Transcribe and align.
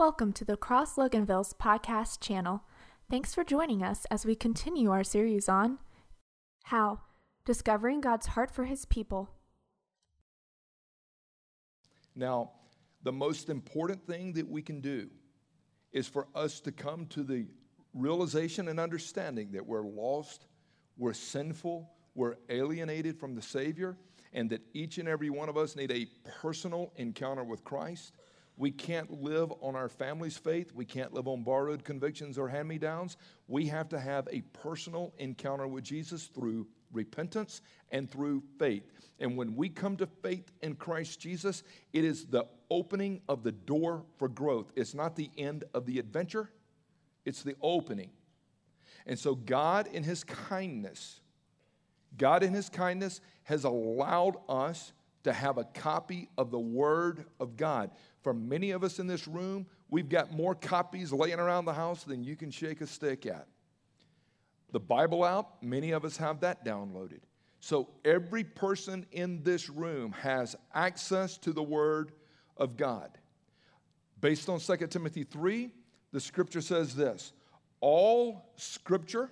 Welcome 0.00 0.32
to 0.32 0.46
the 0.46 0.56
Cross 0.56 0.96
Loganville's 0.96 1.52
podcast 1.52 2.20
channel. 2.20 2.62
Thanks 3.10 3.34
for 3.34 3.44
joining 3.44 3.82
us 3.82 4.06
as 4.10 4.24
we 4.24 4.34
continue 4.34 4.90
our 4.90 5.04
series 5.04 5.46
on 5.46 5.78
How 6.62 7.00
Discovering 7.44 8.00
God's 8.00 8.28
Heart 8.28 8.50
for 8.50 8.64
His 8.64 8.86
People. 8.86 9.28
Now, 12.16 12.52
the 13.02 13.12
most 13.12 13.50
important 13.50 14.06
thing 14.06 14.32
that 14.32 14.48
we 14.48 14.62
can 14.62 14.80
do 14.80 15.10
is 15.92 16.08
for 16.08 16.28
us 16.34 16.60
to 16.60 16.72
come 16.72 17.04
to 17.08 17.22
the 17.22 17.46
realization 17.92 18.68
and 18.68 18.80
understanding 18.80 19.52
that 19.52 19.66
we're 19.66 19.84
lost, 19.84 20.46
we're 20.96 21.12
sinful, 21.12 21.90
we're 22.14 22.36
alienated 22.48 23.20
from 23.20 23.34
the 23.34 23.42
Savior, 23.42 23.98
and 24.32 24.48
that 24.48 24.62
each 24.72 24.96
and 24.96 25.06
every 25.06 25.28
one 25.28 25.50
of 25.50 25.58
us 25.58 25.76
need 25.76 25.92
a 25.92 26.06
personal 26.40 26.90
encounter 26.96 27.44
with 27.44 27.62
Christ. 27.64 28.14
We 28.60 28.70
can't 28.70 29.22
live 29.22 29.54
on 29.62 29.74
our 29.74 29.88
family's 29.88 30.36
faith. 30.36 30.74
We 30.74 30.84
can't 30.84 31.14
live 31.14 31.26
on 31.26 31.44
borrowed 31.44 31.82
convictions 31.82 32.36
or 32.36 32.46
hand 32.46 32.68
me 32.68 32.76
downs. 32.76 33.16
We 33.48 33.64
have 33.68 33.88
to 33.88 33.98
have 33.98 34.28
a 34.30 34.42
personal 34.52 35.14
encounter 35.16 35.66
with 35.66 35.82
Jesus 35.82 36.26
through 36.26 36.66
repentance 36.92 37.62
and 37.90 38.10
through 38.10 38.42
faith. 38.58 38.82
And 39.18 39.34
when 39.34 39.56
we 39.56 39.70
come 39.70 39.96
to 39.96 40.06
faith 40.06 40.52
in 40.60 40.74
Christ 40.74 41.18
Jesus, 41.18 41.62
it 41.94 42.04
is 42.04 42.26
the 42.26 42.44
opening 42.70 43.22
of 43.30 43.44
the 43.44 43.52
door 43.52 44.04
for 44.18 44.28
growth. 44.28 44.70
It's 44.76 44.92
not 44.92 45.16
the 45.16 45.30
end 45.38 45.64
of 45.72 45.86
the 45.86 45.98
adventure, 45.98 46.50
it's 47.24 47.42
the 47.42 47.56
opening. 47.62 48.10
And 49.06 49.18
so, 49.18 49.36
God, 49.36 49.86
in 49.86 50.02
His 50.02 50.22
kindness, 50.22 51.22
God, 52.18 52.42
in 52.42 52.52
His 52.52 52.68
kindness, 52.68 53.22
has 53.44 53.64
allowed 53.64 54.36
us 54.50 54.92
to 55.24 55.32
have 55.32 55.58
a 55.58 55.64
copy 55.64 56.28
of 56.38 56.50
the 56.50 56.58
Word 56.58 57.24
of 57.38 57.56
God. 57.56 57.90
For 58.22 58.32
many 58.32 58.70
of 58.70 58.82
us 58.82 58.98
in 58.98 59.06
this 59.06 59.28
room, 59.28 59.66
we've 59.90 60.08
got 60.08 60.32
more 60.32 60.54
copies 60.54 61.12
laying 61.12 61.38
around 61.38 61.64
the 61.64 61.74
house 61.74 62.04
than 62.04 62.24
you 62.24 62.36
can 62.36 62.50
shake 62.50 62.80
a 62.80 62.86
stick 62.86 63.26
at. 63.26 63.46
The 64.72 64.80
Bible 64.80 65.24
app, 65.24 65.62
many 65.62 65.90
of 65.90 66.04
us 66.04 66.16
have 66.16 66.40
that 66.40 66.64
downloaded. 66.64 67.20
So 67.60 67.88
every 68.04 68.44
person 68.44 69.04
in 69.12 69.42
this 69.42 69.68
room 69.68 70.12
has 70.12 70.56
access 70.74 71.36
to 71.38 71.52
the 71.52 71.62
Word 71.62 72.12
of 72.56 72.76
God. 72.76 73.10
Based 74.20 74.48
on 74.48 74.60
2 74.60 74.76
Timothy 74.86 75.24
3, 75.24 75.70
the 76.12 76.20
scripture 76.20 76.60
says 76.60 76.94
this 76.94 77.32
All 77.80 78.50
scripture, 78.56 79.30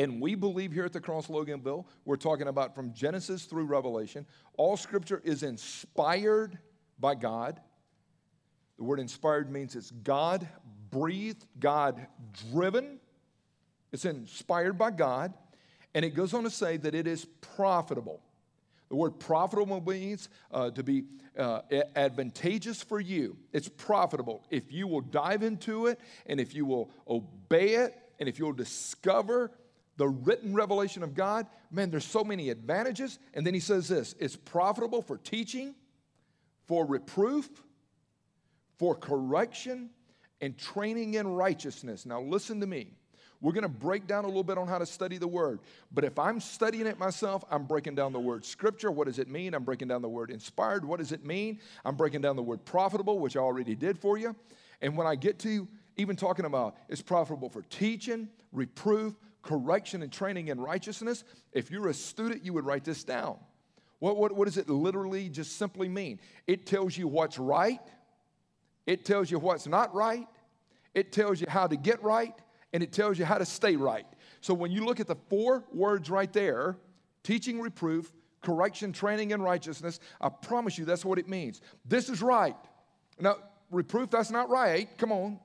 and 0.00 0.18
we 0.18 0.34
believe 0.34 0.72
here 0.72 0.86
at 0.86 0.94
the 0.94 1.00
Cross 1.00 1.26
Loganville, 1.26 1.84
we're 2.06 2.16
talking 2.16 2.48
about 2.48 2.74
from 2.74 2.94
Genesis 2.94 3.44
through 3.44 3.64
Revelation, 3.66 4.24
all 4.56 4.78
scripture 4.78 5.20
is 5.24 5.42
inspired 5.42 6.58
by 6.98 7.14
God. 7.14 7.60
The 8.78 8.84
word 8.84 8.98
inspired 8.98 9.52
means 9.52 9.76
it's 9.76 9.90
God 9.90 10.48
breathed, 10.90 11.44
God 11.58 12.06
driven. 12.50 12.98
It's 13.92 14.06
inspired 14.06 14.78
by 14.78 14.92
God. 14.92 15.34
And 15.94 16.02
it 16.02 16.14
goes 16.14 16.32
on 16.32 16.44
to 16.44 16.50
say 16.50 16.78
that 16.78 16.94
it 16.94 17.06
is 17.06 17.26
profitable. 17.42 18.22
The 18.88 18.96
word 18.96 19.20
profitable 19.20 19.82
means 19.82 20.30
uh, 20.50 20.70
to 20.70 20.82
be 20.82 21.04
uh, 21.38 21.60
advantageous 21.94 22.82
for 22.82 23.00
you. 23.00 23.36
It's 23.52 23.68
profitable. 23.68 24.46
If 24.48 24.72
you 24.72 24.86
will 24.86 25.02
dive 25.02 25.42
into 25.42 25.88
it 25.88 26.00
and 26.24 26.40
if 26.40 26.54
you 26.54 26.64
will 26.64 26.90
obey 27.06 27.74
it 27.74 27.94
and 28.18 28.30
if 28.30 28.38
you'll 28.38 28.54
discover 28.54 29.50
the 30.00 30.08
written 30.08 30.54
revelation 30.54 31.02
of 31.02 31.14
God, 31.14 31.46
man, 31.70 31.90
there's 31.90 32.06
so 32.06 32.24
many 32.24 32.48
advantages. 32.48 33.18
And 33.34 33.46
then 33.46 33.52
he 33.52 33.60
says 33.60 33.86
this 33.86 34.14
it's 34.18 34.34
profitable 34.34 35.02
for 35.02 35.18
teaching, 35.18 35.74
for 36.66 36.86
reproof, 36.86 37.50
for 38.78 38.94
correction, 38.94 39.90
and 40.40 40.56
training 40.56 41.14
in 41.14 41.28
righteousness. 41.28 42.06
Now, 42.06 42.22
listen 42.22 42.60
to 42.60 42.66
me. 42.66 42.94
We're 43.42 43.52
going 43.52 43.62
to 43.62 43.68
break 43.68 44.06
down 44.06 44.24
a 44.24 44.26
little 44.26 44.42
bit 44.42 44.56
on 44.56 44.68
how 44.68 44.78
to 44.78 44.86
study 44.86 45.18
the 45.18 45.28
word. 45.28 45.60
But 45.92 46.04
if 46.04 46.18
I'm 46.18 46.40
studying 46.40 46.86
it 46.86 46.98
myself, 46.98 47.44
I'm 47.50 47.64
breaking 47.64 47.94
down 47.94 48.14
the 48.14 48.20
word 48.20 48.46
scripture. 48.46 48.90
What 48.90 49.06
does 49.06 49.18
it 49.18 49.28
mean? 49.28 49.52
I'm 49.52 49.64
breaking 49.64 49.88
down 49.88 50.00
the 50.00 50.08
word 50.08 50.30
inspired. 50.30 50.82
What 50.82 50.98
does 50.98 51.12
it 51.12 51.26
mean? 51.26 51.60
I'm 51.84 51.96
breaking 51.96 52.22
down 52.22 52.36
the 52.36 52.42
word 52.42 52.64
profitable, 52.64 53.18
which 53.18 53.36
I 53.36 53.40
already 53.40 53.74
did 53.74 53.98
for 53.98 54.16
you. 54.16 54.34
And 54.80 54.96
when 54.96 55.06
I 55.06 55.14
get 55.14 55.38
to 55.40 55.68
even 55.98 56.16
talking 56.16 56.46
about 56.46 56.78
it's 56.88 57.02
profitable 57.02 57.50
for 57.50 57.60
teaching, 57.68 58.30
reproof, 58.50 59.14
correction, 59.42 60.02
and 60.02 60.12
training 60.12 60.48
in 60.48 60.60
righteousness, 60.60 61.24
if 61.52 61.70
you're 61.70 61.88
a 61.88 61.94
student, 61.94 62.44
you 62.44 62.52
would 62.52 62.64
write 62.64 62.84
this 62.84 63.04
down. 63.04 63.38
What, 63.98 64.16
what, 64.16 64.32
what 64.32 64.46
does 64.46 64.56
it 64.56 64.68
literally 64.68 65.28
just 65.28 65.56
simply 65.56 65.88
mean? 65.88 66.20
It 66.46 66.66
tells 66.66 66.96
you 66.96 67.06
what's 67.06 67.38
right, 67.38 67.80
it 68.86 69.04
tells 69.04 69.30
you 69.30 69.38
what's 69.38 69.66
not 69.66 69.94
right, 69.94 70.26
it 70.94 71.12
tells 71.12 71.40
you 71.40 71.46
how 71.48 71.66
to 71.66 71.76
get 71.76 72.02
right, 72.02 72.34
and 72.72 72.82
it 72.82 72.92
tells 72.92 73.18
you 73.18 73.24
how 73.24 73.38
to 73.38 73.44
stay 73.44 73.76
right. 73.76 74.06
So 74.40 74.54
when 74.54 74.70
you 74.70 74.84
look 74.84 75.00
at 75.00 75.06
the 75.06 75.16
four 75.28 75.64
words 75.72 76.08
right 76.10 76.32
there 76.32 76.76
teaching, 77.22 77.60
reproof, 77.60 78.10
correction, 78.40 78.92
training, 78.92 79.34
and 79.34 79.44
righteousness 79.44 80.00
I 80.20 80.30
promise 80.30 80.78
you 80.78 80.86
that's 80.86 81.04
what 81.04 81.18
it 81.18 81.28
means. 81.28 81.60
This 81.84 82.08
is 82.08 82.22
right. 82.22 82.56
Now, 83.18 83.36
reproof, 83.70 84.10
that's 84.10 84.30
not 84.30 84.48
right. 84.48 84.88
Come 84.96 85.12
on. 85.12 85.38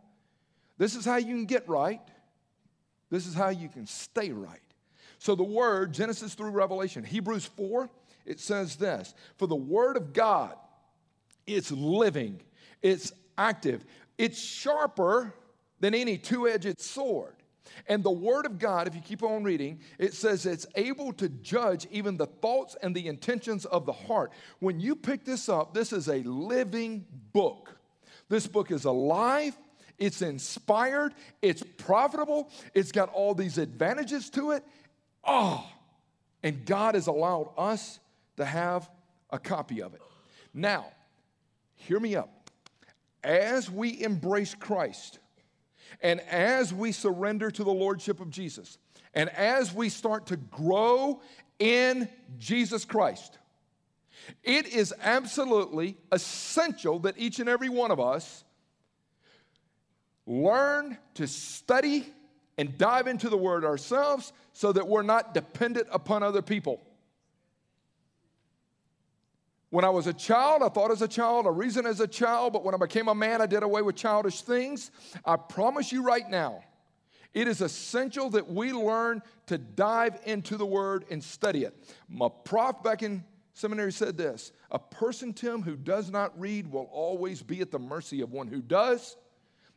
This 0.78 0.96
is 0.96 1.04
how 1.06 1.18
you 1.18 1.36
can 1.36 1.46
get 1.46 1.68
right. 1.68 2.02
This 3.10 3.28
is 3.28 3.34
how 3.34 3.50
you 3.50 3.70
can 3.70 3.86
stay 3.86 4.32
right. 4.32 4.60
So 5.20 5.36
the 5.36 5.44
word, 5.44 5.94
Genesis 5.94 6.34
through 6.34 6.52
Revelation, 6.52 7.04
Hebrews 7.04 7.46
4, 7.46 7.90
it 8.26 8.40
says 8.40 8.76
this 8.76 9.14
For 9.38 9.48
the 9.48 9.56
word 9.56 9.98
of 9.98 10.14
God, 10.14 10.56
it's 11.48 11.72
living, 11.72 12.42
it's 12.82 13.12
active, 13.38 13.86
it's 14.18 14.40
sharper 14.40 15.34
than 15.80 15.94
any 15.94 16.18
two 16.18 16.48
edged 16.48 16.80
sword. 16.80 17.36
And 17.88 18.04
the 18.04 18.12
Word 18.12 18.46
of 18.46 18.60
God, 18.60 18.88
if 18.88 18.96
you 18.96 19.02
keep 19.02 19.24
on 19.24 19.44
reading, 19.44 19.80
it 19.98 20.14
says 20.14 20.46
it's 20.46 20.68
able 20.76 21.12
to 21.14 21.30
judge 21.30 21.88
even 21.92 22.18
the 22.18 22.28
thoughts 22.28 22.76
and 22.82 22.96
the 22.96 23.08
intentions 23.08 23.66
of 23.66 23.86
the 23.86 23.94
heart. 23.94 24.32
When 24.60 24.80
you 24.80 24.96
pick 24.96 25.26
this 25.26 25.50
up, 25.50 25.74
this 25.74 25.92
is 25.92 26.08
a 26.08 26.20
living 26.20 27.06
book. 27.34 27.78
This 28.30 28.48
book 28.48 28.72
is 28.72 28.86
alive, 28.86 29.58
it's 29.98 30.22
inspired, 30.22 31.14
it's 31.42 31.64
profitable, 31.78 32.50
it's 32.74 32.92
got 32.92 33.10
all 33.10 33.34
these 33.34 33.58
advantages 33.58 34.30
to 34.32 34.52
it. 34.52 34.64
Oh, 35.24 35.66
and 36.44 36.66
God 36.66 36.96
has 36.96 37.08
allowed 37.08 37.52
us 37.58 38.00
to 38.38 38.46
have 38.46 38.90
a 39.32 39.40
copy 39.40 39.82
of 39.82 39.94
it. 39.94 40.02
Now, 40.54 40.86
hear 41.76 42.00
me 42.00 42.16
up. 42.16 42.32
As 43.24 43.72
we 43.72 44.02
embrace 44.04 44.54
Christ, 44.54 45.20
and 46.02 46.22
as 46.22 46.74
we 46.74 46.92
surrender 46.92 47.50
to 47.50 47.64
the 47.64 47.74
Lordship 47.74 48.20
of 48.20 48.30
Jesus, 48.30 48.78
and 49.14 49.30
as 49.30 49.74
we 49.74 49.90
start 49.90 50.28
to 50.28 50.38
grow 50.38 51.22
in 51.58 52.08
Jesus 52.38 52.86
Christ, 52.86 53.38
it 54.44 54.68
is 54.68 54.94
absolutely 55.02 55.98
essential 56.12 57.00
that 57.00 57.16
each 57.18 57.40
and 57.40 57.50
every 57.50 57.70
one 57.70 57.92
of 57.92 58.00
us 58.00 58.45
learn 60.26 60.98
to 61.16 61.28
study 61.28 62.06
and 62.58 62.78
dive 62.78 63.08
into 63.08 63.30
the 63.30 63.38
Word 63.38 63.66
ourselves 63.66 64.34
so 64.54 64.72
that 64.72 64.88
we're 64.88 65.04
not 65.04 65.34
dependent 65.34 65.88
upon 65.92 66.24
other 66.24 66.42
people. 66.42 66.82
When 69.70 69.84
I 69.84 69.90
was 69.90 70.08
a 70.08 70.14
child, 70.14 70.64
I 70.64 70.70
thought 70.70 70.92
as 70.92 71.02
a 71.02 71.08
child, 71.08 71.46
I 71.48 71.50
reasoned 71.50 71.88
as 71.88 72.00
a 72.00 72.08
child, 72.08 72.54
but 72.54 72.64
when 72.64 72.74
I 72.74 72.78
became 72.78 73.10
a 73.10 73.16
man, 73.16 73.42
I 73.42 73.46
did 73.46 73.62
away 73.62 73.82
with 73.82 73.96
childish 73.96 74.42
things. 74.42 74.90
I 75.26 75.36
promise 75.36 75.92
you 75.92 76.02
right 76.02 76.30
now, 76.30 76.64
it 77.34 77.50
is 77.50 77.60
essential 77.60 78.30
that 78.30 78.50
we 78.50 78.72
learn 78.72 79.22
to 79.48 79.58
dive 79.58 80.18
into 80.24 80.56
the 80.56 80.66
Word 80.66 81.04
and 81.12 81.22
study 81.22 81.66
it. 81.66 81.76
My 82.08 82.30
prof 82.46 82.82
back 82.84 83.04
in 83.04 83.26
seminary 83.54 83.92
said 83.92 84.16
this 84.16 84.54
A 84.72 84.80
person, 84.80 85.34
Tim, 85.34 85.62
who 85.62 85.76
does 85.76 86.10
not 86.10 86.40
read 86.40 86.72
will 86.72 86.90
always 86.94 87.44
be 87.44 87.60
at 87.60 87.72
the 87.72 87.80
mercy 87.80 88.22
of 88.22 88.32
one 88.32 88.48
who 88.48 88.62
does. 88.62 89.18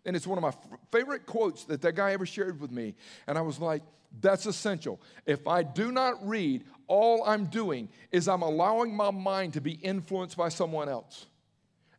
And 0.09 0.17
it's 0.17 0.27
one 0.27 0.39
of 0.39 0.43
my 0.43 0.55
favorite 0.91 1.27
quotes 1.27 1.65
that 1.65 1.83
that 1.83 1.95
guy 1.95 2.13
ever 2.13 2.25
shared 2.25 2.63
with 2.63 2.71
me. 2.71 2.95
And 3.27 3.37
I 3.37 3.43
was 3.43 3.59
like, 3.59 3.83
that's 4.23 4.47
essential. 4.47 5.03
If 5.27 5.47
I 5.47 5.63
do 5.63 5.93
not 5.93 6.27
read, 6.27 6.65
all 6.87 7.23
I'm 7.27 7.45
doing 7.45 7.91
is 8.11 8.27
I'm 8.27 8.41
allowing 8.41 8.97
my 8.97 9.11
mind 9.11 9.53
to 9.53 9.61
be 9.61 9.73
influenced 9.73 10.35
by 10.35 10.49
someone 10.49 10.89
else. 10.89 11.27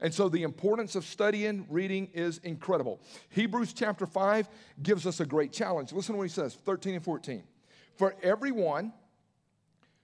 And 0.01 0.11
so 0.11 0.27
the 0.27 0.41
importance 0.41 0.95
of 0.95 1.05
studying, 1.05 1.67
reading 1.69 2.09
is 2.15 2.39
incredible. 2.39 2.99
Hebrews 3.29 3.73
chapter 3.73 4.07
5 4.07 4.49
gives 4.81 5.05
us 5.05 5.19
a 5.19 5.25
great 5.27 5.53
challenge. 5.53 5.93
Listen 5.93 6.13
to 6.13 6.17
what 6.17 6.23
he 6.23 6.29
says 6.29 6.55
13 6.55 6.95
and 6.95 7.03
14. 7.03 7.43
For 7.95 8.15
everyone 8.23 8.91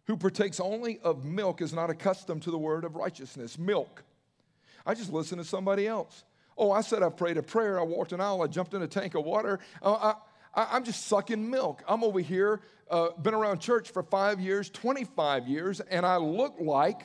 who 0.05 0.15
partakes 0.15 0.59
only 0.59 0.99
of 0.99 1.25
milk 1.25 1.59
is 1.59 1.73
not 1.73 1.89
accustomed 1.89 2.43
to 2.43 2.51
the 2.51 2.59
word 2.59 2.83
of 2.83 2.95
righteousness. 2.95 3.57
Milk. 3.57 4.03
I 4.85 4.93
just 4.93 5.11
listen 5.11 5.39
to 5.39 5.43
somebody 5.43 5.87
else. 5.87 6.23
Oh, 6.57 6.71
I 6.71 6.81
said 6.81 7.03
I 7.03 7.09
prayed 7.09 7.37
a 7.37 7.43
prayer. 7.43 7.79
I 7.79 7.83
walked 7.83 8.11
an 8.13 8.21
aisle. 8.21 8.41
I 8.41 8.47
jumped 8.47 8.73
in 8.73 8.81
a 8.81 8.87
tank 8.87 9.15
of 9.15 9.25
water. 9.25 9.59
Uh, 9.81 10.13
I, 10.53 10.77
am 10.77 10.83
just 10.83 11.07
sucking 11.07 11.49
milk. 11.49 11.83
I'm 11.87 12.03
over 12.03 12.19
here, 12.19 12.61
uh, 12.89 13.09
been 13.21 13.33
around 13.33 13.59
church 13.59 13.91
for 13.91 14.03
five 14.03 14.39
years, 14.39 14.69
25 14.69 15.47
years, 15.47 15.81
and 15.81 16.05
I 16.05 16.17
look 16.17 16.55
like 16.59 17.01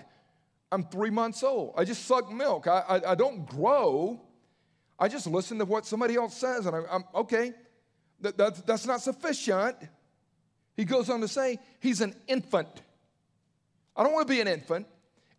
I'm 0.70 0.85
three 0.85 1.11
months 1.11 1.43
old. 1.43 1.75
I 1.76 1.85
just 1.85 2.06
suck 2.06 2.31
milk. 2.32 2.69
I, 2.69 2.85
I, 2.88 3.11
I 3.12 3.14
don't 3.17 3.44
grow. 3.47 4.20
I 4.99 5.08
just 5.08 5.26
listen 5.26 5.58
to 5.58 5.64
what 5.64 5.85
somebody 5.85 6.14
else 6.14 6.37
says, 6.37 6.67
and 6.67 6.76
I, 6.76 6.94
am 6.94 7.05
okay. 7.14 7.52
That, 8.20 8.37
that, 8.37 8.67
that's 8.67 8.87
not 8.87 9.00
sufficient. 9.00 9.76
He 10.76 10.85
goes 10.85 11.11
on 11.11 11.20
to 11.23 11.29
say, 11.29 11.58
he's 11.81 12.00
an 12.00 12.14
infant. 12.29 12.82
I 13.97 14.05
don't 14.05 14.12
want 14.12 14.29
to 14.29 14.32
be 14.32 14.41
an 14.41 14.49
infant, 14.49 14.87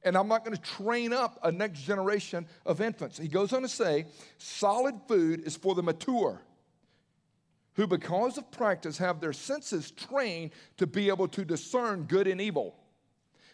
and 0.04 0.18
I'm 0.18 0.28
not 0.28 0.44
going 0.44 0.56
to 0.56 0.62
train 0.62 1.14
up 1.14 1.40
a 1.44 1.52
next 1.52 1.82
generation 1.82 2.48
of 2.66 2.82
infants. 2.82 3.18
He 3.18 3.28
goes 3.28 3.54
on 3.54 3.62
to 3.62 3.68
say, 3.68 4.06
solid 4.38 4.96
food 5.08 5.46
is 5.46 5.56
for 5.56 5.76
the 5.76 5.84
mature, 5.84 6.42
who, 7.76 7.88
because 7.88 8.38
of 8.38 8.50
practice, 8.52 8.98
have 8.98 9.22
their 9.22 9.34
senses 9.34 9.92
trained 9.92 10.52
to 10.78 10.88
be 10.88 11.10
able 11.10 11.28
to 11.30 11.46
discern 11.46 12.04
good 12.04 12.28
and 12.28 12.42
evil. 12.42 12.76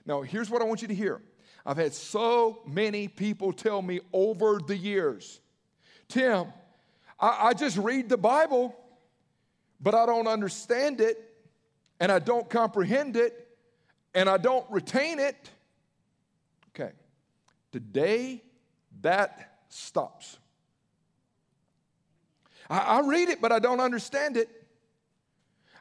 Now, 0.06 0.22
here's 0.22 0.50
what 0.50 0.62
I 0.62 0.66
want 0.66 0.82
you 0.82 0.88
to 0.88 0.96
hear. 0.96 1.22
I've 1.66 1.78
had 1.78 1.94
so 1.94 2.60
many 2.66 3.10
people 3.10 3.52
tell 3.52 3.82
me 3.82 4.00
over 4.14 4.60
the 4.66 4.78
years, 4.78 5.42
Tim, 6.08 6.48
I, 7.20 7.48
I 7.50 7.54
just 7.54 7.78
read 7.78 8.08
the 8.08 8.18
Bible, 8.18 8.74
but 9.82 9.94
I 9.94 10.06
don't 10.06 10.28
understand 10.28 11.02
it, 11.02 11.22
and 12.00 12.10
I 12.10 12.20
don't 12.20 12.50
comprehend 12.50 13.18
it, 13.18 13.48
and 14.16 14.30
I 14.30 14.38
don't 14.38 14.66
retain 14.72 15.20
it. 15.20 15.52
Today 17.72 18.44
that 19.02 19.60
stops. 19.70 20.38
I, 22.70 22.78
I 22.78 23.08
read 23.08 23.30
it, 23.30 23.42
but 23.42 23.52
I 23.52 23.60
don't 23.60 23.80
understand 23.80 24.38
it. 24.38 24.50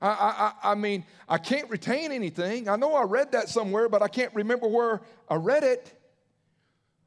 I, 0.00 0.52
I, 0.62 0.72
I 0.72 0.74
mean, 0.74 1.04
I 1.28 1.38
can't 1.38 1.70
retain 1.70 2.12
anything. 2.12 2.68
I 2.68 2.76
know 2.76 2.94
I 2.94 3.04
read 3.04 3.32
that 3.32 3.48
somewhere, 3.48 3.88
but 3.88 4.02
I 4.02 4.08
can't 4.08 4.34
remember 4.34 4.68
where 4.68 5.00
I 5.28 5.36
read 5.36 5.64
it. 5.64 5.92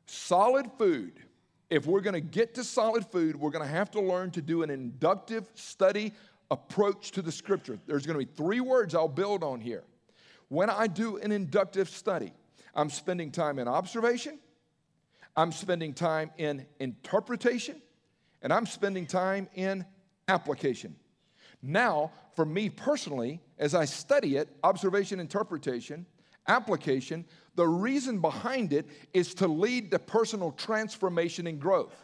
Solid 0.08 0.72
food. 0.78 1.14
If 1.70 1.86
we're 1.86 2.02
going 2.02 2.16
to 2.16 2.22
get 2.22 2.56
to 2.56 2.64
solid 2.64 3.06
food, 3.06 3.36
we're 3.36 3.52
going 3.52 3.66
to 3.66 3.72
have 3.72 3.92
to 3.92 4.02
learn 4.02 4.32
to 4.32 4.42
do 4.42 4.64
an 4.64 4.72
inductive 4.72 5.48
study 5.54 6.14
approach 6.50 7.12
to 7.12 7.22
the 7.22 7.32
scripture. 7.32 7.78
There's 7.86 8.08
going 8.08 8.20
to 8.20 8.26
be 8.26 8.32
three 8.32 8.60
words 8.60 8.96
I'll 8.96 9.08
build 9.08 9.44
on 9.44 9.62
here. 9.62 9.84
When 10.48 10.72
I 10.72 10.88
do 10.88 11.18
an 11.18 11.32
inductive 11.32 11.90
study, 11.90 12.34
I'm 12.74 12.90
spending 12.90 13.32
time 13.32 13.60
in 13.60 13.68
observation, 13.68 14.40
I'm 15.36 15.52
spending 15.52 15.94
time 15.94 16.32
in 16.38 16.66
interpretation, 16.80 17.82
and 18.42 18.52
I'm 18.52 18.66
spending 18.66 19.06
time 19.06 19.48
in 19.56 19.86
application. 20.28 20.96
Now, 21.62 22.12
for 22.36 22.46
me 22.46 22.70
personally, 22.70 23.42
as 23.58 23.76
I 23.76 23.86
study 23.86 24.38
it, 24.38 24.50
observation, 24.64 25.20
interpretation, 25.20 26.06
application, 26.48 27.26
the 27.56 27.68
reason 27.68 28.20
behind 28.20 28.74
it 28.74 28.88
is 29.14 29.34
to 29.36 29.48
lead 29.48 29.92
to 29.92 30.00
personal 30.00 30.52
transformation 30.52 31.48
and 31.48 31.60
growth. 31.60 31.96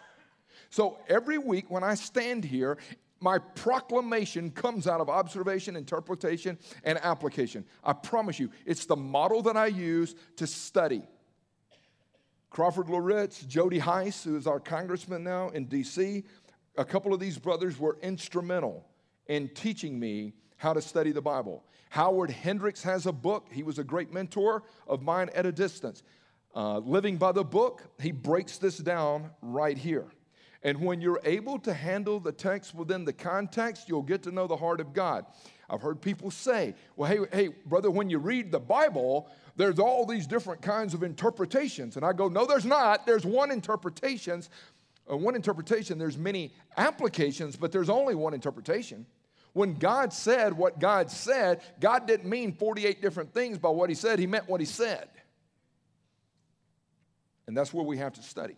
So 0.69 0.97
every 1.07 1.37
week 1.37 1.71
when 1.71 1.83
I 1.83 1.95
stand 1.95 2.43
here, 2.43 2.77
my 3.21 3.39
proclamation 3.39 4.51
comes 4.51 4.87
out 4.87 4.99
of 4.99 5.09
observation, 5.09 5.75
interpretation, 5.75 6.59
and 6.83 6.99
application. 7.01 7.65
I 7.83 7.93
promise 7.93 8.39
you, 8.39 8.49
it's 8.65 8.85
the 8.85 8.95
model 8.95 9.41
that 9.43 9.55
I 9.55 9.67
use 9.67 10.15
to 10.35 10.45
study. 10.45 11.03
Crawford 12.55 12.87
Loritts, 12.87 13.41
Jody 13.41 13.79
Hice, 13.79 14.23
who 14.23 14.37
is 14.37 14.47
our 14.47 14.61
congressman 14.61 15.25
now 15.25 15.49
in 15.49 15.67
DC, 15.67 16.23
a 16.77 16.85
couple 16.85 17.13
of 17.13 17.19
these 17.19 17.37
brothers 17.37 17.77
were 17.77 17.97
instrumental 18.01 18.85
in 19.27 19.49
teaching 19.49 19.99
me 19.99 20.31
how 20.55 20.71
to 20.71 20.81
study 20.81 21.11
the 21.11 21.21
Bible. 21.21 21.65
Howard 21.89 22.31
Hendricks 22.31 22.81
has 22.81 23.07
a 23.07 23.11
book. 23.11 23.47
He 23.51 23.61
was 23.61 23.77
a 23.77 23.83
great 23.83 24.13
mentor 24.13 24.63
of 24.87 25.01
mine 25.01 25.29
at 25.35 25.45
a 25.45 25.51
distance. 25.51 26.01
Uh, 26.55 26.77
living 26.77 27.17
by 27.17 27.33
the 27.33 27.43
book, 27.43 27.83
he 27.99 28.13
breaks 28.13 28.57
this 28.57 28.77
down 28.77 29.31
right 29.41 29.77
here. 29.77 30.05
And 30.63 30.79
when 30.79 31.01
you're 31.01 31.19
able 31.25 31.59
to 31.59 31.73
handle 31.73 32.21
the 32.21 32.31
text 32.31 32.73
within 32.73 33.03
the 33.03 33.11
context, 33.11 33.89
you'll 33.89 34.01
get 34.01 34.23
to 34.23 34.31
know 34.31 34.47
the 34.47 34.55
heart 34.55 34.79
of 34.79 34.93
God. 34.93 35.25
I've 35.69 35.81
heard 35.81 36.01
people 36.01 36.31
say, 36.31 36.73
well, 36.95 37.09
hey, 37.09 37.19
hey, 37.31 37.49
brother, 37.65 37.91
when 37.91 38.09
you 38.09 38.17
read 38.17 38.51
the 38.51 38.59
Bible, 38.59 39.29
there's 39.55 39.79
all 39.79 40.05
these 40.05 40.27
different 40.27 40.61
kinds 40.61 40.93
of 40.93 41.03
interpretations. 41.03 41.95
And 41.95 42.05
I 42.05 42.13
go, 42.13 42.27
no, 42.27 42.45
there's 42.45 42.65
not. 42.65 43.05
There's 43.05 43.25
one 43.25 43.51
interpretations. 43.51 44.49
Uh, 45.09 45.15
one 45.15 45.35
interpretation, 45.35 45.99
there's 45.99 46.17
many 46.17 46.51
applications, 46.77 47.55
but 47.55 47.71
there's 47.71 47.89
only 47.89 48.15
one 48.15 48.33
interpretation. 48.33 49.05
When 49.53 49.75
God 49.75 50.11
said 50.11 50.51
what 50.51 50.79
God 50.79 51.11
said, 51.11 51.61
God 51.79 52.07
didn't 52.07 52.29
mean 52.29 52.53
48 52.53 53.01
different 53.01 53.33
things 53.33 53.57
by 53.57 53.69
what 53.69 53.89
He 53.89 53.95
said, 53.95 54.19
He 54.19 54.27
meant 54.27 54.49
what 54.49 54.59
He 54.59 54.65
said. 54.65 55.07
And 57.47 57.55
that's 57.55 57.71
where 57.73 57.85
we 57.85 57.97
have 57.99 58.13
to 58.13 58.23
study. 58.23 58.55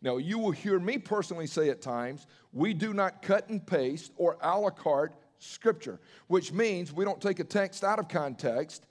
Now, 0.00 0.16
you 0.16 0.38
will 0.38 0.50
hear 0.50 0.80
me 0.80 0.98
personally 0.98 1.46
say 1.46 1.68
at 1.68 1.82
times, 1.82 2.26
we 2.52 2.72
do 2.74 2.92
not 2.92 3.22
cut 3.22 3.48
and 3.50 3.64
paste 3.64 4.12
or 4.16 4.36
a 4.40 4.58
la 4.58 4.70
carte 4.70 5.14
scripture, 5.38 6.00
which 6.26 6.52
means 6.52 6.92
we 6.92 7.04
don't 7.04 7.20
take 7.20 7.38
a 7.38 7.44
text 7.44 7.84
out 7.84 7.98
of 7.98 8.08
context 8.08 8.86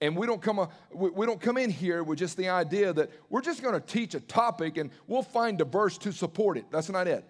and 0.00 0.16
we 0.16 0.26
don't 0.26 0.42
come 0.42 0.58
uh, 0.58 0.66
a, 0.66 0.94
we 0.94 1.26
don't 1.26 1.40
come 1.40 1.56
in 1.56 1.70
here 1.70 2.02
with 2.02 2.18
just 2.18 2.36
the 2.36 2.48
idea 2.48 2.92
that 2.92 3.10
we're 3.30 3.40
just 3.40 3.62
going 3.62 3.74
to 3.74 3.86
teach 3.86 4.14
a 4.14 4.20
topic 4.20 4.76
and 4.76 4.90
we'll 5.06 5.22
find 5.22 5.60
a 5.60 5.64
verse 5.64 5.98
to 5.98 6.12
support 6.12 6.56
it. 6.56 6.66
That's 6.70 6.90
not 6.90 7.06
it. 7.06 7.24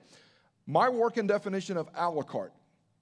My 0.67 0.89
working 0.89 1.27
definition 1.27 1.77
of 1.77 1.89
a 1.95 2.11
la 2.11 2.23
carte 2.23 2.53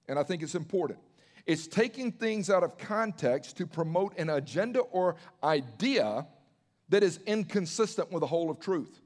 and 0.07 0.19
I 0.19 0.23
think 0.23 0.43
it's 0.43 0.55
important. 0.55 0.99
It's 1.45 1.67
taking 1.67 2.11
things 2.11 2.49
out 2.49 2.63
of 2.63 2.77
context 2.77 3.57
to 3.57 3.67
promote 3.67 4.17
an 4.17 4.29
agenda 4.29 4.79
or 4.79 5.15
idea 5.43 6.25
that 6.89 7.03
is 7.03 7.19
inconsistent 7.25 8.11
with 8.11 8.21
the 8.21 8.27
whole 8.27 8.49
of 8.49 8.59
truth. 8.59 9.01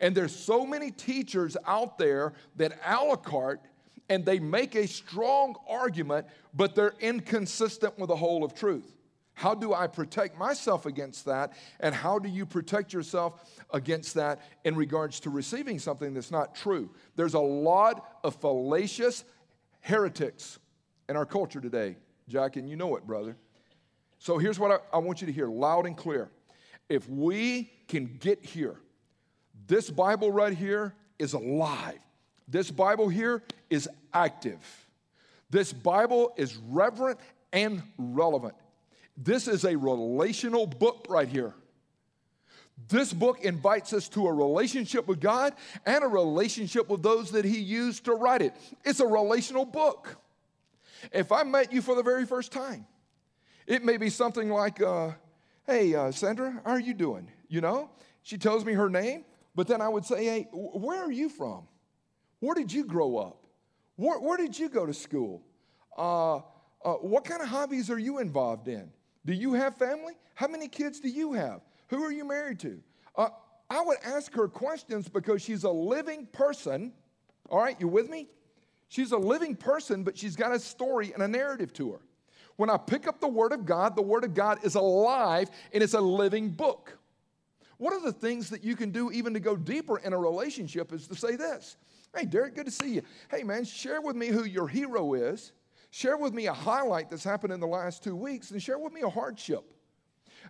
And 0.00 0.14
there's 0.14 0.34
so 0.34 0.66
many 0.66 0.90
teachers 0.90 1.56
out 1.66 1.98
there 1.98 2.34
that 2.56 2.78
a 2.84 3.04
la 3.04 3.16
carte 3.16 3.60
and 4.08 4.24
they 4.24 4.40
make 4.40 4.74
a 4.74 4.86
strong 4.86 5.54
argument, 5.68 6.26
but 6.52 6.74
they're 6.74 6.94
inconsistent 7.00 7.98
with 7.98 8.08
the 8.08 8.16
whole 8.16 8.44
of 8.44 8.54
truth. 8.54 8.96
How 9.40 9.54
do 9.54 9.72
I 9.72 9.86
protect 9.86 10.36
myself 10.36 10.84
against 10.84 11.24
that? 11.24 11.54
And 11.80 11.94
how 11.94 12.18
do 12.18 12.28
you 12.28 12.44
protect 12.44 12.92
yourself 12.92 13.42
against 13.70 14.12
that 14.16 14.42
in 14.64 14.76
regards 14.76 15.18
to 15.20 15.30
receiving 15.30 15.78
something 15.78 16.12
that's 16.12 16.30
not 16.30 16.54
true? 16.54 16.90
There's 17.16 17.32
a 17.32 17.40
lot 17.40 18.18
of 18.22 18.34
fallacious 18.34 19.24
heretics 19.80 20.58
in 21.08 21.16
our 21.16 21.24
culture 21.24 21.58
today, 21.58 21.96
Jack, 22.28 22.56
and 22.56 22.68
you 22.68 22.76
know 22.76 22.96
it, 22.96 23.06
brother. 23.06 23.34
So 24.18 24.36
here's 24.36 24.58
what 24.58 24.72
I, 24.72 24.96
I 24.96 24.98
want 24.98 25.22
you 25.22 25.26
to 25.26 25.32
hear 25.32 25.46
loud 25.46 25.86
and 25.86 25.96
clear. 25.96 26.30
If 26.90 27.08
we 27.08 27.72
can 27.88 28.18
get 28.20 28.44
here, 28.44 28.76
this 29.66 29.88
Bible 29.88 30.30
right 30.30 30.52
here 30.52 30.94
is 31.18 31.32
alive. 31.32 31.98
This 32.46 32.70
Bible 32.70 33.08
here 33.08 33.42
is 33.70 33.88
active. 34.12 34.58
This 35.48 35.72
Bible 35.72 36.34
is 36.36 36.58
reverent 36.58 37.18
and 37.54 37.82
relevant. 37.96 38.54
This 39.22 39.48
is 39.48 39.64
a 39.64 39.76
relational 39.76 40.66
book 40.66 41.06
right 41.10 41.28
here. 41.28 41.54
This 42.88 43.12
book 43.12 43.40
invites 43.42 43.92
us 43.92 44.08
to 44.10 44.26
a 44.26 44.32
relationship 44.32 45.06
with 45.06 45.20
God 45.20 45.52
and 45.84 46.02
a 46.02 46.06
relationship 46.06 46.88
with 46.88 47.02
those 47.02 47.30
that 47.32 47.44
He 47.44 47.58
used 47.58 48.06
to 48.06 48.14
write 48.14 48.40
it. 48.40 48.54
It's 48.82 49.00
a 49.00 49.06
relational 49.06 49.66
book. 49.66 50.16
If 51.12 51.32
I 51.32 51.42
met 51.42 51.70
you 51.70 51.82
for 51.82 51.94
the 51.94 52.02
very 52.02 52.24
first 52.24 52.50
time, 52.50 52.86
it 53.66 53.84
may 53.84 53.98
be 53.98 54.08
something 54.08 54.48
like, 54.48 54.80
uh, 54.80 55.10
Hey, 55.66 55.94
uh, 55.94 56.10
Sandra, 56.10 56.62
how 56.64 56.72
are 56.72 56.80
you 56.80 56.94
doing? 56.94 57.30
You 57.48 57.60
know, 57.60 57.90
she 58.22 58.38
tells 58.38 58.64
me 58.64 58.72
her 58.72 58.88
name, 58.88 59.26
but 59.54 59.68
then 59.68 59.82
I 59.82 59.88
would 59.88 60.06
say, 60.06 60.24
Hey, 60.24 60.48
where 60.52 61.02
are 61.02 61.12
you 61.12 61.28
from? 61.28 61.68
Where 62.38 62.54
did 62.54 62.72
you 62.72 62.86
grow 62.86 63.18
up? 63.18 63.44
Where, 63.96 64.18
where 64.18 64.38
did 64.38 64.58
you 64.58 64.70
go 64.70 64.86
to 64.86 64.94
school? 64.94 65.42
Uh, 65.96 66.36
uh, 66.82 66.94
what 66.94 67.26
kind 67.26 67.42
of 67.42 67.48
hobbies 67.48 67.90
are 67.90 67.98
you 67.98 68.18
involved 68.18 68.66
in? 68.66 68.90
Do 69.24 69.32
you 69.32 69.54
have 69.54 69.76
family? 69.76 70.14
How 70.34 70.48
many 70.48 70.68
kids 70.68 71.00
do 71.00 71.08
you 71.08 71.32
have? 71.34 71.60
Who 71.88 72.02
are 72.02 72.12
you 72.12 72.24
married 72.24 72.60
to? 72.60 72.80
Uh, 73.16 73.28
I 73.68 73.82
would 73.82 73.98
ask 74.04 74.32
her 74.34 74.48
questions 74.48 75.08
because 75.08 75.42
she's 75.42 75.64
a 75.64 75.70
living 75.70 76.26
person. 76.26 76.92
All 77.48 77.60
right, 77.60 77.76
you 77.78 77.88
with 77.88 78.08
me? 78.08 78.28
She's 78.88 79.12
a 79.12 79.18
living 79.18 79.54
person, 79.54 80.02
but 80.02 80.18
she's 80.18 80.34
got 80.34 80.52
a 80.52 80.58
story 80.58 81.12
and 81.12 81.22
a 81.22 81.28
narrative 81.28 81.72
to 81.74 81.92
her. 81.92 82.00
When 82.56 82.68
I 82.68 82.76
pick 82.76 83.06
up 83.06 83.20
the 83.20 83.28
Word 83.28 83.52
of 83.52 83.64
God, 83.64 83.96
the 83.96 84.02
Word 84.02 84.24
of 84.24 84.34
God 84.34 84.64
is 84.64 84.74
alive 84.74 85.50
and 85.72 85.82
it's 85.82 85.94
a 85.94 86.00
living 86.00 86.50
book. 86.50 86.98
One 87.78 87.94
of 87.94 88.02
the 88.02 88.12
things 88.12 88.50
that 88.50 88.62
you 88.62 88.76
can 88.76 88.90
do, 88.90 89.10
even 89.10 89.32
to 89.32 89.40
go 89.40 89.56
deeper 89.56 89.98
in 89.98 90.12
a 90.12 90.18
relationship, 90.18 90.92
is 90.92 91.06
to 91.08 91.14
say 91.14 91.36
this 91.36 91.76
Hey, 92.14 92.24
Derek, 92.24 92.54
good 92.54 92.66
to 92.66 92.72
see 92.72 92.94
you. 92.94 93.02
Hey, 93.30 93.44
man, 93.44 93.64
share 93.64 94.00
with 94.00 94.16
me 94.16 94.26
who 94.26 94.44
your 94.44 94.68
hero 94.68 95.14
is. 95.14 95.52
Share 95.90 96.16
with 96.16 96.32
me 96.32 96.46
a 96.46 96.52
highlight 96.52 97.10
that's 97.10 97.24
happened 97.24 97.52
in 97.52 97.60
the 97.60 97.66
last 97.66 98.04
two 98.04 98.14
weeks, 98.14 98.50
and 98.50 98.62
share 98.62 98.78
with 98.78 98.92
me 98.92 99.02
a 99.02 99.08
hardship. 99.08 99.64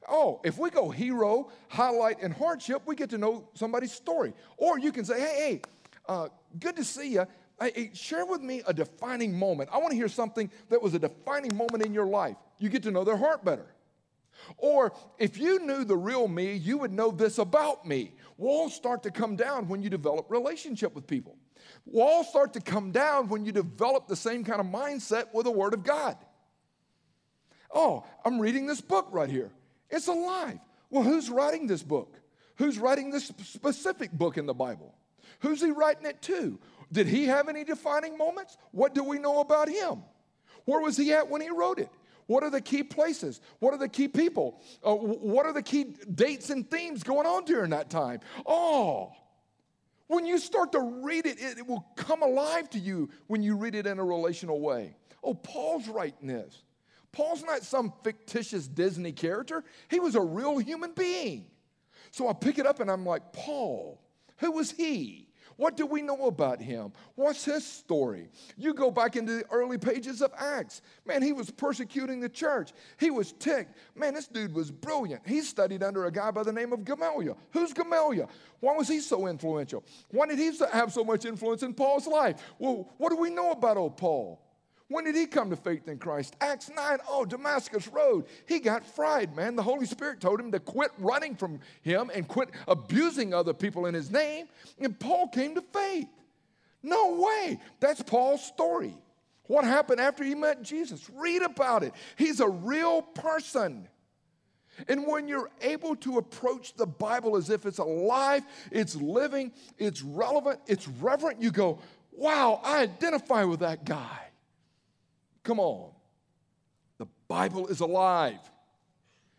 Oh, 0.08 0.40
if 0.44 0.58
we 0.58 0.70
go 0.70 0.90
hero, 0.90 1.50
highlight, 1.68 2.22
and 2.22 2.32
hardship, 2.32 2.82
we 2.86 2.94
get 2.94 3.10
to 3.10 3.18
know 3.18 3.48
somebody's 3.54 3.92
story. 3.92 4.32
Or 4.56 4.78
you 4.78 4.92
can 4.92 5.04
say, 5.04 5.20
hey, 5.20 5.34
hey, 5.36 5.62
uh, 6.08 6.28
good 6.58 6.76
to 6.76 6.84
see 6.84 7.14
you. 7.14 7.26
Hey, 7.60 7.90
share 7.94 8.24
with 8.24 8.40
me 8.40 8.62
a 8.66 8.72
defining 8.72 9.38
moment. 9.38 9.70
I 9.72 9.78
want 9.78 9.90
to 9.90 9.96
hear 9.96 10.08
something 10.08 10.50
that 10.68 10.80
was 10.80 10.94
a 10.94 10.98
defining 10.98 11.56
moment 11.56 11.84
in 11.84 11.92
your 11.92 12.06
life. 12.06 12.36
You 12.58 12.68
get 12.68 12.82
to 12.84 12.90
know 12.90 13.04
their 13.04 13.16
heart 13.16 13.44
better. 13.44 13.66
Or 14.56 14.92
if 15.18 15.38
you 15.38 15.58
knew 15.66 15.84
the 15.84 15.96
real 15.96 16.28
me, 16.28 16.54
you 16.54 16.78
would 16.78 16.92
know 16.92 17.10
this 17.10 17.38
about 17.38 17.86
me. 17.86 18.14
Walls 18.38 18.74
start 18.74 19.02
to 19.02 19.10
come 19.10 19.36
down 19.36 19.68
when 19.68 19.82
you 19.82 19.90
develop 19.90 20.30
relationship 20.30 20.94
with 20.94 21.06
people. 21.06 21.36
Walls 21.84 22.28
start 22.28 22.52
to 22.54 22.60
come 22.60 22.92
down 22.92 23.28
when 23.28 23.44
you 23.44 23.52
develop 23.52 24.06
the 24.06 24.16
same 24.16 24.44
kind 24.44 24.60
of 24.60 24.66
mindset 24.66 25.32
with 25.32 25.44
the 25.44 25.50
Word 25.50 25.74
of 25.74 25.82
God. 25.82 26.16
Oh, 27.72 28.04
I'm 28.24 28.40
reading 28.40 28.66
this 28.66 28.80
book 28.80 29.08
right 29.10 29.30
here. 29.30 29.50
It's 29.90 30.08
alive. 30.08 30.58
Well, 30.90 31.02
who's 31.02 31.30
writing 31.30 31.66
this 31.66 31.82
book? 31.82 32.16
Who's 32.56 32.78
writing 32.78 33.10
this 33.10 33.26
specific 33.44 34.12
book 34.12 34.36
in 34.36 34.46
the 34.46 34.54
Bible? 34.54 34.94
Who's 35.40 35.60
he 35.60 35.70
writing 35.70 36.06
it 36.06 36.20
to? 36.22 36.58
Did 36.92 37.06
he 37.06 37.26
have 37.26 37.48
any 37.48 37.64
defining 37.64 38.18
moments? 38.18 38.56
What 38.72 38.94
do 38.94 39.04
we 39.04 39.18
know 39.18 39.40
about 39.40 39.68
him? 39.68 40.02
Where 40.64 40.80
was 40.80 40.96
he 40.96 41.12
at 41.12 41.28
when 41.30 41.40
he 41.40 41.50
wrote 41.50 41.78
it? 41.78 41.88
What 42.26 42.44
are 42.44 42.50
the 42.50 42.60
key 42.60 42.82
places? 42.82 43.40
What 43.58 43.74
are 43.74 43.78
the 43.78 43.88
key 43.88 44.08
people? 44.08 44.60
Uh, 44.84 44.94
what 44.94 45.46
are 45.46 45.52
the 45.52 45.62
key 45.62 45.96
dates 46.14 46.50
and 46.50 46.68
themes 46.70 47.02
going 47.02 47.26
on 47.26 47.44
during 47.44 47.70
that 47.70 47.90
time? 47.90 48.20
Oh, 48.46 49.12
when 50.10 50.26
you 50.26 50.38
start 50.38 50.72
to 50.72 50.80
read 50.80 51.24
it, 51.24 51.40
it, 51.40 51.58
it 51.58 51.66
will 51.68 51.86
come 51.94 52.22
alive 52.22 52.68
to 52.70 52.80
you 52.80 53.08
when 53.28 53.44
you 53.44 53.56
read 53.56 53.76
it 53.76 53.86
in 53.86 54.00
a 54.00 54.04
relational 54.04 54.60
way. 54.60 54.96
Oh, 55.22 55.34
Paul's 55.34 55.86
writing 55.88 56.26
this. 56.26 56.64
Paul's 57.12 57.44
not 57.44 57.62
some 57.62 57.92
fictitious 58.02 58.66
Disney 58.66 59.12
character, 59.12 59.62
he 59.88 60.00
was 60.00 60.16
a 60.16 60.20
real 60.20 60.58
human 60.58 60.92
being. 60.94 61.46
So 62.10 62.28
I 62.28 62.32
pick 62.32 62.58
it 62.58 62.66
up 62.66 62.80
and 62.80 62.90
I'm 62.90 63.06
like, 63.06 63.32
Paul, 63.32 64.02
who 64.38 64.50
was 64.50 64.72
he? 64.72 65.28
What 65.60 65.76
do 65.76 65.84
we 65.84 66.00
know 66.00 66.24
about 66.24 66.58
him? 66.58 66.90
What's 67.16 67.44
his 67.44 67.66
story? 67.66 68.30
You 68.56 68.72
go 68.72 68.90
back 68.90 69.14
into 69.14 69.34
the 69.34 69.44
early 69.50 69.76
pages 69.76 70.22
of 70.22 70.32
Acts. 70.34 70.80
Man, 71.04 71.20
he 71.20 71.34
was 71.34 71.50
persecuting 71.50 72.18
the 72.18 72.30
church. 72.30 72.72
He 72.98 73.10
was 73.10 73.32
ticked. 73.32 73.76
Man, 73.94 74.14
this 74.14 74.26
dude 74.26 74.54
was 74.54 74.70
brilliant. 74.70 75.20
He 75.28 75.42
studied 75.42 75.82
under 75.82 76.06
a 76.06 76.10
guy 76.10 76.30
by 76.30 76.44
the 76.44 76.52
name 76.52 76.72
of 76.72 76.86
Gamaliel. 76.86 77.36
Who's 77.50 77.74
Gamaliel? 77.74 78.30
Why 78.60 78.74
was 78.74 78.88
he 78.88 79.00
so 79.00 79.26
influential? 79.26 79.84
Why 80.10 80.28
did 80.28 80.38
he 80.38 80.50
have 80.72 80.94
so 80.94 81.04
much 81.04 81.26
influence 81.26 81.62
in 81.62 81.74
Paul's 81.74 82.06
life? 82.06 82.40
Well, 82.58 82.88
what 82.96 83.10
do 83.10 83.16
we 83.16 83.28
know 83.28 83.50
about 83.50 83.76
old 83.76 83.98
Paul? 83.98 84.40
When 84.90 85.04
did 85.04 85.14
he 85.14 85.26
come 85.26 85.50
to 85.50 85.56
faith 85.56 85.86
in 85.86 85.98
Christ? 85.98 86.34
Acts 86.40 86.68
9, 86.68 86.98
oh, 87.08 87.24
Damascus 87.24 87.86
Road. 87.86 88.24
He 88.46 88.58
got 88.58 88.84
fried, 88.84 89.36
man. 89.36 89.54
The 89.54 89.62
Holy 89.62 89.86
Spirit 89.86 90.20
told 90.20 90.40
him 90.40 90.50
to 90.50 90.58
quit 90.58 90.90
running 90.98 91.36
from 91.36 91.60
him 91.82 92.10
and 92.12 92.26
quit 92.26 92.50
abusing 92.66 93.32
other 93.32 93.54
people 93.54 93.86
in 93.86 93.94
his 93.94 94.10
name. 94.10 94.48
And 94.80 94.98
Paul 94.98 95.28
came 95.28 95.54
to 95.54 95.62
faith. 95.62 96.08
No 96.82 97.22
way. 97.22 97.60
That's 97.78 98.02
Paul's 98.02 98.44
story. 98.44 98.96
What 99.44 99.64
happened 99.64 100.00
after 100.00 100.24
he 100.24 100.34
met 100.34 100.60
Jesus? 100.62 101.08
Read 101.14 101.42
about 101.42 101.84
it. 101.84 101.92
He's 102.16 102.40
a 102.40 102.48
real 102.48 103.00
person. 103.00 103.86
And 104.88 105.06
when 105.06 105.28
you're 105.28 105.50
able 105.60 105.94
to 105.96 106.18
approach 106.18 106.74
the 106.74 106.86
Bible 106.86 107.36
as 107.36 107.48
if 107.48 107.64
it's 107.64 107.78
alive, 107.78 108.42
it's 108.72 108.96
living, 108.96 109.52
it's 109.78 110.02
relevant, 110.02 110.58
it's 110.66 110.88
reverent, 110.88 111.40
you 111.40 111.52
go, 111.52 111.78
wow, 112.10 112.60
I 112.64 112.82
identify 112.82 113.44
with 113.44 113.60
that 113.60 113.84
guy. 113.84 114.29
Come 115.50 115.58
on. 115.58 115.90
The 116.98 117.08
Bible 117.26 117.66
is 117.66 117.80
alive. 117.80 118.38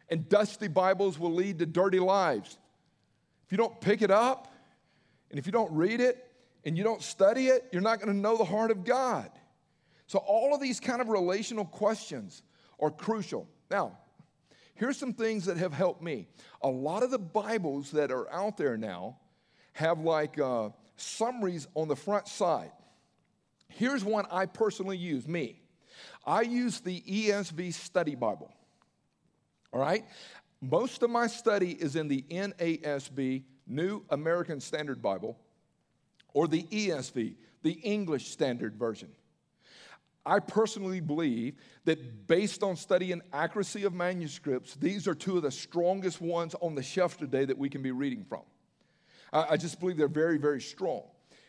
And 0.09 0.27
dusty 0.27 0.67
Bibles 0.67 1.17
will 1.17 1.31
lead 1.31 1.59
to 1.59 1.65
dirty 1.65 2.01
lives. 2.01 2.57
If 3.45 3.53
you 3.53 3.57
don't 3.57 3.79
pick 3.79 4.01
it 4.01 4.11
up, 4.11 4.53
and 5.29 5.39
if 5.39 5.45
you 5.45 5.53
don't 5.53 5.71
read 5.71 6.01
it, 6.01 6.29
and 6.65 6.77
you 6.77 6.83
don't 6.83 7.01
study 7.01 7.47
it, 7.47 7.69
you're 7.71 7.81
not 7.81 8.01
going 8.01 8.13
to 8.13 8.19
know 8.19 8.35
the 8.35 8.43
heart 8.43 8.71
of 8.71 8.83
God. 8.83 9.31
So, 10.07 10.19
all 10.19 10.53
of 10.53 10.59
these 10.59 10.81
kind 10.81 10.99
of 10.99 11.07
relational 11.07 11.63
questions 11.63 12.43
are 12.81 12.91
crucial. 12.91 13.47
Now, 13.69 13.97
here's 14.75 14.97
some 14.97 15.13
things 15.13 15.45
that 15.45 15.55
have 15.55 15.71
helped 15.71 16.01
me. 16.01 16.27
A 16.61 16.67
lot 16.67 17.03
of 17.03 17.11
the 17.11 17.19
Bibles 17.19 17.91
that 17.91 18.11
are 18.11 18.29
out 18.33 18.57
there 18.57 18.75
now 18.75 19.17
have 19.71 19.99
like 19.99 20.37
uh, 20.37 20.71
summaries 20.97 21.67
on 21.73 21.87
the 21.87 21.95
front 21.95 22.27
side. 22.27 22.73
Here's 23.69 24.03
one 24.03 24.25
I 24.29 24.45
personally 24.45 24.97
use, 24.97 25.25
me. 25.25 25.60
I 26.25 26.41
use 26.41 26.79
the 26.79 27.01
ESV 27.01 27.73
Study 27.73 28.15
Bible. 28.15 28.51
All 29.73 29.79
right? 29.79 30.05
Most 30.61 31.01
of 31.01 31.09
my 31.09 31.27
study 31.27 31.71
is 31.71 31.95
in 31.95 32.07
the 32.07 32.23
NASB, 32.29 33.43
New 33.67 34.03
American 34.09 34.59
Standard 34.59 35.01
Bible, 35.01 35.37
or 36.33 36.47
the 36.47 36.63
ESV, 36.63 37.35
the 37.63 37.71
English 37.71 38.27
Standard 38.29 38.75
Version. 38.75 39.09
I 40.23 40.39
personally 40.39 40.99
believe 40.99 41.55
that 41.85 42.27
based 42.27 42.61
on 42.61 42.75
study 42.75 43.11
and 43.11 43.23
accuracy 43.33 43.83
of 43.85 43.93
manuscripts, 43.93 44.75
these 44.75 45.07
are 45.07 45.15
two 45.15 45.37
of 45.37 45.43
the 45.43 45.51
strongest 45.51 46.21
ones 46.21 46.55
on 46.61 46.75
the 46.75 46.83
shelf 46.83 47.17
today 47.17 47.45
that 47.45 47.57
we 47.57 47.69
can 47.69 47.81
be 47.81 47.91
reading 47.91 48.23
from. 48.23 48.41
I, 49.33 49.57
just 49.57 49.79
believe 49.79 49.97
they're 49.97 50.09
very, 50.09 50.37
very 50.37 50.61
strong. 50.61 51.03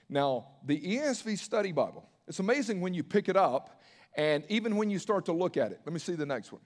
Now, 0.09 0.47
the 0.65 0.81
ESV 0.81 1.39
Study 1.39 1.73
Bible, 1.73 2.09
it's 2.29 2.39
amazing 2.39 2.81
when 2.81 2.95
you 2.95 3.03
pick 3.03 3.29
it 3.29 3.37
up 3.37 3.82
and 4.15 4.45
even 4.49 4.77
when 4.77 4.91
you 4.91 4.99
start 4.99 5.27
to 5.27 5.33
look 5.33 5.57
at 5.57 5.73
it, 5.73 5.81
let 5.85 5.93
me 5.93 5.99
see 5.99 6.15
the 6.15 6.27
next 6.27 6.53
one. 6.53 6.63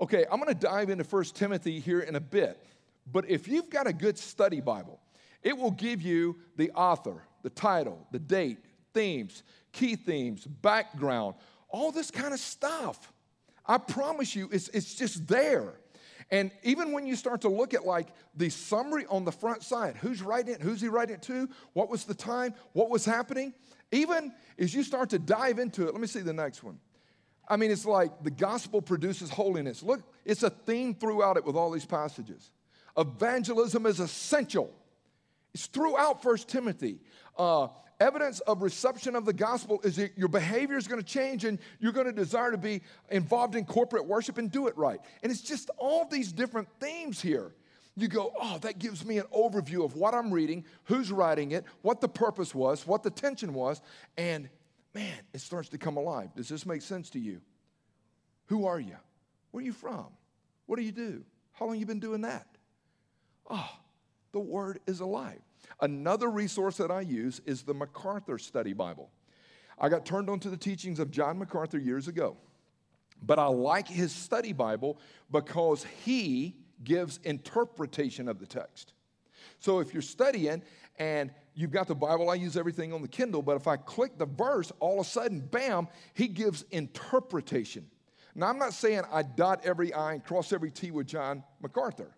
Okay, 0.00 0.24
I'm 0.30 0.40
going 0.40 0.52
to 0.52 0.58
dive 0.58 0.88
into 0.88 1.04
First 1.04 1.36
Timothy 1.36 1.78
here 1.78 2.00
in 2.00 2.16
a 2.16 2.20
bit. 2.20 2.64
But 3.10 3.28
if 3.28 3.48
you've 3.48 3.68
got 3.68 3.86
a 3.86 3.92
good 3.92 4.18
study 4.18 4.60
Bible, 4.60 5.00
it 5.42 5.56
will 5.56 5.70
give 5.70 6.00
you 6.00 6.38
the 6.56 6.70
author, 6.72 7.22
the 7.42 7.50
title, 7.50 8.06
the 8.10 8.18
date, 8.18 8.58
themes, 8.94 9.42
key 9.72 9.96
themes, 9.96 10.46
background, 10.46 11.34
all 11.68 11.92
this 11.92 12.10
kind 12.10 12.32
of 12.32 12.40
stuff. 12.40 13.12
I 13.66 13.78
promise 13.78 14.34
you, 14.34 14.48
it's, 14.52 14.68
it's 14.68 14.94
just 14.94 15.26
there. 15.26 15.74
And 16.30 16.50
even 16.62 16.92
when 16.92 17.06
you 17.06 17.16
start 17.16 17.40
to 17.42 17.48
look 17.48 17.74
at 17.74 17.84
like 17.84 18.08
the 18.36 18.50
summary 18.50 19.04
on 19.08 19.24
the 19.24 19.32
front 19.32 19.62
side, 19.62 19.96
who's 19.96 20.22
writing 20.22 20.54
it, 20.54 20.62
who's 20.62 20.80
he 20.80 20.88
writing 20.88 21.16
it 21.16 21.22
to, 21.22 21.48
what 21.72 21.90
was 21.90 22.04
the 22.04 22.14
time, 22.14 22.54
what 22.72 22.88
was 22.88 23.04
happening, 23.04 23.52
even 23.92 24.32
as 24.58 24.74
you 24.74 24.82
start 24.82 25.10
to 25.10 25.18
dive 25.18 25.58
into 25.58 25.86
it, 25.86 25.92
let 25.92 26.00
me 26.00 26.06
see 26.06 26.20
the 26.20 26.32
next 26.32 26.62
one. 26.62 26.78
I 27.48 27.56
mean, 27.56 27.70
it's 27.70 27.84
like 27.84 28.22
the 28.22 28.30
gospel 28.30 28.80
produces 28.80 29.30
holiness. 29.30 29.82
Look, 29.82 30.02
it's 30.24 30.44
a 30.44 30.50
theme 30.50 30.94
throughout 30.94 31.36
it 31.36 31.44
with 31.44 31.56
all 31.56 31.70
these 31.70 31.84
passages. 31.84 32.52
Evangelism 32.96 33.86
is 33.86 33.98
essential. 33.98 34.72
It's 35.52 35.66
throughout 35.66 36.22
First 36.22 36.48
Timothy. 36.48 37.00
Uh, 37.36 37.68
evidence 37.98 38.40
of 38.40 38.62
reception 38.62 39.16
of 39.16 39.24
the 39.24 39.32
gospel 39.32 39.80
is 39.82 39.96
that 39.96 40.16
your 40.16 40.28
behavior 40.28 40.76
is 40.76 40.86
going 40.86 41.00
to 41.00 41.06
change 41.06 41.44
and 41.44 41.58
you're 41.80 41.92
going 41.92 42.06
to 42.06 42.12
desire 42.12 42.50
to 42.50 42.58
be 42.58 42.82
involved 43.10 43.56
in 43.56 43.64
corporate 43.64 44.06
worship 44.06 44.38
and 44.38 44.50
do 44.50 44.68
it 44.68 44.76
right. 44.76 45.00
And 45.22 45.30
it's 45.30 45.42
just 45.42 45.70
all 45.76 46.06
these 46.06 46.32
different 46.32 46.68
themes 46.78 47.20
here 47.20 47.52
you 48.02 48.08
go, 48.08 48.32
oh, 48.40 48.58
that 48.58 48.78
gives 48.78 49.04
me 49.04 49.18
an 49.18 49.26
overview 49.34 49.84
of 49.84 49.94
what 49.94 50.14
I'm 50.14 50.30
reading, 50.30 50.64
who's 50.84 51.10
writing 51.10 51.52
it, 51.52 51.64
what 51.82 52.00
the 52.00 52.08
purpose 52.08 52.54
was, 52.54 52.86
what 52.86 53.02
the 53.02 53.10
tension 53.10 53.52
was, 53.52 53.80
and 54.16 54.48
man, 54.94 55.18
it 55.32 55.40
starts 55.40 55.68
to 55.70 55.78
come 55.78 55.96
alive. 55.96 56.30
Does 56.34 56.48
this 56.48 56.66
make 56.66 56.82
sense 56.82 57.10
to 57.10 57.18
you? 57.18 57.40
Who 58.46 58.66
are 58.66 58.80
you? 58.80 58.96
Where 59.50 59.62
are 59.62 59.64
you 59.64 59.72
from? 59.72 60.06
What 60.66 60.78
do 60.78 60.84
you 60.84 60.92
do? 60.92 61.24
How 61.52 61.66
long 61.66 61.78
you 61.78 61.86
been 61.86 62.00
doing 62.00 62.22
that? 62.22 62.46
Oh, 63.48 63.70
the 64.32 64.40
word 64.40 64.80
is 64.86 65.00
alive. 65.00 65.40
Another 65.80 66.28
resource 66.28 66.76
that 66.76 66.90
I 66.90 67.00
use 67.00 67.40
is 67.46 67.62
the 67.62 67.74
MacArthur 67.74 68.38
Study 68.38 68.72
Bible. 68.72 69.10
I 69.78 69.88
got 69.88 70.04
turned 70.04 70.28
on 70.28 70.40
to 70.40 70.50
the 70.50 70.56
teachings 70.56 70.98
of 70.98 71.10
John 71.10 71.38
MacArthur 71.38 71.78
years 71.78 72.06
ago. 72.06 72.36
But 73.22 73.38
I 73.38 73.46
like 73.46 73.88
his 73.88 74.12
study 74.12 74.52
Bible 74.52 74.98
because 75.30 75.84
he 76.04 76.56
gives 76.84 77.18
interpretation 77.24 78.28
of 78.28 78.38
the 78.38 78.46
text. 78.46 78.92
So 79.58 79.80
if 79.80 79.92
you're 79.92 80.02
studying 80.02 80.62
and 80.98 81.30
you've 81.54 81.70
got 81.70 81.88
the 81.88 81.94
Bible, 81.94 82.30
I 82.30 82.34
use 82.34 82.56
everything 82.56 82.92
on 82.92 83.02
the 83.02 83.08
Kindle, 83.08 83.42
but 83.42 83.56
if 83.56 83.66
I 83.66 83.76
click 83.76 84.18
the 84.18 84.26
verse, 84.26 84.72
all 84.80 85.00
of 85.00 85.06
a 85.06 85.08
sudden, 85.08 85.40
bam, 85.40 85.88
he 86.14 86.28
gives 86.28 86.64
interpretation. 86.70 87.86
Now, 88.34 88.48
I'm 88.48 88.58
not 88.58 88.72
saying 88.72 89.02
I 89.10 89.22
dot 89.22 89.60
every 89.64 89.92
I 89.92 90.14
and 90.14 90.24
cross 90.24 90.52
every 90.52 90.70
T 90.70 90.90
with 90.90 91.06
John 91.06 91.42
MacArthur. 91.60 92.14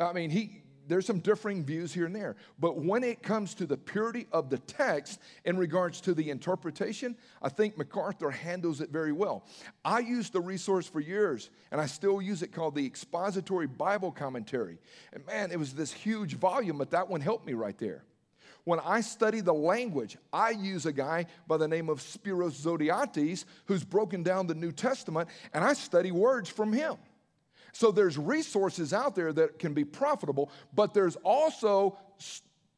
I 0.00 0.12
mean, 0.12 0.30
he, 0.30 0.62
there's 0.88 1.06
some 1.06 1.20
differing 1.20 1.64
views 1.64 1.92
here 1.92 2.06
and 2.06 2.14
there. 2.14 2.36
But 2.58 2.78
when 2.78 3.04
it 3.04 3.22
comes 3.22 3.54
to 3.54 3.66
the 3.66 3.76
purity 3.76 4.26
of 4.32 4.50
the 4.50 4.58
text 4.58 5.20
in 5.44 5.56
regards 5.56 6.00
to 6.02 6.14
the 6.14 6.30
interpretation, 6.30 7.16
I 7.42 7.48
think 7.48 7.76
MacArthur 7.76 8.30
handles 8.30 8.80
it 8.80 8.90
very 8.90 9.12
well. 9.12 9.44
I 9.84 10.00
used 10.00 10.32
the 10.32 10.40
resource 10.40 10.88
for 10.88 11.00
years, 11.00 11.50
and 11.70 11.80
I 11.80 11.86
still 11.86 12.20
use 12.20 12.42
it 12.42 12.52
called 12.52 12.74
the 12.74 12.86
Expository 12.86 13.66
Bible 13.66 14.10
Commentary. 14.10 14.78
And 15.12 15.24
man, 15.26 15.52
it 15.52 15.58
was 15.58 15.74
this 15.74 15.92
huge 15.92 16.34
volume, 16.34 16.78
but 16.78 16.90
that 16.90 17.08
one 17.08 17.20
helped 17.20 17.46
me 17.46 17.52
right 17.52 17.78
there. 17.78 18.04
When 18.64 18.80
I 18.80 19.00
study 19.00 19.40
the 19.40 19.54
language, 19.54 20.18
I 20.30 20.50
use 20.50 20.84
a 20.84 20.92
guy 20.92 21.24
by 21.46 21.56
the 21.56 21.68
name 21.68 21.88
of 21.88 22.00
Spiros 22.00 22.52
Zodhiates 22.52 23.46
who's 23.64 23.82
broken 23.82 24.22
down 24.22 24.46
the 24.46 24.54
New 24.54 24.72
Testament, 24.72 25.28
and 25.54 25.64
I 25.64 25.72
study 25.72 26.10
words 26.10 26.50
from 26.50 26.72
him. 26.72 26.96
So 27.72 27.90
there's 27.90 28.18
resources 28.18 28.92
out 28.92 29.14
there 29.14 29.32
that 29.32 29.58
can 29.58 29.74
be 29.74 29.84
profitable, 29.84 30.50
but 30.74 30.94
there's 30.94 31.16
also, 31.16 31.98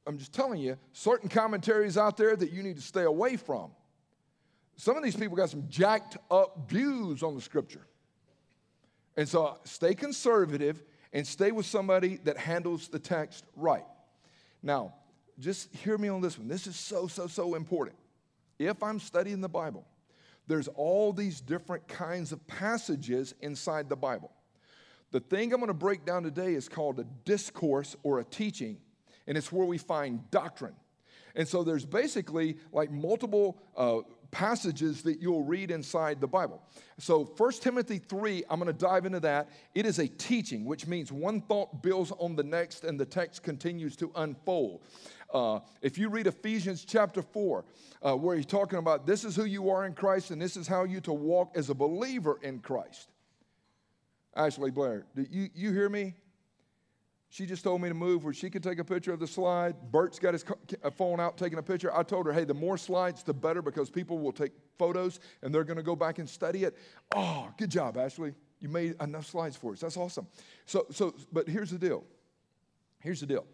I'm 0.06 0.18
just 0.18 0.32
telling 0.32 0.60
you, 0.60 0.76
certain 0.92 1.28
commentaries 1.28 1.96
out 1.96 2.16
there 2.16 2.36
that 2.36 2.52
you 2.52 2.62
need 2.62 2.76
to 2.76 2.82
stay 2.82 3.04
away 3.04 3.36
from. 3.36 3.70
Some 4.76 4.96
of 4.96 5.02
these 5.02 5.16
people 5.16 5.36
got 5.36 5.50
some 5.50 5.66
jacked 5.68 6.16
up 6.30 6.68
views 6.68 7.22
on 7.22 7.34
the 7.34 7.40
scripture. 7.40 7.86
And 9.16 9.28
so 9.28 9.58
stay 9.64 9.94
conservative 9.94 10.82
and 11.12 11.26
stay 11.26 11.52
with 11.52 11.66
somebody 11.66 12.16
that 12.24 12.38
handles 12.38 12.88
the 12.88 12.98
text 12.98 13.44
right. 13.56 13.84
Now, 14.62 14.94
just 15.38 15.74
hear 15.74 15.98
me 15.98 16.08
on 16.08 16.20
this 16.20 16.38
one. 16.38 16.48
This 16.48 16.66
is 16.66 16.76
so, 16.76 17.06
so, 17.06 17.26
so 17.26 17.54
important. 17.54 17.96
If 18.58 18.82
I'm 18.82 19.00
studying 19.00 19.40
the 19.40 19.48
Bible, 19.48 19.86
there's 20.46 20.68
all 20.68 21.12
these 21.12 21.40
different 21.40 21.86
kinds 21.88 22.32
of 22.32 22.46
passages 22.46 23.34
inside 23.40 23.88
the 23.88 23.96
Bible. 23.96 24.32
The 25.12 25.20
thing 25.20 25.52
I'm 25.52 25.60
going 25.60 25.68
to 25.68 25.74
break 25.74 26.04
down 26.04 26.22
today 26.22 26.54
is 26.54 26.68
called 26.68 27.00
a 27.00 27.04
discourse 27.24 27.96
or 28.02 28.20
a 28.20 28.24
teaching, 28.24 28.78
and 29.26 29.36
it's 29.36 29.50
where 29.50 29.66
we 29.66 29.78
find 29.78 30.30
doctrine. 30.30 30.74
And 31.34 31.46
so 31.46 31.62
there's 31.62 31.84
basically 31.84 32.56
like 32.72 32.90
multiple 32.90 33.60
uh, 33.76 34.00
passages 34.30 35.02
that 35.02 35.20
you'll 35.20 35.42
read 35.42 35.70
inside 35.70 36.20
the 36.20 36.26
Bible. 36.26 36.62
So 36.98 37.24
1 37.24 37.52
Timothy 37.52 37.98
3, 37.98 38.44
I'm 38.48 38.60
going 38.60 38.72
to 38.72 38.78
dive 38.78 39.06
into 39.06 39.20
that. 39.20 39.48
It 39.74 39.86
is 39.86 39.98
a 39.98 40.06
teaching, 40.06 40.64
which 40.64 40.86
means 40.86 41.10
one 41.12 41.40
thought 41.42 41.82
builds 41.82 42.12
on 42.18 42.36
the 42.36 42.42
next 42.42 42.84
and 42.84 42.98
the 42.98 43.06
text 43.06 43.42
continues 43.42 43.96
to 43.96 44.10
unfold. 44.16 44.82
Uh, 45.32 45.60
if 45.82 45.98
you 45.98 46.08
read 46.08 46.26
Ephesians 46.26 46.84
chapter 46.84 47.22
4, 47.22 47.64
uh, 48.02 48.16
where 48.16 48.36
he's 48.36 48.46
talking 48.46 48.78
about 48.78 49.06
this 49.06 49.24
is 49.24 49.36
who 49.36 49.44
you 49.44 49.70
are 49.70 49.86
in 49.86 49.94
Christ 49.94 50.30
and 50.30 50.40
this 50.40 50.56
is 50.56 50.66
how 50.66 50.84
you 50.84 51.00
to 51.02 51.12
walk 51.12 51.52
as 51.56 51.70
a 51.70 51.74
believer 51.74 52.38
in 52.42 52.58
Christ. 52.58 53.08
Ashley 54.34 54.70
Blair, 54.70 55.06
do 55.14 55.26
you, 55.28 55.48
you 55.54 55.72
hear 55.72 55.88
me? 55.88 56.14
She 57.32 57.46
just 57.46 57.62
told 57.62 57.80
me 57.80 57.88
to 57.88 57.94
move 57.94 58.24
where 58.24 58.32
she 58.32 58.50
could 58.50 58.62
take 58.62 58.80
a 58.80 58.84
picture 58.84 59.12
of 59.12 59.20
the 59.20 59.26
slide. 59.26 59.76
Bert's 59.92 60.18
got 60.18 60.34
his 60.34 60.44
phone 60.96 61.20
out 61.20 61.38
taking 61.38 61.60
a 61.60 61.62
picture. 61.62 61.96
I 61.96 62.02
told 62.02 62.26
her, 62.26 62.32
hey, 62.32 62.42
the 62.44 62.54
more 62.54 62.76
slides, 62.76 63.22
the 63.22 63.32
better 63.32 63.62
because 63.62 63.88
people 63.88 64.18
will 64.18 64.32
take 64.32 64.50
photos 64.78 65.20
and 65.42 65.54
they're 65.54 65.62
going 65.62 65.76
to 65.76 65.84
go 65.84 65.94
back 65.94 66.18
and 66.18 66.28
study 66.28 66.64
it. 66.64 66.76
Oh, 67.14 67.48
good 67.56 67.70
job, 67.70 67.96
Ashley. 67.96 68.34
You 68.58 68.68
made 68.68 68.96
enough 69.00 69.26
slides 69.26 69.56
for 69.56 69.72
us. 69.72 69.80
That's 69.80 69.96
awesome. 69.96 70.26
So, 70.66 70.86
so, 70.90 71.14
but 71.32 71.48
here's 71.48 71.70
the 71.70 71.78
deal. 71.78 72.04
Here's 72.98 73.20
the 73.20 73.26
deal. 73.26 73.46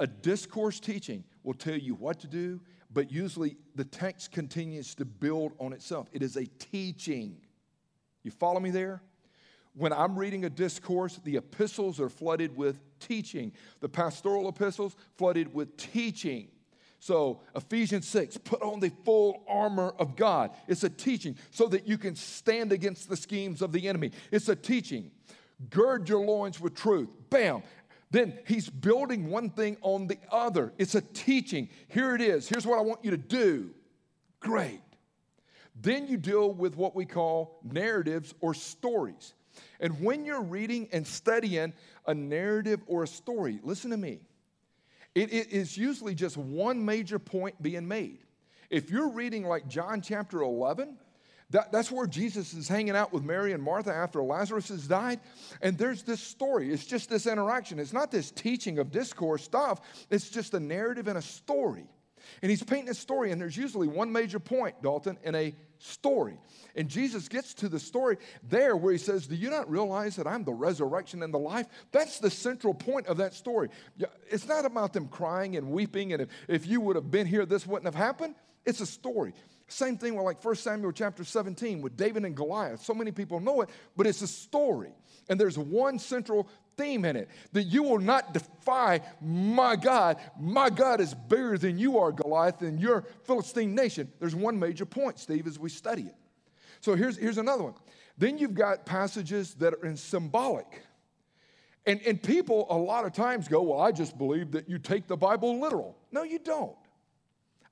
A 0.00 0.06
discourse 0.06 0.80
teaching 0.80 1.22
will 1.44 1.54
tell 1.54 1.76
you 1.76 1.94
what 1.94 2.18
to 2.20 2.26
do, 2.26 2.60
but 2.90 3.12
usually 3.12 3.56
the 3.74 3.84
text 3.84 4.32
continues 4.32 4.94
to 4.94 5.04
build 5.04 5.52
on 5.58 5.74
itself. 5.74 6.08
It 6.12 6.22
is 6.22 6.36
a 6.36 6.46
teaching. 6.46 7.36
You 8.22 8.30
follow 8.30 8.58
me 8.58 8.70
there? 8.70 9.02
When 9.76 9.92
I'm 9.92 10.18
reading 10.18 10.44
a 10.44 10.50
discourse, 10.50 11.20
the 11.22 11.36
epistles 11.36 12.00
are 12.00 12.08
flooded 12.08 12.56
with 12.56 12.80
teaching. 12.98 13.52
The 13.80 13.88
pastoral 13.88 14.48
epistles 14.48 14.96
flooded 15.16 15.52
with 15.52 15.76
teaching. 15.76 16.48
So, 16.98 17.40
Ephesians 17.54 18.08
6, 18.08 18.38
put 18.38 18.62
on 18.62 18.80
the 18.80 18.90
full 19.04 19.44
armor 19.46 19.92
of 19.98 20.16
God. 20.16 20.52
It's 20.66 20.82
a 20.82 20.88
teaching 20.88 21.36
so 21.50 21.68
that 21.68 21.86
you 21.86 21.98
can 21.98 22.16
stand 22.16 22.72
against 22.72 23.08
the 23.08 23.16
schemes 23.16 23.60
of 23.60 23.70
the 23.72 23.86
enemy. 23.86 24.12
It's 24.30 24.48
a 24.48 24.56
teaching. 24.56 25.10
Gird 25.68 26.08
your 26.08 26.24
loins 26.24 26.58
with 26.58 26.74
truth. 26.74 27.08
Bam. 27.28 27.62
Then 28.10 28.38
he's 28.46 28.70
building 28.70 29.28
one 29.28 29.50
thing 29.50 29.76
on 29.82 30.06
the 30.06 30.18
other. 30.32 30.72
It's 30.78 30.94
a 30.94 31.02
teaching. 31.02 31.68
Here 31.88 32.14
it 32.14 32.22
is. 32.22 32.48
Here's 32.48 32.66
what 32.66 32.78
I 32.78 32.82
want 32.82 33.04
you 33.04 33.10
to 33.10 33.16
do. 33.18 33.70
Great. 34.40 34.80
Then 35.78 36.06
you 36.06 36.16
deal 36.16 36.50
with 36.50 36.76
what 36.76 36.96
we 36.96 37.04
call 37.04 37.60
narratives 37.62 38.32
or 38.40 38.54
stories. 38.54 39.34
And 39.80 40.00
when 40.00 40.24
you're 40.24 40.42
reading 40.42 40.88
and 40.92 41.06
studying 41.06 41.72
a 42.06 42.14
narrative 42.14 42.80
or 42.86 43.02
a 43.02 43.06
story, 43.06 43.60
listen 43.62 43.90
to 43.90 43.96
me. 43.96 44.20
It, 45.14 45.32
it 45.32 45.50
is 45.50 45.76
usually 45.76 46.14
just 46.14 46.36
one 46.36 46.84
major 46.84 47.18
point 47.18 47.60
being 47.62 47.88
made. 47.88 48.18
If 48.68 48.90
you're 48.90 49.08
reading 49.08 49.46
like 49.46 49.68
John 49.68 50.00
chapter 50.00 50.42
11, 50.42 50.98
that, 51.50 51.70
that's 51.70 51.92
where 51.92 52.06
Jesus 52.06 52.54
is 52.54 52.66
hanging 52.66 52.96
out 52.96 53.12
with 53.12 53.22
Mary 53.22 53.52
and 53.52 53.62
Martha 53.62 53.92
after 53.92 54.22
Lazarus 54.22 54.68
has 54.68 54.88
died. 54.88 55.20
And 55.62 55.78
there's 55.78 56.02
this 56.02 56.20
story. 56.20 56.72
It's 56.72 56.84
just 56.84 57.08
this 57.08 57.26
interaction. 57.26 57.78
It's 57.78 57.92
not 57.92 58.10
this 58.10 58.30
teaching 58.30 58.78
of 58.78 58.90
discourse 58.90 59.44
stuff, 59.44 59.80
it's 60.10 60.28
just 60.28 60.54
a 60.54 60.60
narrative 60.60 61.08
and 61.08 61.18
a 61.18 61.22
story. 61.22 61.86
And 62.42 62.50
he's 62.50 62.62
painting 62.62 62.90
a 62.90 62.94
story, 62.94 63.32
and 63.32 63.40
there's 63.40 63.56
usually 63.56 63.88
one 63.88 64.12
major 64.12 64.38
point, 64.38 64.82
Dalton, 64.82 65.18
in 65.22 65.34
a 65.34 65.54
story. 65.78 66.38
And 66.74 66.88
Jesus 66.88 67.28
gets 67.28 67.54
to 67.54 67.68
the 67.68 67.78
story 67.78 68.18
there 68.42 68.76
where 68.76 68.92
he 68.92 68.98
says, 68.98 69.26
Do 69.26 69.34
you 69.34 69.50
not 69.50 69.70
realize 69.70 70.16
that 70.16 70.26
I'm 70.26 70.44
the 70.44 70.52
resurrection 70.52 71.22
and 71.22 71.32
the 71.32 71.38
life? 71.38 71.66
That's 71.92 72.18
the 72.18 72.30
central 72.30 72.74
point 72.74 73.06
of 73.06 73.18
that 73.18 73.34
story. 73.34 73.70
It's 74.30 74.46
not 74.46 74.64
about 74.64 74.92
them 74.92 75.08
crying 75.08 75.56
and 75.56 75.70
weeping, 75.70 76.12
and 76.12 76.22
if, 76.22 76.28
if 76.48 76.66
you 76.66 76.80
would 76.80 76.96
have 76.96 77.10
been 77.10 77.26
here, 77.26 77.46
this 77.46 77.66
wouldn't 77.66 77.86
have 77.86 77.94
happened. 77.94 78.34
It's 78.64 78.80
a 78.80 78.86
story. 78.86 79.32
Same 79.68 79.96
thing 79.96 80.14
with 80.14 80.24
like 80.24 80.44
1 80.44 80.54
Samuel 80.56 80.92
chapter 80.92 81.24
17 81.24 81.82
with 81.82 81.96
David 81.96 82.24
and 82.24 82.36
Goliath. 82.36 82.82
So 82.82 82.94
many 82.94 83.10
people 83.10 83.40
know 83.40 83.62
it, 83.62 83.68
but 83.96 84.06
it's 84.06 84.22
a 84.22 84.28
story. 84.28 84.92
And 85.28 85.40
there's 85.40 85.58
one 85.58 85.98
central 85.98 86.48
theme 86.76 87.04
in 87.04 87.16
it 87.16 87.28
that 87.52 87.64
you 87.64 87.82
will 87.82 87.98
not 87.98 88.32
defy 88.34 89.00
my 89.20 89.76
God. 89.76 90.18
My 90.38 90.70
God 90.70 91.00
is 91.00 91.14
bigger 91.14 91.58
than 91.58 91.78
you 91.78 91.98
are, 91.98 92.12
Goliath, 92.12 92.62
and 92.62 92.80
your 92.80 93.04
Philistine 93.24 93.74
nation. 93.74 94.10
There's 94.20 94.34
one 94.34 94.58
major 94.58 94.86
point, 94.86 95.18
Steve, 95.18 95.46
as 95.46 95.58
we 95.58 95.68
study 95.68 96.02
it. 96.02 96.14
So 96.80 96.94
here's, 96.94 97.16
here's 97.16 97.38
another 97.38 97.64
one. 97.64 97.74
Then 98.18 98.38
you've 98.38 98.54
got 98.54 98.86
passages 98.86 99.54
that 99.54 99.74
are 99.74 99.86
in 99.86 99.96
symbolic. 99.96 100.82
And, 101.84 102.00
and 102.02 102.22
people 102.22 102.66
a 102.70 102.76
lot 102.76 103.04
of 103.04 103.12
times 103.12 103.48
go, 103.48 103.62
Well, 103.62 103.80
I 103.80 103.92
just 103.92 104.18
believe 104.18 104.52
that 104.52 104.68
you 104.68 104.78
take 104.78 105.06
the 105.06 105.16
Bible 105.16 105.60
literal. 105.60 105.96
No, 106.10 106.22
you 106.22 106.38
don't. 106.38 106.76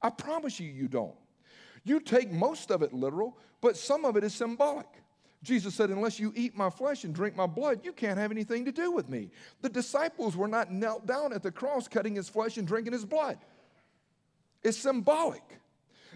I 0.01 0.11
promise 0.11 0.61
you, 0.61 0.71
you 0.71 0.87
don't. 0.87 1.15
You 1.83 2.01
take 2.01 2.31
most 2.31 2.71
of 2.71 2.83
it 2.83 2.93
literal, 2.93 3.37
but 3.61 3.77
some 3.77 4.05
of 4.05 4.17
it 4.17 4.25
is 4.25 4.35
symbolic. 4.35 4.87
Jesus 5.45 5.75
said, 5.75 5.91
Unless 5.91 6.19
you 6.19 6.33
eat 6.35 6.57
my 6.57 6.71
flesh 6.71 7.05
and 7.05 7.15
drink 7.15 7.37
my 7.37 7.47
blood, 7.47 7.81
you 7.85 7.93
can't 7.93 8.19
have 8.19 8.31
anything 8.31 8.65
to 8.65 8.73
do 8.73 8.91
with 8.91 9.09
me. 9.09 9.31
The 9.61 9.69
disciples 9.69 10.37
were 10.37 10.49
not 10.49 10.73
knelt 10.73 11.07
down 11.07 11.33
at 11.33 11.43
the 11.43 11.53
cross, 11.53 11.87
cutting 11.87 12.17
his 12.17 12.29
flesh 12.29 12.57
and 12.57 12.67
drinking 12.67 12.95
his 12.95 13.05
blood. 13.05 13.39
It's 14.63 14.79
symbolic. 14.79 15.43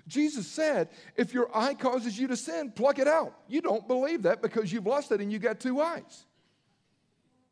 Jesus 0.07 0.47
said, 0.47 0.89
If 1.17 1.35
your 1.35 1.55
eye 1.55 1.75
causes 1.75 2.19
you 2.19 2.27
to 2.29 2.37
sin, 2.37 2.73
pluck 2.75 2.99
it 2.99 3.07
out. 3.07 3.35
You 3.47 3.61
don't 3.61 3.87
believe 3.87 4.23
that 4.23 4.41
because 4.41 4.73
you've 4.73 4.87
lost 4.87 5.13
it 5.13 5.21
and 5.21 5.31
you 5.31 5.39
got 5.39 5.61
two 5.61 5.81
eyes. 5.81 6.25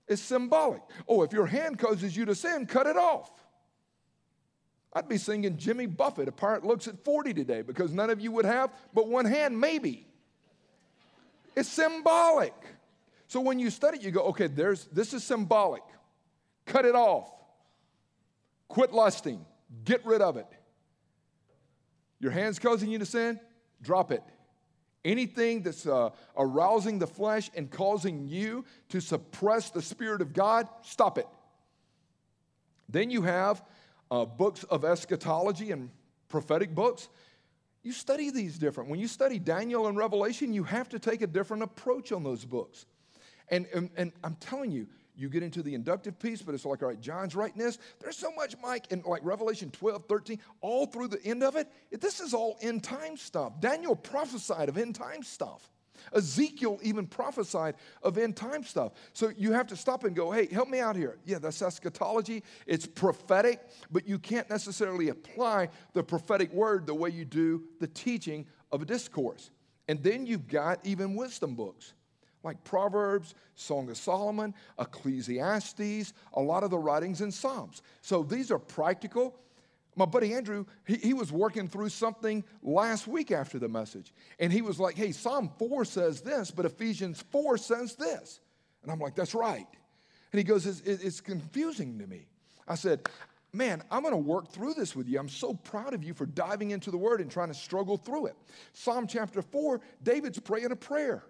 It's 0.09 0.23
symbolic. 0.23 0.83
Oh, 1.07 1.23
if 1.23 1.33
your 1.33 1.47
hand 1.47 1.79
causes 1.79 2.17
you 2.17 2.25
to 2.25 2.35
sin, 2.35 2.67
cut 2.67 2.87
it 2.87 2.97
off. 2.97 3.31
I'd 4.95 5.09
be 5.09 5.19
singing 5.19 5.59
Jimmy 5.59 5.85
Buffett, 5.85 6.27
a 6.27 6.33
pirate 6.33 6.65
looks 6.65 6.89
at 6.89 7.05
40 7.05 7.35
today 7.35 7.61
because 7.61 7.93
none 7.93 8.09
of 8.09 8.19
you 8.19 8.33
would 8.33 8.47
have 8.47 8.71
but 8.95 9.09
one 9.09 9.27
hand, 9.27 9.61
maybe. 9.61 10.07
It's 11.57 11.69
symbolic. 11.69 12.55
So 13.29 13.41
when 13.41 13.59
you 13.59 13.71
study, 13.71 13.99
you 13.99 14.11
go, 14.11 14.23
okay, 14.27 14.47
there's, 14.47 14.85
this 14.87 15.15
is 15.15 15.25
symbolic. 15.25 15.83
Cut 16.67 16.85
it 16.85 16.95
off. 16.95 17.33
Quit 18.69 18.93
lusting. 18.93 19.45
Get 19.85 20.05
rid 20.05 20.21
of 20.21 20.37
it. 20.37 20.47
Your 22.21 22.31
hand's 22.31 22.59
causing 22.59 22.91
you 22.91 22.99
to 22.99 23.07
sin? 23.07 23.41
Drop 23.83 24.13
it. 24.13 24.23
Anything 25.05 25.63
that's 25.63 25.87
uh, 25.87 26.11
arousing 26.37 26.99
the 26.99 27.07
flesh 27.07 27.51
and 27.55 27.71
causing 27.71 28.27
you 28.27 28.65
to 28.89 29.01
suppress 29.01 29.71
the 29.71 29.83
Spirit 29.83 30.21
of 30.21 30.33
God, 30.33 30.69
stop 30.83 31.17
it. 31.19 31.29
Then 32.89 33.11
you 33.11 33.23
have 33.23 33.65
uh, 34.11 34.25
books 34.25 34.65
of 34.65 34.85
eschatology 34.85 35.71
and 35.71 35.91
prophetic 36.29 36.75
books 36.75 37.09
you 37.87 37.93
study 37.93 38.31
these 38.31 38.59
different. 38.59 38.91
When 38.91 38.99
you 38.99 39.07
study 39.07 39.39
Daniel 39.39 39.87
and 39.87 39.97
Revelation, 39.97 40.53
you 40.53 40.65
have 40.65 40.89
to 40.89 40.99
take 40.99 41.23
a 41.23 41.27
different 41.27 41.63
approach 41.63 42.11
on 42.11 42.25
those 42.25 42.45
books. 42.45 42.85
And, 43.49 43.67
and, 43.73 43.91
and 43.97 44.13
I'm 44.25 44.35
telling 44.41 44.73
you, 44.73 44.89
you 45.15 45.29
get 45.29 45.45
into 45.45 45.63
the 45.63 45.73
inductive 45.73 46.19
piece, 46.19 46.43
but 46.43 46.53
it's 46.53 46.65
like, 46.65 46.83
all 46.83 46.89
right, 46.89 47.01
John's 47.01 47.37
writing 47.37 47.59
this. 47.59 47.79
There's 48.01 48.17
so 48.17 48.33
much, 48.33 48.57
Mike, 48.61 48.91
in 48.91 49.03
like 49.07 49.25
Revelation 49.25 49.71
12, 49.71 50.05
13, 50.09 50.41
all 50.63 50.87
through 50.87 51.09
the 51.09 51.25
end 51.25 51.45
of 51.45 51.55
it. 51.55 51.71
This 51.93 52.19
is 52.19 52.35
all 52.35 52.59
end 52.61 52.83
time 52.83 53.17
stuff. 53.17 53.61
Daniel 53.61 53.95
prophesied 53.95 54.69
of 54.69 54.77
end 54.77 54.97
time 54.97 55.23
stuff. 55.23 55.71
Ezekiel 56.15 56.79
even 56.83 57.07
prophesied 57.07 57.75
of 58.03 58.19
end 58.19 58.37
time 58.37 58.65
stuff. 58.65 58.93
So 59.13 59.33
you 59.37 59.53
have 59.53 59.67
to 59.69 59.77
stop 59.77 60.05
and 60.05 60.15
go, 60.15 60.31
hey, 60.31 60.47
help 60.47 60.69
me 60.69 60.81
out 60.81 60.97
here. 60.97 61.19
Yeah, 61.25 61.39
that's 61.39 61.61
eschatology. 61.63 62.43
It's 62.67 62.87
prophetic, 62.87 63.61
but 63.91 64.07
you 64.07 64.19
can't 64.19 64.49
necessarily 64.49 65.09
apply 65.09 65.69
the 65.93 66.03
prophetic 66.03 66.53
word 66.53 66.87
the 66.87 66.95
way 66.95 67.11
you 67.11 67.25
do 67.25 67.65
the 67.81 67.89
teaching 67.89 68.47
of 68.73 68.83
a 68.83 68.85
discourse. 68.85 69.51
And 69.89 70.03
then 70.03 70.27
you've 70.27 70.49
got 70.49 70.81
even 70.85 71.15
wisdom 71.15 71.55
books 71.55 71.95
like 72.43 72.63
Proverbs, 72.63 73.35
Song 73.57 73.91
of 73.91 73.97
Solomon, 73.97 74.55
Ecclesiastes, 74.79 76.13
a 76.35 76.41
lot 76.41 76.63
of 76.63 76.71
the 76.71 76.79
writings 76.79 77.21
in 77.21 77.33
Psalms. 77.33 77.83
So 78.03 78.23
these 78.23 78.51
are 78.53 78.59
practical 78.59 79.37
my 79.97 80.05
buddy 80.05 80.35
Andrew, 80.35 80.67
he, 80.87 80.97
he, 80.97 81.15
was 81.15 81.33
working 81.33 81.69
through 81.69 81.89
something 81.89 82.45
last 82.63 83.09
week 83.09 83.33
after 83.33 83.59
the 83.59 83.69
message. 83.69 84.13
And 84.39 84.53
he 84.53 84.61
was 84.61 84.79
like, 84.79 84.95
hey, 84.95 85.11
Psalm 85.11 85.51
4 85.59 85.87
says 85.87 86.21
this, 86.21 86.51
but 86.51 86.67
Ephesians 86.67 87.25
4 87.33 87.57
says 87.57 87.97
this. 87.97 88.41
And 88.83 88.93
I'm 88.93 89.01
like, 89.01 89.15
that's 89.15 89.35
right. 89.35 89.67
And 90.33 90.39
he 90.39 90.45
goes, 90.45 90.67
it's, 90.67 90.81
it's 90.81 91.21
confusing 91.21 91.99
to 91.99 92.07
me. 92.07 92.27
I 92.69 92.75
said, 92.75 93.09
man, 93.55 93.83
I'm 93.91 94.03
going 94.03 94.13
to 94.13 94.19
work 94.19 94.49
through 94.49 94.75
this 94.75 94.95
with 94.95 95.09
you. 95.09 95.19
I'm 95.19 95.31
so 95.31 95.55
proud 95.55 95.95
of 95.95 96.05
you 96.05 96.13
for 96.13 96.27
diving 96.27 96.73
into 96.73 96.91
the 96.91 96.99
word 96.99 97.23
and 97.23 97.31
trying 97.31 97.49
to 97.49 97.55
struggle 97.55 97.97
through 97.97 98.27
it. 98.27 98.37
Psalm 98.75 99.07
chapter 99.07 99.41
4, 99.41 99.81
David's 100.03 100.39
praying 100.39 100.73
a 100.73 100.77
prayer. 100.77 101.25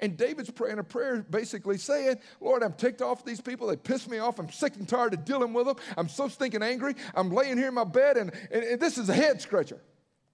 And 0.00 0.16
David's 0.16 0.50
praying 0.50 0.78
a 0.78 0.84
prayer 0.84 1.24
basically 1.30 1.78
saying, 1.78 2.16
Lord, 2.40 2.62
I'm 2.62 2.72
ticked 2.74 3.02
off 3.02 3.24
these 3.24 3.40
people. 3.40 3.66
They 3.66 3.76
piss 3.76 4.08
me 4.08 4.18
off. 4.18 4.38
I'm 4.38 4.50
sick 4.50 4.76
and 4.76 4.88
tired 4.88 5.14
of 5.14 5.24
dealing 5.24 5.52
with 5.52 5.66
them. 5.66 5.76
I'm 5.96 6.08
so 6.08 6.28
stinking 6.28 6.62
angry. 6.62 6.94
I'm 7.14 7.30
laying 7.30 7.56
here 7.56 7.68
in 7.68 7.74
my 7.74 7.84
bed, 7.84 8.16
and, 8.16 8.32
and, 8.50 8.64
and 8.64 8.80
this 8.80 8.98
is 8.98 9.08
a 9.08 9.14
head 9.14 9.40
scratcher. 9.40 9.80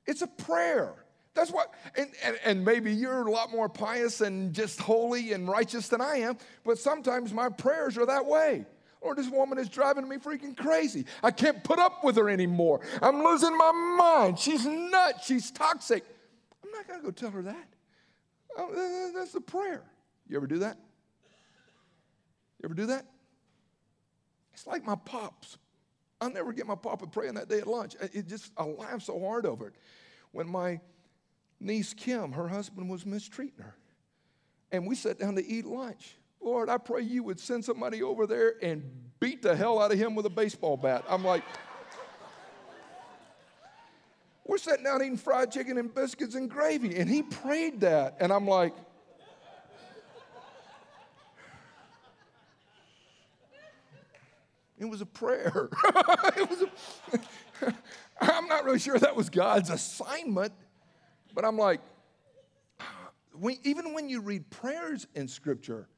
It's 0.06 0.22
a 0.22 0.26
prayer. 0.26 0.94
That's 1.34 1.50
what, 1.50 1.72
and, 1.96 2.10
and, 2.24 2.38
and 2.44 2.64
maybe 2.64 2.92
you're 2.92 3.26
a 3.26 3.30
lot 3.30 3.50
more 3.50 3.68
pious 3.68 4.20
and 4.20 4.54
just 4.54 4.80
holy 4.80 5.32
and 5.32 5.48
righteous 5.48 5.88
than 5.88 6.00
I 6.00 6.18
am, 6.18 6.38
but 6.64 6.78
sometimes 6.78 7.32
my 7.32 7.48
prayers 7.48 7.98
are 7.98 8.06
that 8.06 8.24
way. 8.24 8.66
Lord, 9.02 9.18
this 9.18 9.28
woman 9.28 9.58
is 9.58 9.68
driving 9.68 10.08
me 10.08 10.16
freaking 10.16 10.56
crazy. 10.56 11.04
I 11.22 11.30
can't 11.30 11.62
put 11.62 11.78
up 11.78 12.04
with 12.04 12.16
her 12.16 12.30
anymore. 12.30 12.80
I'm 13.02 13.22
losing 13.22 13.56
my 13.56 13.72
mind. 13.98 14.38
She's 14.38 14.64
nuts. 14.64 15.26
She's 15.26 15.50
toxic. 15.50 16.04
I'm 16.64 16.70
not 16.70 16.88
going 16.88 17.00
to 17.00 17.04
go 17.04 17.10
tell 17.10 17.30
her 17.32 17.42
that. 17.42 17.66
Oh, 18.56 19.12
that's 19.14 19.34
a 19.34 19.40
prayer. 19.40 19.82
You 20.28 20.36
ever 20.36 20.46
do 20.46 20.58
that? 20.58 20.78
You 22.60 22.66
ever 22.66 22.74
do 22.74 22.86
that? 22.86 23.04
It's 24.52 24.66
like 24.66 24.84
my 24.84 24.94
pops. 24.94 25.58
I'll 26.20 26.30
never 26.30 26.52
get 26.52 26.66
my 26.66 26.76
papa 26.76 27.06
praying 27.06 27.34
that 27.34 27.48
day 27.48 27.58
at 27.58 27.66
lunch. 27.66 27.96
It 28.12 28.28
just, 28.28 28.52
I 28.56 28.64
laugh 28.64 29.02
so 29.02 29.20
hard 29.20 29.44
over 29.46 29.68
it. 29.68 29.74
When 30.32 30.48
my 30.48 30.80
niece 31.60 31.92
Kim, 31.92 32.32
her 32.32 32.48
husband 32.48 32.88
was 32.88 33.04
mistreating 33.04 33.58
her, 33.58 33.76
and 34.72 34.86
we 34.86 34.94
sat 34.94 35.18
down 35.18 35.34
to 35.34 35.46
eat 35.46 35.66
lunch. 35.66 36.14
Lord, 36.40 36.68
I 36.68 36.78
pray 36.78 37.02
you 37.02 37.22
would 37.24 37.40
send 37.40 37.64
somebody 37.64 38.02
over 38.02 38.26
there 38.26 38.54
and 38.62 38.84
beat 39.18 39.42
the 39.42 39.56
hell 39.56 39.80
out 39.80 39.92
of 39.92 39.98
him 39.98 40.14
with 40.14 40.26
a 40.26 40.30
baseball 40.30 40.76
bat. 40.76 41.04
I'm 41.08 41.24
like, 41.24 41.42
we're 44.46 44.58
sitting 44.58 44.84
down 44.84 45.02
eating 45.02 45.16
fried 45.16 45.50
chicken 45.50 45.78
and 45.78 45.92
biscuits 45.92 46.34
and 46.34 46.50
gravy. 46.50 46.96
And 46.96 47.08
he 47.08 47.22
prayed 47.22 47.80
that. 47.80 48.16
And 48.20 48.32
I'm 48.32 48.46
like, 48.46 48.74
it 54.78 54.84
was 54.84 55.00
a 55.00 55.06
prayer. 55.06 55.70
it 56.36 56.50
was 56.50 56.62
a, 56.62 57.74
I'm 58.20 58.46
not 58.48 58.64
really 58.64 58.78
sure 58.78 58.98
that 58.98 59.16
was 59.16 59.30
God's 59.30 59.70
assignment, 59.70 60.52
but 61.34 61.44
I'm 61.44 61.56
like, 61.56 61.80
when, 63.32 63.56
even 63.64 63.94
when 63.94 64.08
you 64.08 64.20
read 64.20 64.48
prayers 64.50 65.06
in 65.14 65.26
Scripture, 65.28 65.88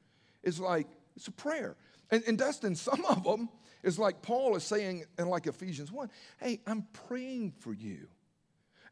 it's 0.43 0.59
like, 0.59 0.87
it's 1.15 1.27
a 1.27 1.31
prayer. 1.31 1.75
And, 2.11 2.23
and 2.27 2.37
Dustin, 2.37 2.75
some 2.77 3.03
of 3.05 3.23
them 3.23 3.49
is 3.83 3.99
like 3.99 4.21
Paul 4.21 4.55
is 4.55 4.63
saying 4.63 5.05
in 5.17 5.27
like 5.27 5.47
Ephesians 5.47 5.91
1, 5.91 6.09
hey, 6.39 6.61
I'm 6.65 6.87
praying 7.07 7.53
for 7.59 7.73
you. 7.73 8.07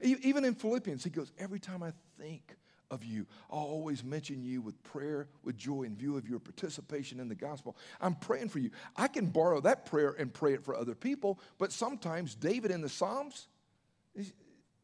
Even 0.05 0.45
in 0.45 0.55
Philippians, 0.55 1.03
he 1.03 1.09
goes, 1.09 1.31
Every 1.37 1.59
time 1.59 1.83
I 1.83 1.91
think 2.19 2.55
of 2.91 3.03
you, 3.03 3.25
I'll 3.49 3.59
always 3.59 4.03
mention 4.03 4.43
you 4.43 4.61
with 4.61 4.81
prayer, 4.83 5.27
with 5.43 5.57
joy 5.57 5.83
in 5.83 5.95
view 5.95 6.17
of 6.17 6.29
your 6.29 6.39
participation 6.39 7.19
in 7.19 7.27
the 7.27 7.35
gospel. 7.35 7.75
I'm 7.99 8.15
praying 8.15 8.49
for 8.49 8.59
you. 8.59 8.71
I 8.95 9.07
can 9.07 9.27
borrow 9.27 9.59
that 9.61 9.85
prayer 9.85 10.15
and 10.17 10.33
pray 10.33 10.53
it 10.53 10.63
for 10.63 10.75
other 10.75 10.95
people, 10.95 11.39
but 11.57 11.71
sometimes 11.71 12.35
David 12.35 12.71
in 12.71 12.81
the 12.81 12.89
Psalms, 12.89 13.47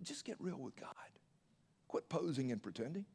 just 0.03 0.25
get 0.25 0.37
real 0.39 0.57
with 0.57 0.75
God. 0.75 0.89
Quit 1.87 2.09
posing 2.09 2.51
and 2.51 2.61
pretending. 2.61 3.05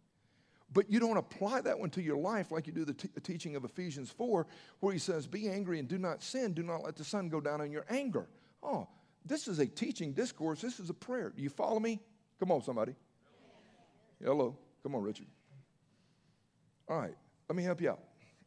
But 0.72 0.90
you 0.90 0.98
don't 1.00 1.16
apply 1.16 1.60
that 1.62 1.78
one 1.78 1.90
to 1.90 2.02
your 2.02 2.16
life 2.16 2.50
like 2.50 2.66
you 2.66 2.72
do 2.72 2.84
the 2.84 2.92
t- 2.92 3.08
teaching 3.22 3.56
of 3.56 3.64
Ephesians 3.64 4.10
4, 4.10 4.46
where 4.80 4.92
he 4.92 4.98
says, 4.98 5.26
Be 5.26 5.48
angry 5.48 5.78
and 5.78 5.88
do 5.88 5.96
not 5.96 6.22
sin. 6.22 6.52
Do 6.52 6.62
not 6.62 6.82
let 6.82 6.96
the 6.96 7.04
sun 7.04 7.28
go 7.28 7.40
down 7.40 7.60
on 7.60 7.70
your 7.70 7.86
anger. 7.88 8.28
Oh, 8.62 8.88
this 9.26 9.48
is 9.48 9.58
a 9.58 9.66
teaching 9.66 10.12
discourse. 10.12 10.60
This 10.60 10.78
is 10.78 10.90
a 10.90 10.94
prayer. 10.94 11.32
Do 11.34 11.42
you 11.42 11.50
follow 11.50 11.80
me? 11.80 12.00
Come 12.38 12.52
on, 12.52 12.62
somebody. 12.62 12.94
Hello. 14.22 14.56
Come 14.82 14.94
on, 14.94 15.02
Richard. 15.02 15.26
All 16.88 16.98
right. 16.98 17.14
Let 17.48 17.56
me 17.56 17.62
help 17.62 17.80
you 17.80 17.90
out. 17.90 18.00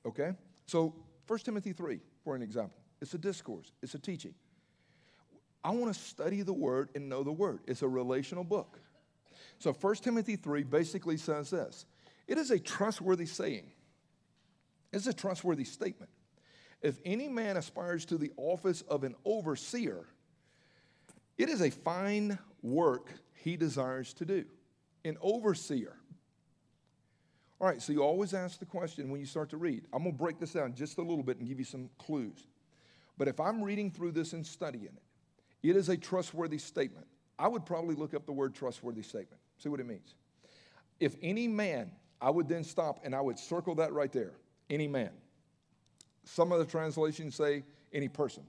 Okay? 0.05 0.31
So, 0.65 0.95
1 1.27 1.39
Timothy 1.39 1.73
3, 1.73 1.99
for 2.23 2.35
an 2.35 2.41
example, 2.41 2.77
it's 3.01 3.13
a 3.13 3.17
discourse, 3.17 3.71
it's 3.81 3.93
a 3.93 3.99
teaching. 3.99 4.33
I 5.63 5.71
want 5.71 5.93
to 5.93 5.99
study 5.99 6.41
the 6.41 6.53
word 6.53 6.89
and 6.95 7.09
know 7.09 7.23
the 7.23 7.31
word. 7.31 7.59
It's 7.67 7.81
a 7.81 7.87
relational 7.87 8.43
book. 8.43 8.79
So, 9.59 9.73
1 9.73 9.95
Timothy 9.95 10.37
3 10.37 10.63
basically 10.63 11.17
says 11.17 11.49
this 11.49 11.85
it 12.27 12.37
is 12.37 12.51
a 12.51 12.59
trustworthy 12.59 13.25
saying, 13.25 13.71
it's 14.93 15.07
a 15.07 15.13
trustworthy 15.13 15.65
statement. 15.65 16.11
If 16.81 16.99
any 17.03 17.27
man 17.27 17.57
aspires 17.57 18.05
to 18.05 18.17
the 18.17 18.31
office 18.37 18.81
of 18.83 19.03
an 19.03 19.15
overseer, 19.25 20.05
it 21.39 21.49
is 21.49 21.61
a 21.61 21.71
fine 21.71 22.37
work 22.61 23.09
he 23.33 23.55
desires 23.55 24.13
to 24.15 24.25
do. 24.25 24.45
An 25.05 25.17
overseer. 25.21 25.95
All 27.61 27.67
right, 27.67 27.81
so 27.81 27.93
you 27.93 28.03
always 28.03 28.33
ask 28.33 28.59
the 28.59 28.65
question 28.65 29.09
when 29.09 29.19
you 29.19 29.25
start 29.25 29.49
to 29.49 29.57
read. 29.57 29.85
I'm 29.91 30.03
going 30.03 30.15
to 30.15 30.21
break 30.21 30.39
this 30.39 30.53
down 30.53 30.75
just 30.75 30.97
a 30.97 31.01
little 31.01 31.23
bit 31.23 31.39
and 31.39 31.47
give 31.47 31.57
you 31.57 31.65
some 31.65 31.89
clues. 31.97 32.47
But 33.17 33.27
if 33.27 33.39
I'm 33.39 33.63
reading 33.63 33.89
through 33.89 34.11
this 34.11 34.33
and 34.33 34.45
studying 34.45 34.85
it, 34.85 35.01
it 35.63 35.75
is 35.75 35.89
a 35.89 35.97
trustworthy 35.97 36.57
statement. 36.57 37.07
I 37.37 37.47
would 37.47 37.65
probably 37.65 37.95
look 37.95 38.13
up 38.13 38.25
the 38.25 38.33
word 38.33 38.53
trustworthy 38.53 39.01
statement, 39.01 39.41
see 39.57 39.69
what 39.69 39.79
it 39.79 39.87
means. 39.87 40.15
If 40.99 41.15
any 41.21 41.47
man, 41.47 41.91
I 42.21 42.29
would 42.29 42.49
then 42.49 42.65
stop 42.65 42.99
and 43.03 43.15
I 43.15 43.21
would 43.21 43.39
circle 43.39 43.75
that 43.75 43.93
right 43.93 44.11
there. 44.11 44.33
Any 44.69 44.87
man. 44.87 45.11
Some 46.25 46.51
of 46.51 46.59
the 46.59 46.65
translations 46.65 47.35
say 47.35 47.63
any 47.93 48.09
person. 48.09 48.43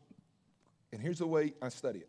And 0.93 1.01
here's 1.01 1.19
the 1.19 1.27
way 1.27 1.55
I 1.63 1.69
study 1.69 2.01
it 2.01 2.09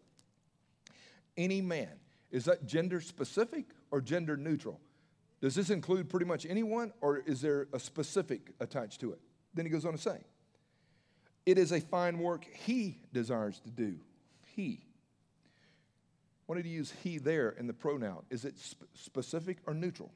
any 1.37 1.61
man. 1.61 1.91
Is 2.31 2.45
that 2.45 2.65
gender 2.65 3.01
specific 3.01 3.65
or 3.91 4.01
gender 4.01 4.37
neutral? 4.37 4.79
Does 5.41 5.55
this 5.55 5.69
include 5.69 6.09
pretty 6.09 6.25
much 6.25 6.45
anyone 6.45 6.93
or 7.01 7.17
is 7.17 7.41
there 7.41 7.67
a 7.73 7.79
specific 7.79 8.51
attached 8.59 9.01
to 9.01 9.11
it? 9.11 9.19
Then 9.53 9.65
he 9.65 9.71
goes 9.71 9.85
on 9.85 9.91
to 9.91 9.97
say, 9.97 10.23
It 11.45 11.57
is 11.57 11.71
a 11.71 11.81
fine 11.81 12.19
work 12.19 12.45
he 12.65 12.99
desires 13.11 13.59
to 13.61 13.69
do. 13.69 13.95
He. 14.55 14.81
Did 16.53 16.65
he 16.65 16.71
use 16.71 16.93
he 17.01 17.17
there 17.17 17.51
in 17.51 17.65
the 17.65 17.73
pronoun? 17.73 18.23
Is 18.29 18.43
it 18.43 18.59
sp- 18.59 18.83
specific 18.93 19.59
or 19.65 19.73
neutral? 19.73 20.11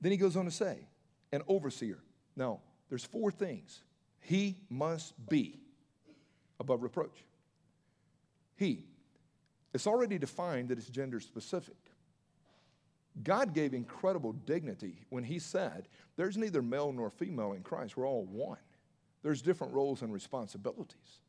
Then 0.00 0.10
he 0.10 0.16
goes 0.16 0.36
on 0.36 0.46
to 0.46 0.50
say, 0.50 0.88
An 1.32 1.42
overseer. 1.46 1.98
Now, 2.34 2.60
there's 2.88 3.04
four 3.04 3.30
things. 3.30 3.82
He 4.20 4.56
must 4.70 5.12
be 5.28 5.60
above 6.58 6.82
reproach. 6.82 7.24
He. 8.56 8.84
It's 9.74 9.88
already 9.88 10.18
defined 10.18 10.68
that 10.68 10.78
it's 10.78 10.88
gender 10.88 11.18
specific. 11.18 11.76
God 13.22 13.52
gave 13.52 13.74
incredible 13.74 14.32
dignity 14.32 15.04
when 15.10 15.24
He 15.24 15.38
said, 15.38 15.88
There's 16.16 16.36
neither 16.36 16.62
male 16.62 16.92
nor 16.92 17.10
female 17.10 17.52
in 17.52 17.62
Christ. 17.62 17.96
We're 17.96 18.08
all 18.08 18.24
one. 18.24 18.58
There's 19.22 19.42
different 19.42 19.74
roles 19.74 20.02
and 20.02 20.12
responsibilities. 20.12 21.20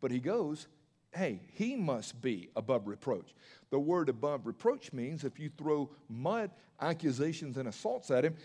But 0.00 0.12
He 0.12 0.20
goes, 0.20 0.68
Hey, 1.12 1.40
He 1.52 1.76
must 1.76 2.20
be 2.20 2.48
above 2.54 2.86
reproach. 2.86 3.34
The 3.70 3.78
word 3.78 4.08
above 4.08 4.46
reproach 4.46 4.92
means 4.92 5.24
if 5.24 5.38
you 5.38 5.50
throw 5.58 5.90
mud, 6.08 6.50
accusations, 6.80 7.56
and 7.56 7.68
assaults 7.68 8.10
at 8.10 8.24
Him, 8.24 8.36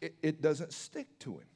it, 0.00 0.14
it 0.22 0.42
doesn't 0.42 0.72
stick 0.72 1.06
to 1.20 1.32
Him. 1.32 1.46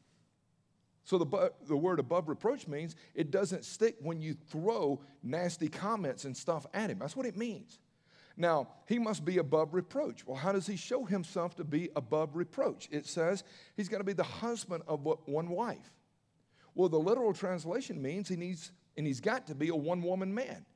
So 1.09 1.17
the, 1.17 1.53
the 1.67 1.75
word 1.75 2.01
above 2.01 2.29
reproach 2.29 2.69
means 2.69 2.95
it 3.15 3.31
doesn't 3.31 3.65
stick 3.65 3.97
when 4.03 4.21
you 4.21 4.35
throw 4.35 5.01
nasty 5.23 5.67
comments 5.67 6.27
and 6.27 6.37
stuff 6.37 6.67
at 6.75 6.91
him. 6.91 6.99
That's 6.99 7.17
what 7.17 7.25
it 7.25 7.35
means. 7.35 7.79
Now, 8.37 8.69
he 8.87 8.99
must 8.99 9.25
be 9.25 9.39
above 9.39 9.73
reproach. 9.73 10.27
Well, 10.27 10.37
how 10.37 10.53
does 10.53 10.67
he 10.67 10.77
show 10.77 11.07
himself 11.07 11.57
to 11.57 11.65
be 11.65 11.89
above 11.97 12.37
reproach? 12.37 12.91
It 12.91 13.07
says 13.07 13.43
he's 13.75 13.89
going 13.89 14.01
to 14.01 14.05
be 14.05 14.13
the 14.13 14.23
husband 14.23 14.83
of 14.87 15.01
one 15.25 15.49
wife. 15.49 15.95
Well, 16.75 16.91
the 16.91 17.01
literal 17.01 17.33
translation 17.33 18.03
means 18.03 18.29
he 18.29 18.37
needs 18.37 18.71
and 18.99 19.07
he's 19.07 19.23
got 19.23 19.47
to 19.47 19.55
be 19.55 19.69
a 19.69 19.75
one 19.75 20.03
woman 20.03 20.35
man. 20.35 20.67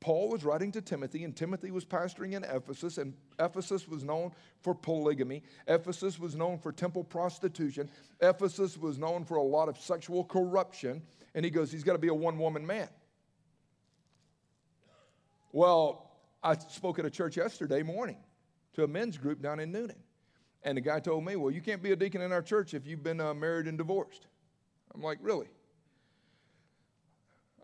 Paul 0.00 0.30
was 0.30 0.44
writing 0.44 0.72
to 0.72 0.80
Timothy, 0.80 1.24
and 1.24 1.36
Timothy 1.36 1.70
was 1.70 1.84
pastoring 1.84 2.32
in 2.32 2.42
Ephesus, 2.44 2.96
and 2.96 3.12
Ephesus 3.38 3.86
was 3.86 4.02
known 4.02 4.32
for 4.62 4.74
polygamy. 4.74 5.42
Ephesus 5.68 6.18
was 6.18 6.34
known 6.34 6.58
for 6.58 6.72
temple 6.72 7.04
prostitution. 7.04 7.88
Ephesus 8.22 8.78
was 8.78 8.98
known 8.98 9.24
for 9.24 9.36
a 9.36 9.42
lot 9.42 9.68
of 9.68 9.78
sexual 9.78 10.24
corruption. 10.24 11.02
And 11.34 11.44
he 11.44 11.50
goes, 11.50 11.70
he's 11.70 11.84
got 11.84 11.92
to 11.92 11.98
be 11.98 12.08
a 12.08 12.14
one 12.14 12.38
woman 12.38 12.66
man. 12.66 12.88
Well, 15.52 16.10
I 16.42 16.56
spoke 16.56 16.98
at 16.98 17.04
a 17.04 17.10
church 17.10 17.36
yesterday 17.36 17.82
morning 17.82 18.16
to 18.74 18.84
a 18.84 18.88
men's 18.88 19.18
group 19.18 19.42
down 19.42 19.60
in 19.60 19.72
Newnan. 19.72 19.98
And 20.62 20.76
the 20.76 20.80
guy 20.82 21.00
told 21.00 21.24
me, 21.24 21.36
Well, 21.36 21.50
you 21.50 21.60
can't 21.60 21.82
be 21.82 21.92
a 21.92 21.96
deacon 21.96 22.20
in 22.20 22.32
our 22.32 22.42
church 22.42 22.74
if 22.74 22.86
you've 22.86 23.02
been 23.02 23.20
uh, 23.20 23.34
married 23.34 23.66
and 23.66 23.78
divorced. 23.78 24.26
I'm 24.94 25.02
like, 25.02 25.18
Really? 25.22 25.48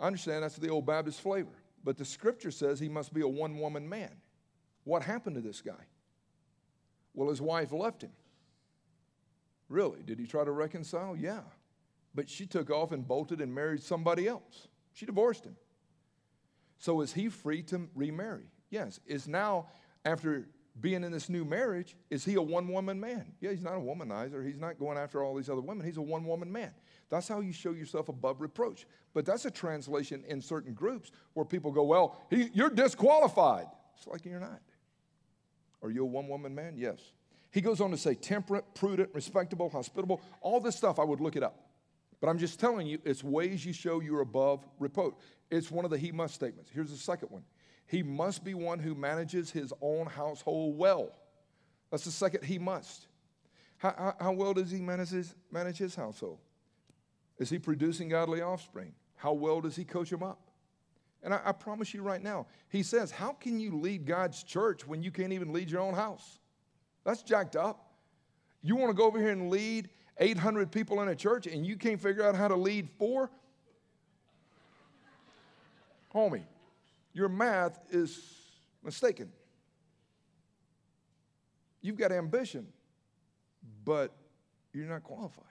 I 0.00 0.06
understand 0.06 0.42
that's 0.42 0.56
the 0.56 0.68
old 0.68 0.86
Baptist 0.86 1.20
flavor. 1.20 1.52
But 1.86 1.98
the 1.98 2.04
scripture 2.04 2.50
says 2.50 2.80
he 2.80 2.88
must 2.88 3.14
be 3.14 3.20
a 3.20 3.28
one 3.28 3.60
woman 3.60 3.88
man. 3.88 4.10
What 4.82 5.04
happened 5.04 5.36
to 5.36 5.40
this 5.40 5.60
guy? 5.60 5.86
Well, 7.14 7.28
his 7.28 7.40
wife 7.40 7.70
left 7.70 8.02
him. 8.02 8.10
Really? 9.68 10.02
Did 10.02 10.18
he 10.18 10.26
try 10.26 10.44
to 10.44 10.50
reconcile? 10.50 11.16
Yeah. 11.16 11.42
But 12.12 12.28
she 12.28 12.44
took 12.44 12.70
off 12.70 12.90
and 12.90 13.06
bolted 13.06 13.40
and 13.40 13.54
married 13.54 13.84
somebody 13.84 14.26
else. 14.26 14.66
She 14.94 15.06
divorced 15.06 15.44
him. 15.44 15.54
So 16.78 17.02
is 17.02 17.12
he 17.12 17.28
free 17.28 17.62
to 17.62 17.88
remarry? 17.94 18.50
Yes. 18.68 18.98
Is 19.06 19.28
now, 19.28 19.68
after 20.04 20.48
being 20.80 21.04
in 21.04 21.12
this 21.12 21.28
new 21.28 21.44
marriage, 21.44 21.96
is 22.10 22.24
he 22.24 22.34
a 22.34 22.42
one 22.42 22.68
woman 22.68 23.00
man? 23.00 23.32
Yeah, 23.40 23.50
he's 23.50 23.62
not 23.62 23.74
a 23.74 23.80
womanizer. 23.80 24.44
He's 24.44 24.58
not 24.58 24.78
going 24.78 24.98
after 24.98 25.22
all 25.22 25.34
these 25.34 25.48
other 25.48 25.62
women. 25.62 25.86
He's 25.86 25.96
a 25.96 26.02
one 26.02 26.24
woman 26.24 26.52
man. 26.52 26.70
That's 27.08 27.28
how 27.28 27.40
you 27.40 27.52
show 27.52 27.72
yourself 27.72 28.08
above 28.08 28.40
reproach. 28.40 28.86
But 29.14 29.24
that's 29.24 29.46
a 29.46 29.50
translation 29.50 30.22
in 30.28 30.42
certain 30.42 30.74
groups 30.74 31.12
where 31.34 31.46
people 31.46 31.70
go, 31.70 31.84
well, 31.84 32.20
he, 32.28 32.50
you're 32.52 32.70
disqualified. 32.70 33.66
It's 33.96 34.06
like 34.06 34.24
you're 34.24 34.40
not. 34.40 34.60
Are 35.82 35.90
you 35.90 36.02
a 36.02 36.06
one 36.06 36.28
woman 36.28 36.54
man? 36.54 36.74
Yes. 36.76 36.98
He 37.50 37.60
goes 37.62 37.80
on 37.80 37.90
to 37.90 37.96
say 37.96 38.14
temperate, 38.14 38.64
prudent, 38.74 39.10
respectable, 39.14 39.70
hospitable, 39.70 40.20
all 40.42 40.60
this 40.60 40.76
stuff, 40.76 40.98
I 40.98 41.04
would 41.04 41.20
look 41.20 41.36
it 41.36 41.42
up. 41.42 41.66
But 42.20 42.28
I'm 42.28 42.38
just 42.38 42.60
telling 42.60 42.86
you, 42.86 42.98
it's 43.04 43.22
ways 43.22 43.64
you 43.64 43.72
show 43.72 44.00
you're 44.00 44.20
above 44.20 44.66
reproach. 44.78 45.14
It's 45.50 45.70
one 45.70 45.84
of 45.84 45.90
the 45.90 45.98
he 45.98 46.12
must 46.12 46.34
statements. 46.34 46.70
Here's 46.74 46.90
the 46.90 46.96
second 46.96 47.30
one 47.30 47.44
he 47.86 48.02
must 48.02 48.44
be 48.44 48.54
one 48.54 48.78
who 48.78 48.94
manages 48.94 49.50
his 49.50 49.72
own 49.80 50.06
household 50.06 50.76
well. 50.76 51.10
That's 51.90 52.04
the 52.04 52.10
second 52.10 52.44
he 52.44 52.58
must. 52.58 53.06
How, 53.78 53.94
how, 53.96 54.14
how 54.20 54.32
well 54.32 54.54
does 54.54 54.70
he 54.70 54.80
manage 54.80 55.10
his, 55.10 55.34
manage 55.50 55.78
his 55.78 55.94
household? 55.94 56.38
Is 57.38 57.50
he 57.50 57.58
producing 57.58 58.08
godly 58.08 58.40
offspring? 58.40 58.92
How 59.16 59.32
well 59.32 59.60
does 59.60 59.76
he 59.76 59.84
coach 59.84 60.10
them 60.10 60.22
up? 60.22 60.40
And 61.22 61.32
I, 61.34 61.40
I, 61.46 61.52
promise 61.52 61.92
you 61.92 62.02
right 62.02 62.22
now, 62.22 62.46
he 62.68 62.82
says, 62.82 63.10
How 63.10 63.32
can 63.32 63.58
you 63.58 63.78
lead 63.78 64.06
God's 64.06 64.42
church 64.42 64.86
when 64.86 65.02
you 65.02 65.10
can't 65.10 65.32
even 65.32 65.52
lead 65.52 65.70
your 65.70 65.80
own 65.80 65.94
house? 65.94 66.38
That's 67.04 67.22
jacked 67.22 67.56
up. 67.56 67.92
You 68.62 68.76
want 68.76 68.90
to 68.90 68.94
go 68.96 69.04
over 69.04 69.18
here 69.18 69.30
and 69.30 69.50
lead 69.50 69.90
800 70.18 70.70
people 70.70 71.02
in 71.02 71.08
a 71.08 71.14
church 71.14 71.46
and 71.46 71.66
you 71.66 71.76
can't 71.76 72.00
figure 72.00 72.24
out 72.24 72.34
how 72.34 72.48
to 72.48 72.56
lead 72.56 72.88
four? 72.98 73.30
Homie, 76.14 76.44
your 77.16 77.30
math 77.30 77.78
is 77.90 78.20
mistaken. 78.84 79.32
You've 81.80 81.96
got 81.96 82.12
ambition, 82.12 82.66
but 83.86 84.14
you're 84.74 84.84
not 84.84 85.02
qualified. 85.02 85.46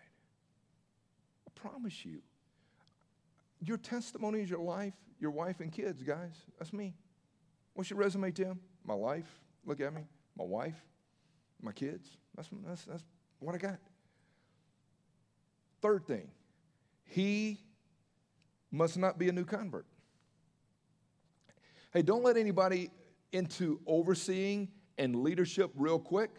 I 1.47 1.59
promise 1.59 2.05
you. 2.05 2.21
Your 3.61 3.77
testimony 3.77 4.41
is 4.41 4.49
your 4.49 4.59
life, 4.59 4.93
your 5.19 5.31
wife 5.31 5.59
and 5.59 5.71
kids, 5.71 6.03
guys. 6.03 6.35
That's 6.59 6.71
me. 6.71 6.93
What's 7.73 7.89
your 7.89 7.97
resume, 7.97 8.29
Tim? 8.31 8.59
My 8.85 8.93
life. 8.93 9.41
Look 9.65 9.81
at 9.81 9.91
me. 9.91 10.01
My 10.37 10.45
wife, 10.45 10.79
my 11.63 11.71
kids. 11.71 12.07
That's, 12.35 12.47
that's, 12.63 12.85
that's 12.85 13.03
what 13.39 13.55
I 13.55 13.57
got. 13.57 13.79
Third 15.81 16.05
thing, 16.05 16.29
he 17.05 17.59
must 18.71 18.99
not 18.99 19.17
be 19.17 19.29
a 19.29 19.31
new 19.31 19.45
convert. 19.45 19.87
Hey, 21.95 22.01
don't 22.01 22.25
let 22.25 22.35
anybody 22.35 22.91
into 23.31 23.79
overseeing 23.87 24.67
and 24.97 25.23
leadership 25.23 25.71
real 25.75 25.97
quick. 25.97 26.29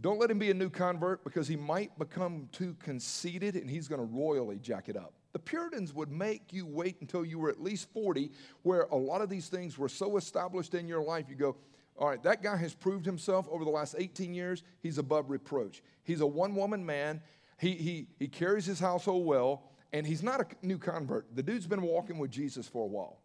Don't 0.00 0.20
let 0.20 0.30
him 0.30 0.38
be 0.38 0.52
a 0.52 0.54
new 0.54 0.70
convert 0.70 1.24
because 1.24 1.48
he 1.48 1.56
might 1.56 1.98
become 1.98 2.48
too 2.52 2.76
conceited 2.78 3.56
and 3.56 3.68
he's 3.68 3.88
going 3.88 4.00
to 4.00 4.06
royally 4.06 4.60
jack 4.60 4.88
it 4.88 4.96
up. 4.96 5.12
The 5.32 5.40
Puritans 5.40 5.92
would 5.94 6.12
make 6.12 6.52
you 6.52 6.66
wait 6.66 6.98
until 7.00 7.24
you 7.24 7.40
were 7.40 7.50
at 7.50 7.60
least 7.60 7.92
40, 7.92 8.30
where 8.62 8.82
a 8.92 8.96
lot 8.96 9.22
of 9.22 9.28
these 9.28 9.48
things 9.48 9.76
were 9.76 9.88
so 9.88 10.16
established 10.16 10.74
in 10.74 10.86
your 10.86 11.02
life, 11.02 11.24
you 11.28 11.34
go, 11.34 11.56
all 11.96 12.08
right, 12.08 12.22
that 12.22 12.40
guy 12.40 12.56
has 12.56 12.72
proved 12.72 13.04
himself 13.04 13.48
over 13.50 13.64
the 13.64 13.70
last 13.70 13.96
18 13.98 14.32
years. 14.32 14.62
He's 14.84 14.98
above 14.98 15.30
reproach. 15.30 15.82
He's 16.04 16.20
a 16.20 16.26
one 16.28 16.54
woman 16.54 16.86
man. 16.86 17.22
He, 17.58 17.72
he, 17.72 18.06
he 18.20 18.28
carries 18.28 18.66
his 18.66 18.78
household 18.78 19.26
well, 19.26 19.64
and 19.92 20.06
he's 20.06 20.22
not 20.22 20.40
a 20.40 20.46
new 20.64 20.78
convert. 20.78 21.34
The 21.34 21.42
dude's 21.42 21.66
been 21.66 21.82
walking 21.82 22.18
with 22.18 22.30
Jesus 22.30 22.68
for 22.68 22.84
a 22.84 22.88
while. 22.88 23.19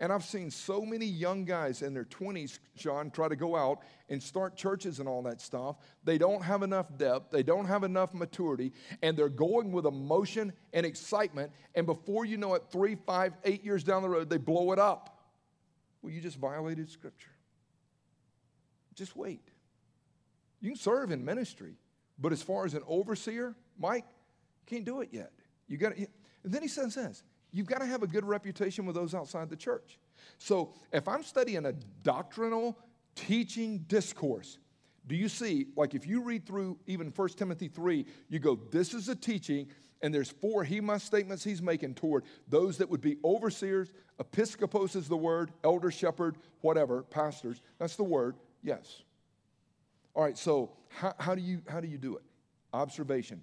And 0.00 0.12
I've 0.12 0.24
seen 0.24 0.50
so 0.50 0.82
many 0.82 1.06
young 1.06 1.44
guys 1.44 1.82
in 1.82 1.94
their 1.94 2.04
20s, 2.04 2.58
Sean, 2.76 3.10
try 3.10 3.28
to 3.28 3.36
go 3.36 3.56
out 3.56 3.80
and 4.08 4.22
start 4.22 4.56
churches 4.56 4.98
and 5.00 5.08
all 5.08 5.22
that 5.22 5.40
stuff. 5.40 5.76
They 6.04 6.18
don't 6.18 6.42
have 6.42 6.62
enough 6.62 6.96
depth, 6.96 7.30
they 7.30 7.42
don't 7.42 7.66
have 7.66 7.84
enough 7.84 8.14
maturity, 8.14 8.72
and 9.02 9.16
they're 9.16 9.28
going 9.28 9.72
with 9.72 9.86
emotion 9.86 10.52
and 10.72 10.84
excitement. 10.84 11.52
And 11.74 11.86
before 11.86 12.24
you 12.24 12.36
know 12.36 12.54
it, 12.54 12.64
three, 12.70 12.94
five, 12.94 13.34
eight 13.44 13.64
years 13.64 13.84
down 13.84 14.02
the 14.02 14.08
road, 14.08 14.28
they 14.30 14.38
blow 14.38 14.72
it 14.72 14.78
up. 14.78 15.18
Well, 16.02 16.12
you 16.12 16.20
just 16.20 16.38
violated 16.38 16.90
Scripture. 16.90 17.30
Just 18.94 19.16
wait. 19.16 19.48
You 20.60 20.70
can 20.70 20.78
serve 20.78 21.10
in 21.10 21.24
ministry, 21.24 21.76
but 22.18 22.32
as 22.32 22.42
far 22.42 22.64
as 22.64 22.74
an 22.74 22.82
overseer, 22.86 23.54
Mike, 23.78 24.04
can't 24.66 24.84
do 24.84 25.00
it 25.00 25.08
yet. 25.12 25.32
You 25.68 25.76
got 25.76 25.96
to. 25.96 26.06
And 26.44 26.52
then 26.52 26.62
he 26.62 26.68
says 26.68 26.94
this 26.94 27.22
you've 27.54 27.66
got 27.66 27.78
to 27.78 27.86
have 27.86 28.02
a 28.02 28.06
good 28.06 28.24
reputation 28.24 28.84
with 28.84 28.94
those 28.94 29.14
outside 29.14 29.48
the 29.48 29.56
church. 29.56 29.98
So 30.38 30.74
if 30.92 31.08
I'm 31.08 31.22
studying 31.22 31.64
a 31.64 31.72
doctrinal 32.02 32.76
teaching 33.14 33.78
discourse, 33.86 34.58
do 35.06 35.14
you 35.14 35.28
see, 35.28 35.66
like 35.76 35.94
if 35.94 36.06
you 36.06 36.22
read 36.22 36.46
through 36.46 36.78
even 36.86 37.08
1 37.08 37.28
Timothy 37.30 37.68
3, 37.68 38.04
you 38.28 38.38
go, 38.38 38.58
this 38.70 38.92
is 38.92 39.08
a 39.08 39.14
teaching, 39.14 39.68
and 40.02 40.12
there's 40.12 40.30
four 40.30 40.64
he 40.64 40.80
must 40.80 41.06
statements 41.06 41.44
he's 41.44 41.62
making 41.62 41.94
toward 41.94 42.24
those 42.48 42.78
that 42.78 42.90
would 42.90 43.00
be 43.00 43.16
overseers, 43.24 43.92
episcopos 44.18 44.96
is 44.96 45.08
the 45.08 45.16
word, 45.16 45.52
elder, 45.62 45.90
shepherd, 45.90 46.36
whatever, 46.60 47.02
pastors, 47.04 47.60
that's 47.78 47.96
the 47.96 48.04
word, 48.04 48.36
Yes. 48.64 49.02
All 50.14 50.22
right, 50.22 50.38
so 50.38 50.70
how, 50.88 51.14
how, 51.18 51.34
do 51.34 51.42
you, 51.42 51.60
how 51.68 51.80
do 51.80 51.86
you 51.86 51.98
do 51.98 52.16
it? 52.16 52.22
Observation. 52.72 53.42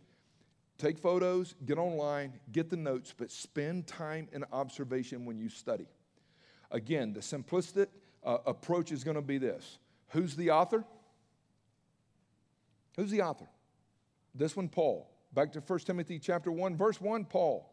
Take 0.82 0.98
photos, 0.98 1.54
get 1.64 1.78
online, 1.78 2.34
get 2.52 2.72
the 2.72 2.76
notes, 2.76 3.14
but 3.16 3.30
spend 3.30 3.86
time 3.86 4.28
in 4.34 4.44
observation 4.52 5.26
when 5.26 5.38
you 5.38 5.48
study. 5.48 5.86
Again, 6.72 7.14
the 7.14 7.20
simplistic 7.20 7.86
uh, 8.24 8.40
approach 8.48 8.92
is 8.92 9.04
going 9.04 9.14
to 9.14 9.22
be 9.22 9.38
this 9.38 9.78
Who's 10.08 10.36
the 10.36 10.50
author? 10.50 10.84
Who's 12.96 13.12
the 13.12 13.22
author? 13.22 13.46
This 14.34 14.56
one, 14.56 14.70
Paul. 14.70 15.08
Back 15.34 15.52
to 15.52 15.60
1 15.60 15.80
Timothy 15.82 16.18
chapter 16.18 16.52
1, 16.52 16.76
verse 16.76 17.00
1, 17.00 17.26
Paul. 17.26 17.72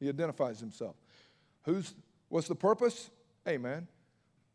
He 0.00 0.08
identifies 0.08 0.58
himself. 0.58 0.96
Who's 1.62 1.94
what's 2.30 2.48
the 2.48 2.56
purpose? 2.56 3.10
Hey 3.44 3.58
man, 3.58 3.86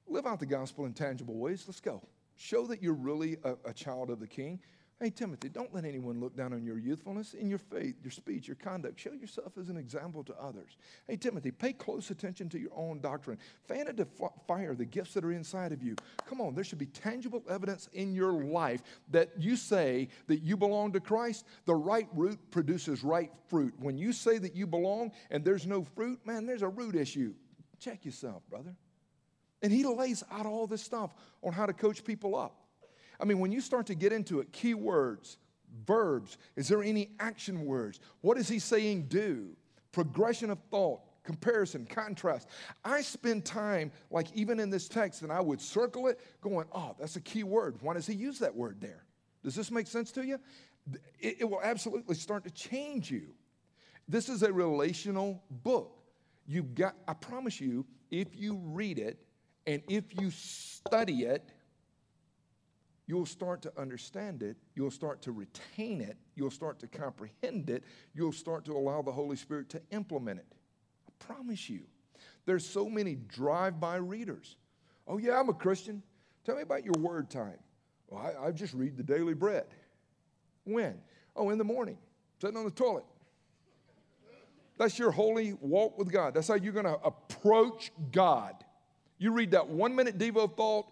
live 0.06 0.26
out 0.26 0.42
the 0.42 0.46
gospel 0.46 0.86
in 0.86 0.92
tangible 0.92 1.36
ways. 1.36 1.64
Let's 1.66 1.80
go. 1.80 2.02
Show 2.36 2.68
that 2.68 2.84
you're 2.84 2.94
really 2.94 3.38
a, 3.46 3.56
a, 3.64 3.74
child 3.74 4.10
of 4.10 4.20
the 4.20 4.28
king. 4.28 4.60
Hey, 5.02 5.10
Timothy, 5.10 5.50
don't 5.50 5.74
let 5.74 5.84
anyone 5.84 6.22
look 6.22 6.38
down 6.38 6.54
on 6.54 6.64
your 6.64 6.78
youthfulness 6.78 7.34
in 7.34 7.50
your 7.50 7.60
faith, 7.60 7.96
your 8.02 8.12
speech, 8.12 8.48
your 8.48 8.56
conduct. 8.56 8.98
Show 8.98 9.12
yourself 9.12 9.58
as 9.60 9.68
an 9.68 9.76
example 9.76 10.24
to 10.24 10.34
others. 10.42 10.78
Hey, 11.06 11.18
Timothy, 11.18 11.52
pay 11.52 11.74
close 11.74 12.12
attention 12.12 12.48
to 12.50 12.58
your 12.58 12.72
own 12.74 13.02
doctrine. 13.02 13.38
Fan 13.68 13.90
into 13.90 14.08
fire 14.48 14.74
the 14.74 14.86
gifts 14.86 15.14
that 15.16 15.26
are 15.26 15.34
inside 15.34 15.74
of 15.74 15.84
you. 15.84 15.98
Come 16.30 16.40
on, 16.40 16.56
there 16.56 16.64
should 16.64 16.78
be 16.78 16.86
tangible 16.86 17.44
evidence 17.50 17.90
in 17.92 18.14
your 18.14 18.42
life 18.42 18.84
that 19.12 19.32
you 19.38 19.58
say 19.58 20.08
that 20.28 20.42
you 20.42 20.56
belong 20.56 20.94
to 20.94 21.02
Christ. 21.02 21.46
The 21.66 21.76
right 21.76 22.08
root 22.14 22.40
produces 22.50 23.04
right 23.04 23.32
fruit. 23.50 23.74
When 23.78 23.98
you 23.98 24.14
say 24.14 24.38
that 24.38 24.56
you 24.56 24.66
belong 24.66 25.12
and 25.30 25.44
there's 25.44 25.68
no 25.68 25.84
fruit, 25.84 26.26
man, 26.26 26.46
there's 26.46 26.62
a 26.62 26.70
root 26.70 26.96
issue. 26.96 27.34
Check 27.82 28.06
yourself, 28.06 28.44
brother. 28.50 28.74
And 29.62 29.74
he 29.74 29.84
lays 29.84 30.24
out 30.32 30.46
all 30.46 30.68
this 30.68 30.82
stuff 30.82 31.14
on 31.44 31.52
how 31.52 31.66
to 31.66 31.74
coach 31.74 32.06
people 32.06 32.38
up. 32.38 32.65
I 33.20 33.26
mean, 33.26 33.40
when 33.40 33.52
you 33.52 33.62
start 33.62 33.86
to 33.88 33.96
get 33.96 34.12
into 34.12 34.40
it, 34.40 34.52
keywords, 34.52 35.38
verbs, 35.86 36.38
is 36.56 36.68
there 36.68 36.84
any 36.84 37.10
action 37.20 37.66
words? 37.66 38.00
What 38.22 38.38
is 38.38 38.48
he 38.48 38.60
saying 38.60 39.08
do? 39.08 39.50
Progression 39.92 40.50
of 40.50 40.60
thought, 40.72 41.02
comparison, 41.24 41.86
contrast. 41.86 42.50
I 42.84 43.02
spend 43.02 43.46
time, 43.46 43.92
like 44.12 44.28
even 44.34 44.60
in 44.60 44.70
this 44.70 44.88
text, 44.88 45.22
and 45.22 45.32
I 45.32 45.42
would 45.42 45.62
circle 45.62 46.08
it 46.08 46.20
going, 46.42 46.68
oh, 46.72 46.96
that's 47.00 47.16
a 47.16 47.22
key 47.22 47.44
word. 47.44 47.78
Why 47.82 47.94
does 47.94 48.08
he 48.08 48.14
use 48.14 48.40
that 48.40 48.56
word 48.56 48.80
there? 48.80 49.04
Does 49.44 49.56
this 49.56 49.72
make 49.72 49.88
sense 49.88 50.12
to 50.14 50.26
you? 50.26 50.40
It, 51.20 51.38
it 51.42 51.50
will 51.50 51.62
absolutely 51.62 52.16
start 52.16 52.44
to 52.44 52.52
change 52.52 53.10
you. 53.12 53.34
This 54.08 54.30
is 54.30 54.44
a 54.44 54.54
relational 54.54 55.44
book. 55.50 55.98
You've 56.48 56.76
got, 56.76 56.96
I 57.08 57.14
promise 57.14 57.60
you, 57.60 57.86
if 58.12 58.36
you 58.36 58.60
read 58.64 59.00
it, 59.00 59.20
and 59.68 59.82
if 59.88 60.04
you 60.20 60.30
study 60.30 61.24
it, 61.24 61.50
you'll 63.08 63.26
start 63.26 63.62
to 63.64 63.72
understand 63.80 64.44
it, 64.44 64.58
you'll 64.76 64.92
start 64.92 65.22
to 65.24 65.32
retain 65.32 66.02
it, 66.02 66.18
you'll 66.36 66.52
start 66.52 66.80
to 66.80 66.88
comprehend 66.88 67.70
it, 67.70 67.84
you'll 68.14 68.32
start 68.32 68.66
to 68.66 68.74
allow 68.74 69.02
the 69.02 69.12
Holy 69.12 69.36
Spirit 69.36 69.70
to 69.70 69.82
implement 69.92 70.40
it. 70.40 70.48
I 71.08 71.12
promise 71.24 71.70
you. 71.70 71.82
There's 72.46 72.66
so 72.66 72.90
many 72.90 73.16
drive 73.16 73.80
by 73.80 73.96
readers. 73.96 74.58
Oh, 75.08 75.18
yeah, 75.18 75.40
I'm 75.40 75.50
a 75.50 75.54
Christian. 75.54 76.04
Tell 76.44 76.56
me 76.56 76.62
about 76.62 76.84
your 76.84 76.94
word 77.00 77.30
time. 77.30 77.58
Well, 78.08 78.22
I, 78.22 78.48
I 78.48 78.52
just 78.52 78.74
read 78.74 78.98
the 78.98 79.04
daily 79.04 79.34
bread. 79.34 79.66
When? 80.64 80.96
Oh, 81.36 81.50
in 81.50 81.58
the 81.58 81.64
morning, 81.64 81.98
sitting 82.40 82.58
on 82.58 82.66
the 82.66 82.72
toilet. 82.72 83.06
That's 84.78 85.00
your 85.00 85.12
holy 85.12 85.54
walk 85.54 85.98
with 85.98 86.12
God. 86.12 86.34
That's 86.34 86.48
how 86.48 86.56
you're 86.56 86.74
going 86.74 86.86
to 86.86 87.00
approach 87.04 87.92
God. 88.12 88.56
You 89.18 89.32
read 89.32 89.52
that 89.52 89.68
one 89.68 89.96
minute 89.96 90.18
Devo 90.18 90.56
thought, 90.56 90.88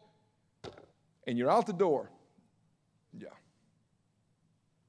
and 1.27 1.37
you're 1.37 1.49
out 1.49 1.65
the 1.65 1.73
door. 1.73 2.11
Yeah. 3.17 3.27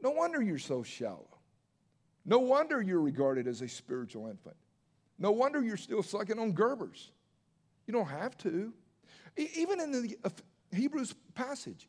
No 0.02 0.10
wonder 0.10 0.42
you're 0.42 0.58
so 0.58 0.82
shallow. 0.82 1.28
No 2.24 2.38
wonder 2.38 2.80
you're 2.80 3.00
regarded 3.00 3.46
as 3.46 3.60
a 3.60 3.68
spiritual 3.68 4.28
infant. 4.28 4.56
No 5.18 5.30
wonder 5.30 5.62
you're 5.62 5.76
still 5.76 6.02
sucking 6.02 6.38
on 6.38 6.52
Gerbers. 6.54 7.10
You 7.86 7.92
don't 7.92 8.08
have 8.08 8.36
to. 8.38 8.72
Even 9.36 9.80
in 9.80 9.92
the 9.92 10.16
uh, 10.24 10.30
Hebrews 10.72 11.14
passage, 11.34 11.88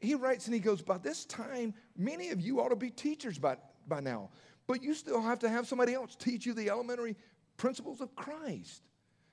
He 0.00 0.14
writes 0.14 0.46
and 0.46 0.54
he 0.54 0.60
goes, 0.60 0.82
By 0.82 0.98
this 0.98 1.24
time, 1.24 1.74
many 1.96 2.30
of 2.30 2.40
you 2.40 2.60
ought 2.60 2.68
to 2.68 2.76
be 2.76 2.90
teachers 2.90 3.38
by, 3.38 3.56
by 3.88 4.00
now, 4.00 4.30
but 4.66 4.82
you 4.82 4.94
still 4.94 5.20
have 5.20 5.38
to 5.40 5.48
have 5.48 5.66
somebody 5.66 5.94
else 5.94 6.14
teach 6.14 6.46
you 6.46 6.54
the 6.54 6.70
elementary 6.70 7.16
principles 7.56 8.00
of 8.00 8.14
Christ. 8.14 8.82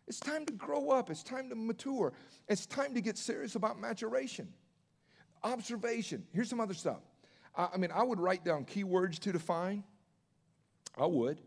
It's 0.08 0.20
time 0.20 0.46
to 0.46 0.54
grow 0.54 0.90
up, 0.90 1.10
it's 1.10 1.24
time 1.24 1.50
to 1.50 1.56
mature, 1.56 2.14
it's 2.48 2.66
time 2.66 2.94
to 2.94 3.02
get 3.02 3.18
serious 3.18 3.56
about 3.56 3.80
maturation. 3.80 4.48
Observation. 5.44 6.24
Here's 6.34 6.50
some 6.50 6.60
other 6.60 6.74
stuff. 6.74 7.02
I, 7.56 7.70
I 7.74 7.78
mean, 7.78 7.92
I 7.94 8.04
would 8.04 8.20
write 8.20 8.44
down 8.44 8.66
keywords 8.66 9.20
to 9.20 9.32
define. 9.32 9.84
I 10.98 11.06
would. 11.06 11.40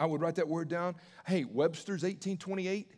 I 0.00 0.06
would 0.06 0.20
write 0.20 0.36
that 0.36 0.48
word 0.48 0.68
down. 0.68 0.96
Hey, 1.26 1.44
Webster's 1.44 2.02
1828. 2.02 2.90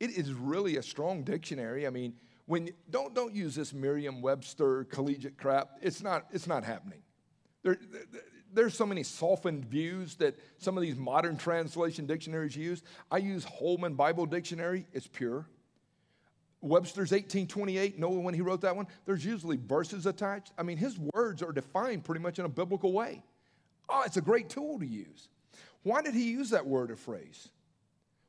It 0.00 0.10
is 0.10 0.32
really 0.32 0.76
a 0.76 0.82
strong 0.82 1.22
dictionary. 1.22 1.86
I 1.86 1.90
mean, 1.90 2.14
when 2.46 2.70
don't 2.90 3.14
don't 3.14 3.34
use 3.34 3.54
this 3.54 3.72
Merriam-Webster 3.72 4.84
collegiate 4.84 5.38
crap. 5.38 5.78
It's 5.80 6.02
not 6.02 6.26
it's 6.32 6.46
not 6.46 6.64
happening. 6.64 7.02
There, 7.62 7.78
there's 8.56 8.74
so 8.74 8.86
many 8.86 9.02
softened 9.02 9.64
views 9.66 10.16
that 10.16 10.38
some 10.58 10.76
of 10.76 10.82
these 10.82 10.96
modern 10.96 11.36
translation 11.36 12.06
dictionaries 12.06 12.56
use. 12.56 12.82
I 13.10 13.18
use 13.18 13.44
Holman 13.44 13.94
Bible 13.94 14.26
Dictionary. 14.26 14.86
It's 14.92 15.06
pure. 15.06 15.46
Webster's 16.62 17.12
1828, 17.12 17.98
Noah, 17.98 18.18
when 18.18 18.34
he 18.34 18.40
wrote 18.40 18.62
that 18.62 18.74
one, 18.74 18.86
there's 19.04 19.24
usually 19.24 19.56
verses 19.56 20.06
attached. 20.06 20.52
I 20.58 20.62
mean, 20.62 20.78
his 20.78 20.98
words 20.98 21.42
are 21.42 21.52
defined 21.52 22.04
pretty 22.04 22.20
much 22.20 22.38
in 22.38 22.46
a 22.46 22.48
biblical 22.48 22.92
way. 22.92 23.22
Oh, 23.88 24.02
it's 24.04 24.16
a 24.16 24.22
great 24.22 24.48
tool 24.48 24.78
to 24.78 24.86
use. 24.86 25.28
Why 25.82 26.02
did 26.02 26.14
he 26.14 26.30
use 26.30 26.50
that 26.50 26.66
word 26.66 26.90
or 26.90 26.96
phrase? 26.96 27.50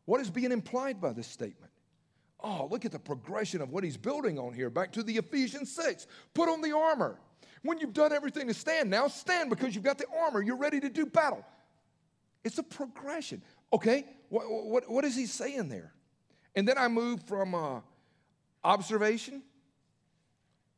What 0.06 0.22
is 0.22 0.30
being 0.30 0.52
implied 0.52 1.02
by 1.02 1.14
this 1.14 1.28
statement? 1.28 1.72
Oh, 2.40 2.68
look 2.70 2.86
at 2.86 2.92
the 2.92 3.00
progression 3.00 3.62
of 3.62 3.72
what 3.72 3.84
he's 3.84 3.98
building 3.98 4.38
on 4.38 4.54
here. 4.54 4.70
Back 4.70 4.92
to 4.92 5.04
the 5.04 5.18
Ephesians 5.18 5.74
6. 5.74 6.06
Put 6.34 6.50
on 6.50 6.62
the 6.62 6.76
armor. 6.76 7.18
When 7.64 7.80
you've 7.80 7.94
done 7.94 8.14
everything 8.14 8.48
to 8.48 8.54
stand, 8.54 8.90
now 8.90 9.08
stand 9.08 9.50
because 9.50 9.76
you've 9.76 9.84
got 9.84 9.98
the 9.98 10.06
armor. 10.22 10.42
You're 10.42 10.58
ready 10.58 10.80
to 10.80 10.90
do 10.90 11.06
battle. 11.06 11.46
It's 12.44 12.58
a 12.58 12.64
progression. 12.64 13.42
Okay, 13.74 14.06
what, 14.30 14.46
what, 14.50 14.90
what 14.90 15.04
is 15.04 15.16
he 15.16 15.26
saying 15.26 15.70
there? 15.70 15.94
And 16.56 16.68
then 16.68 16.78
I 16.78 16.88
move 16.88 17.24
from 17.24 17.54
uh, 17.54 17.82
observation. 18.64 19.44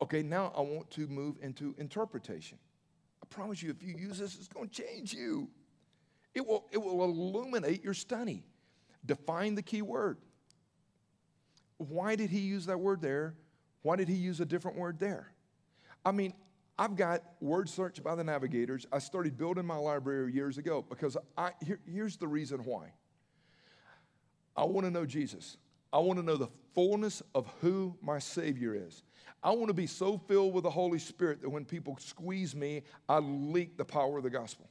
Okay, 0.01 0.23
now 0.23 0.51
I 0.55 0.61
want 0.61 0.89
to 0.91 1.07
move 1.07 1.35
into 1.41 1.75
interpretation. 1.77 2.57
I 3.21 3.25
promise 3.27 3.61
you, 3.61 3.69
if 3.69 3.83
you 3.83 3.95
use 3.95 4.17
this, 4.17 4.35
it's 4.35 4.47
going 4.47 4.69
to 4.69 4.83
change 4.83 5.13
you. 5.13 5.49
It 6.33 6.45
will, 6.45 6.65
it 6.71 6.77
will 6.77 7.03
illuminate 7.03 7.83
your 7.83 7.93
study. 7.93 8.43
Define 9.05 9.55
the 9.55 9.61
key 9.61 9.81
word. 9.81 10.17
Why 11.77 12.15
did 12.15 12.29
he 12.29 12.39
use 12.39 12.65
that 12.65 12.79
word 12.79 13.01
there? 13.01 13.35
Why 13.81 13.95
did 13.95 14.09
he 14.09 14.15
use 14.15 14.39
a 14.39 14.45
different 14.45 14.77
word 14.77 14.99
there? 14.99 15.31
I 16.05 16.11
mean, 16.11 16.33
I've 16.79 16.95
got 16.95 17.23
word 17.41 17.67
search 17.67 18.01
by 18.01 18.15
the 18.15 18.23
navigators. 18.23 18.87
I 18.89 18.99
started 18.99 19.37
building 19.37 19.65
my 19.65 19.75
library 19.75 20.31
years 20.31 20.57
ago 20.57 20.85
because 20.87 21.17
I, 21.37 21.51
here, 21.61 21.81
here's 21.85 22.15
the 22.15 22.27
reason 22.27 22.59
why. 22.59 22.93
I 24.55 24.63
want 24.63 24.85
to 24.85 24.91
know 24.91 25.05
Jesus. 25.05 25.57
I 25.91 25.99
want 25.99 26.19
to 26.19 26.25
know 26.25 26.37
the 26.37 26.47
fullness 26.73 27.21
of 27.35 27.51
who 27.59 27.97
my 28.01 28.17
Savior 28.17 28.73
is. 28.73 29.03
I 29.43 29.51
want 29.51 29.67
to 29.67 29.73
be 29.73 29.87
so 29.87 30.17
filled 30.17 30.53
with 30.53 30.63
the 30.63 30.69
Holy 30.69 30.99
Spirit 30.99 31.41
that 31.41 31.49
when 31.49 31.65
people 31.65 31.97
squeeze 31.99 32.55
me, 32.55 32.83
I 33.09 33.19
leak 33.19 33.75
the 33.75 33.83
power 33.83 34.17
of 34.17 34.23
the 34.23 34.29
gospel. 34.29 34.69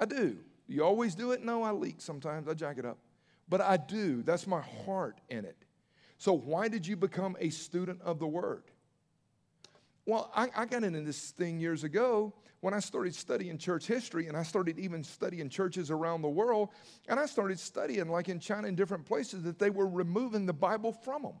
I 0.00 0.04
do. 0.04 0.36
You 0.66 0.84
always 0.84 1.14
do 1.14 1.30
it? 1.30 1.44
No, 1.44 1.62
I 1.62 1.70
leak 1.70 2.00
sometimes. 2.00 2.48
I 2.48 2.54
jack 2.54 2.78
it 2.78 2.84
up. 2.84 2.98
But 3.48 3.60
I 3.60 3.76
do. 3.76 4.24
That's 4.24 4.48
my 4.48 4.62
heart 4.84 5.20
in 5.28 5.44
it. 5.44 5.64
So, 6.18 6.32
why 6.32 6.66
did 6.66 6.84
you 6.88 6.96
become 6.96 7.36
a 7.38 7.50
student 7.50 8.02
of 8.02 8.18
the 8.18 8.26
Word? 8.26 8.64
Well, 10.06 10.30
I, 10.34 10.48
I, 10.54 10.66
got 10.66 10.84
into 10.84 11.00
this 11.00 11.32
thing 11.32 11.58
years 11.58 11.82
ago 11.82 12.32
when 12.60 12.72
I 12.72 12.78
started 12.78 13.12
studying 13.12 13.58
church 13.58 13.86
history 13.86 14.28
and 14.28 14.36
I 14.36 14.44
started 14.44 14.78
even 14.78 15.02
studying 15.02 15.48
churches 15.48 15.90
around 15.90 16.22
the 16.22 16.28
world. 16.28 16.68
And 17.08 17.18
I 17.18 17.26
started 17.26 17.58
studying, 17.58 18.08
like 18.08 18.28
in 18.28 18.38
China 18.38 18.68
and 18.68 18.76
different 18.76 19.04
places, 19.04 19.42
that 19.42 19.58
they 19.58 19.68
were 19.68 19.88
removing 19.88 20.46
the 20.46 20.52
Bible 20.52 20.92
from 20.92 21.22
them. 21.22 21.34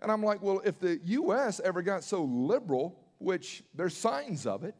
And 0.00 0.12
I'm 0.12 0.22
like, 0.22 0.42
well, 0.42 0.60
if 0.62 0.78
the 0.78 1.00
U.S. 1.04 1.60
ever 1.64 1.80
got 1.80 2.04
so 2.04 2.22
liberal, 2.22 3.00
which 3.18 3.64
there's 3.74 3.96
signs 3.96 4.46
of 4.46 4.62
it, 4.62 4.74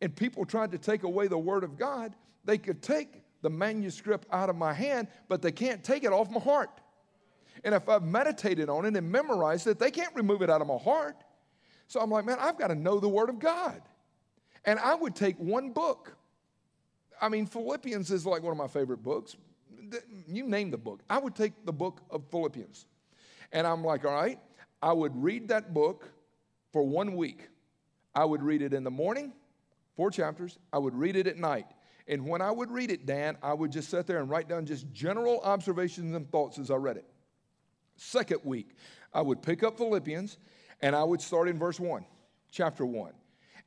and 0.00 0.16
people 0.16 0.46
tried 0.46 0.72
to 0.72 0.78
take 0.78 1.02
away 1.02 1.28
the 1.28 1.38
Word 1.38 1.64
of 1.64 1.76
God, 1.76 2.14
they 2.46 2.56
could 2.56 2.82
take 2.82 3.22
the 3.42 3.50
manuscript 3.50 4.26
out 4.32 4.48
of 4.48 4.56
my 4.56 4.72
hand, 4.72 5.08
but 5.28 5.42
they 5.42 5.52
can't 5.52 5.84
take 5.84 6.04
it 6.04 6.12
off 6.12 6.30
my 6.30 6.40
heart. 6.40 6.80
And 7.62 7.74
if 7.74 7.88
I've 7.90 8.02
meditated 8.02 8.70
on 8.70 8.86
it 8.86 8.96
and 8.96 9.12
memorized 9.12 9.66
it, 9.66 9.78
they 9.78 9.90
can't 9.90 10.14
remove 10.14 10.40
it 10.40 10.48
out 10.48 10.62
of 10.62 10.66
my 10.66 10.78
heart. 10.78 11.16
So 11.90 11.98
I'm 11.98 12.08
like, 12.08 12.24
man, 12.24 12.36
I've 12.38 12.56
got 12.56 12.68
to 12.68 12.76
know 12.76 13.00
the 13.00 13.08
Word 13.08 13.30
of 13.30 13.40
God. 13.40 13.82
And 14.64 14.78
I 14.78 14.94
would 14.94 15.16
take 15.16 15.36
one 15.40 15.72
book. 15.72 16.16
I 17.20 17.28
mean, 17.28 17.46
Philippians 17.46 18.12
is 18.12 18.24
like 18.24 18.44
one 18.44 18.52
of 18.52 18.56
my 18.56 18.68
favorite 18.68 19.02
books. 19.02 19.34
You 20.28 20.46
name 20.46 20.70
the 20.70 20.78
book. 20.78 21.00
I 21.10 21.18
would 21.18 21.34
take 21.34 21.66
the 21.66 21.72
book 21.72 22.00
of 22.08 22.22
Philippians. 22.30 22.86
And 23.50 23.66
I'm 23.66 23.82
like, 23.82 24.04
all 24.04 24.14
right, 24.14 24.38
I 24.80 24.92
would 24.92 25.20
read 25.20 25.48
that 25.48 25.74
book 25.74 26.08
for 26.72 26.84
one 26.84 27.16
week. 27.16 27.48
I 28.14 28.24
would 28.24 28.44
read 28.44 28.62
it 28.62 28.72
in 28.72 28.84
the 28.84 28.90
morning, 28.92 29.32
four 29.96 30.12
chapters. 30.12 30.58
I 30.72 30.78
would 30.78 30.94
read 30.94 31.16
it 31.16 31.26
at 31.26 31.38
night. 31.38 31.66
And 32.06 32.24
when 32.24 32.40
I 32.40 32.52
would 32.52 32.70
read 32.70 32.92
it, 32.92 33.04
Dan, 33.04 33.36
I 33.42 33.52
would 33.52 33.72
just 33.72 33.90
sit 33.90 34.06
there 34.06 34.20
and 34.20 34.30
write 34.30 34.48
down 34.48 34.64
just 34.64 34.92
general 34.92 35.40
observations 35.40 36.14
and 36.14 36.30
thoughts 36.30 36.56
as 36.56 36.70
I 36.70 36.76
read 36.76 36.98
it. 36.98 37.06
Second 37.96 38.42
week, 38.44 38.76
I 39.12 39.22
would 39.22 39.42
pick 39.42 39.64
up 39.64 39.76
Philippians 39.76 40.38
and 40.82 40.96
I 40.96 41.04
would 41.04 41.20
start 41.20 41.48
in 41.48 41.58
verse 41.58 41.78
1, 41.78 42.04
chapter 42.50 42.84
1. 42.84 43.12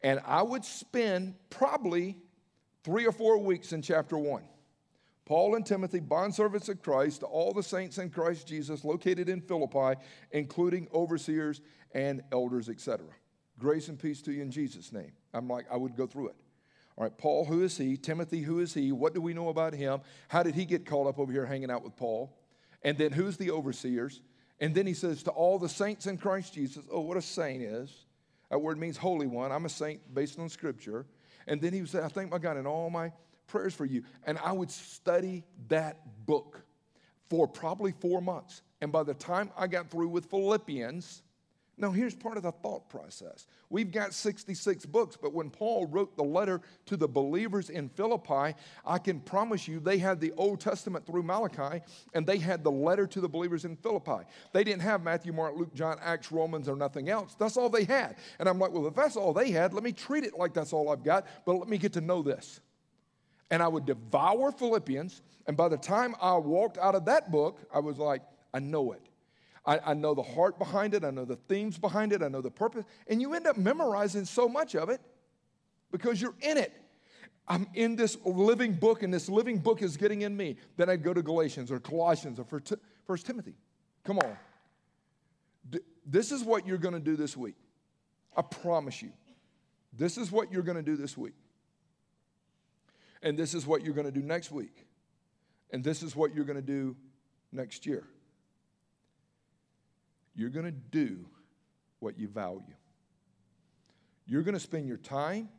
And 0.01 0.19
I 0.25 0.41
would 0.41 0.65
spend 0.65 1.35
probably 1.49 2.17
three 2.83 3.05
or 3.05 3.11
four 3.11 3.37
weeks 3.37 3.71
in 3.71 3.81
chapter 3.81 4.17
1. 4.17 4.43
Paul 5.25 5.55
and 5.55 5.65
Timothy, 5.65 6.01
bondservants 6.01 6.67
of 6.67 6.81
Christ, 6.81 7.21
to 7.21 7.25
all 7.27 7.53
the 7.53 7.63
saints 7.63 7.97
in 7.97 8.09
Christ 8.09 8.45
Jesus 8.45 8.83
located 8.83 9.29
in 9.29 9.39
Philippi, 9.39 9.99
including 10.31 10.89
overseers 10.93 11.61
and 11.93 12.21
elders, 12.31 12.67
etc. 12.67 13.05
Grace 13.57 13.87
and 13.87 13.97
peace 13.97 14.21
to 14.23 14.33
you 14.33 14.41
in 14.41 14.51
Jesus' 14.51 14.91
name. 14.91 15.13
I'm 15.33 15.47
like, 15.47 15.65
I 15.71 15.77
would 15.77 15.95
go 15.95 16.07
through 16.07 16.29
it. 16.29 16.35
All 16.97 17.05
right, 17.05 17.17
Paul, 17.17 17.45
who 17.45 17.63
is 17.63 17.77
he? 17.77 17.95
Timothy, 17.95 18.41
who 18.41 18.59
is 18.59 18.73
he? 18.73 18.91
What 18.91 19.13
do 19.13 19.21
we 19.21 19.33
know 19.33 19.49
about 19.49 19.73
him? 19.73 20.01
How 20.27 20.43
did 20.43 20.55
he 20.55 20.65
get 20.65 20.85
called 20.85 21.07
up 21.07 21.17
over 21.17 21.31
here 21.31 21.45
hanging 21.45 21.71
out 21.71 21.83
with 21.83 21.95
Paul? 21.95 22.37
And 22.83 22.97
then 22.97 23.13
who's 23.13 23.37
the 23.37 23.51
overseers? 23.51 24.21
And 24.59 24.73
then 24.75 24.85
he 24.85 24.93
says, 24.93 25.23
To 25.23 25.31
all 25.31 25.59
the 25.59 25.69
saints 25.69 26.05
in 26.05 26.17
Christ 26.17 26.53
Jesus, 26.53 26.85
oh, 26.91 27.01
what 27.01 27.17
a 27.17 27.21
saint 27.21 27.63
is. 27.63 28.05
That 28.49 28.59
word 28.59 28.77
means 28.77 28.97
holy 28.97 29.27
one. 29.27 29.51
I'm 29.51 29.65
a 29.65 29.69
saint 29.69 30.13
based 30.13 30.37
on 30.39 30.47
scripture. 30.47 31.05
And 31.47 31.59
then 31.59 31.73
he 31.73 31.81
would 31.81 31.89
say, 31.89 32.01
I 32.01 32.07
thank 32.07 32.31
my 32.31 32.37
God 32.37 32.57
in 32.57 32.67
all 32.67 32.89
my 32.89 33.11
prayers 33.47 33.73
for 33.73 33.85
you. 33.85 34.03
And 34.25 34.37
I 34.37 34.51
would 34.51 34.69
study 34.69 35.43
that 35.69 36.25
book 36.25 36.61
for 37.29 37.47
probably 37.47 37.93
four 37.99 38.21
months. 38.21 38.61
And 38.79 38.91
by 38.91 39.03
the 39.03 39.15
time 39.15 39.49
I 39.57 39.67
got 39.67 39.89
through 39.89 40.09
with 40.09 40.25
Philippians, 40.25 41.22
now, 41.75 41.89
here's 41.89 42.13
part 42.13 42.37
of 42.37 42.43
the 42.43 42.51
thought 42.51 42.87
process. 42.87 43.47
We've 43.71 43.91
got 43.91 44.13
66 44.13 44.85
books, 44.85 45.17
but 45.19 45.33
when 45.33 45.49
Paul 45.49 45.87
wrote 45.87 46.15
the 46.15 46.23
letter 46.23 46.61
to 46.85 46.95
the 46.95 47.07
believers 47.07 47.71
in 47.71 47.89
Philippi, 47.89 48.55
I 48.85 48.99
can 48.99 49.19
promise 49.19 49.67
you 49.67 49.79
they 49.79 49.97
had 49.97 50.21
the 50.21 50.33
Old 50.37 50.59
Testament 50.59 51.07
through 51.07 51.23
Malachi, 51.23 51.83
and 52.13 52.27
they 52.27 52.37
had 52.37 52.63
the 52.63 52.71
letter 52.71 53.07
to 53.07 53.19
the 53.19 53.27
believers 53.27 53.65
in 53.65 53.75
Philippi. 53.75 54.23
They 54.53 54.63
didn't 54.63 54.83
have 54.83 55.01
Matthew, 55.01 55.33
Mark, 55.33 55.55
Luke, 55.57 55.73
John, 55.73 55.97
Acts, 56.03 56.31
Romans, 56.31 56.69
or 56.69 56.75
nothing 56.75 57.09
else. 57.09 57.35
That's 57.39 57.57
all 57.57 57.69
they 57.69 57.85
had. 57.85 58.17
And 58.37 58.47
I'm 58.47 58.59
like, 58.59 58.71
well, 58.71 58.85
if 58.85 58.93
that's 58.93 59.15
all 59.15 59.33
they 59.33 59.49
had, 59.49 59.73
let 59.73 59.83
me 59.83 59.93
treat 59.93 60.23
it 60.23 60.37
like 60.37 60.53
that's 60.53 60.73
all 60.73 60.89
I've 60.89 61.03
got, 61.03 61.25
but 61.43 61.53
let 61.53 61.67
me 61.67 61.79
get 61.79 61.93
to 61.93 62.01
know 62.01 62.21
this. 62.21 62.61
And 63.49 63.63
I 63.63 63.67
would 63.67 63.87
devour 63.87 64.51
Philippians, 64.51 65.23
and 65.47 65.57
by 65.57 65.69
the 65.69 65.77
time 65.77 66.13
I 66.21 66.37
walked 66.37 66.77
out 66.77 66.93
of 66.93 67.05
that 67.05 67.31
book, 67.31 67.61
I 67.73 67.79
was 67.79 67.97
like, 67.97 68.21
I 68.53 68.59
know 68.59 68.91
it. 68.91 69.01
I, 69.65 69.79
I 69.79 69.93
know 69.93 70.13
the 70.13 70.23
heart 70.23 70.59
behind 70.59 70.93
it, 70.93 71.03
I 71.03 71.11
know 71.11 71.25
the 71.25 71.35
themes 71.35 71.77
behind 71.77 72.11
it, 72.11 72.21
I 72.21 72.27
know 72.27 72.41
the 72.41 72.51
purpose, 72.51 72.85
and 73.07 73.21
you 73.21 73.33
end 73.33 73.47
up 73.47 73.57
memorizing 73.57 74.25
so 74.25 74.49
much 74.49 74.75
of 74.75 74.89
it 74.89 74.99
because 75.91 76.21
you're 76.21 76.35
in 76.41 76.57
it. 76.57 76.73
I'm 77.47 77.67
in 77.73 77.95
this 77.95 78.17
living 78.25 78.73
book, 78.73 79.03
and 79.03 79.13
this 79.13 79.27
living 79.27 79.57
book 79.57 79.81
is 79.81 79.97
getting 79.97 80.21
in 80.21 80.35
me. 80.35 80.57
Then 80.77 80.89
I'd 80.89 81.03
go 81.03 81.13
to 81.13 81.21
Galatians 81.21 81.71
or 81.71 81.79
Colossians 81.79 82.39
or 82.39 82.45
First 83.05 83.25
Timothy. 83.25 83.55
Come 84.03 84.19
on. 84.19 84.37
This 86.05 86.31
is 86.31 86.43
what 86.43 86.65
you're 86.65 86.77
going 86.77 86.93
to 86.93 86.99
do 86.99 87.15
this 87.15 87.35
week. 87.35 87.55
I 88.35 88.41
promise 88.41 89.01
you. 89.01 89.11
This 89.91 90.17
is 90.17 90.31
what 90.31 90.51
you're 90.51 90.63
going 90.63 90.77
to 90.77 90.83
do 90.83 90.95
this 90.95 91.17
week. 91.17 91.35
And 93.21 93.37
this 93.37 93.53
is 93.53 93.65
what 93.65 93.83
you're 93.83 93.93
going 93.93 94.07
to 94.07 94.11
do 94.11 94.21
next 94.21 94.51
week. 94.51 94.85
And 95.71 95.83
this 95.83 96.03
is 96.03 96.15
what 96.15 96.33
you're 96.35 96.45
going 96.45 96.57
to 96.57 96.61
do 96.61 96.95
next 97.51 97.85
year. 97.85 98.05
You're 100.35 100.49
going 100.49 100.65
to 100.65 100.71
do 100.71 101.25
what 101.99 102.17
you 102.17 102.27
value. 102.27 102.61
You're 104.25 104.43
going 104.43 104.55
to 104.55 104.59
spend 104.59 104.87
your 104.87 104.97
time 104.97 105.49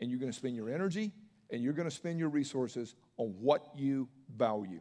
and 0.00 0.10
you're 0.10 0.18
going 0.18 0.32
to 0.32 0.36
spend 0.36 0.56
your 0.56 0.70
energy 0.70 1.12
and 1.50 1.62
you're 1.62 1.72
going 1.72 1.88
to 1.88 1.94
spend 1.94 2.18
your 2.18 2.28
resources 2.28 2.94
on 3.16 3.34
what 3.40 3.66
you 3.76 4.08
value. 4.36 4.80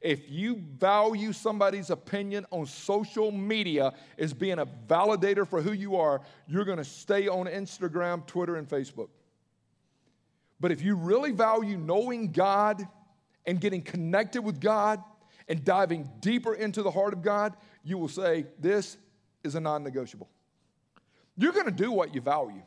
If 0.00 0.30
you 0.30 0.56
value 0.78 1.32
somebody's 1.32 1.90
opinion 1.90 2.44
on 2.50 2.66
social 2.66 3.30
media 3.30 3.92
as 4.18 4.34
being 4.34 4.58
a 4.58 4.66
validator 4.66 5.48
for 5.48 5.62
who 5.62 5.72
you 5.72 5.96
are, 5.96 6.20
you're 6.46 6.64
going 6.64 6.78
to 6.78 6.84
stay 6.84 7.28
on 7.28 7.46
Instagram, 7.46 8.26
Twitter, 8.26 8.56
and 8.56 8.68
Facebook. 8.68 9.08
But 10.60 10.72
if 10.72 10.82
you 10.82 10.96
really 10.96 11.32
value 11.32 11.78
knowing 11.78 12.32
God 12.32 12.86
and 13.46 13.60
getting 13.60 13.82
connected 13.82 14.42
with 14.42 14.60
God 14.60 15.02
and 15.48 15.64
diving 15.64 16.08
deeper 16.20 16.54
into 16.54 16.82
the 16.82 16.90
heart 16.90 17.12
of 17.12 17.22
God, 17.22 17.56
you 17.84 17.98
will 17.98 18.08
say, 18.08 18.46
This 18.58 18.96
is 19.44 19.54
a 19.54 19.60
non 19.60 19.84
negotiable. 19.84 20.28
You're 21.36 21.52
going 21.52 21.66
to 21.66 21.72
do 21.72 21.92
what 21.92 22.14
you 22.14 22.20
value. 22.20 22.62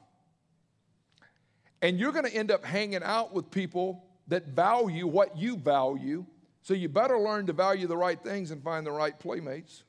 And 1.81 1.99
you're 1.99 2.11
going 2.11 2.25
to 2.25 2.33
end 2.33 2.51
up 2.51 2.65
hanging 2.65 3.03
out 3.03 3.33
with 3.33 3.51
people 3.51 4.03
that 4.27 4.47
value 4.47 5.07
what 5.07 5.37
you 5.37 5.57
value 5.57 6.25
so 6.61 6.73
you 6.73 6.89
better 6.89 7.17
learn 7.17 7.45
to 7.45 7.53
value 7.53 7.87
the 7.87 7.95
right 7.95 8.21
things 8.21 8.51
and 8.51 8.61
find 8.61 8.85
the 8.85 8.91
right 8.91 9.17
playmates. 9.17 9.83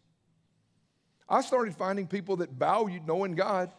I 1.28 1.40
started 1.40 1.74
finding 1.74 2.06
people 2.06 2.36
that 2.36 2.50
valued 2.50 3.06
knowing 3.06 3.34
God, 3.34 3.72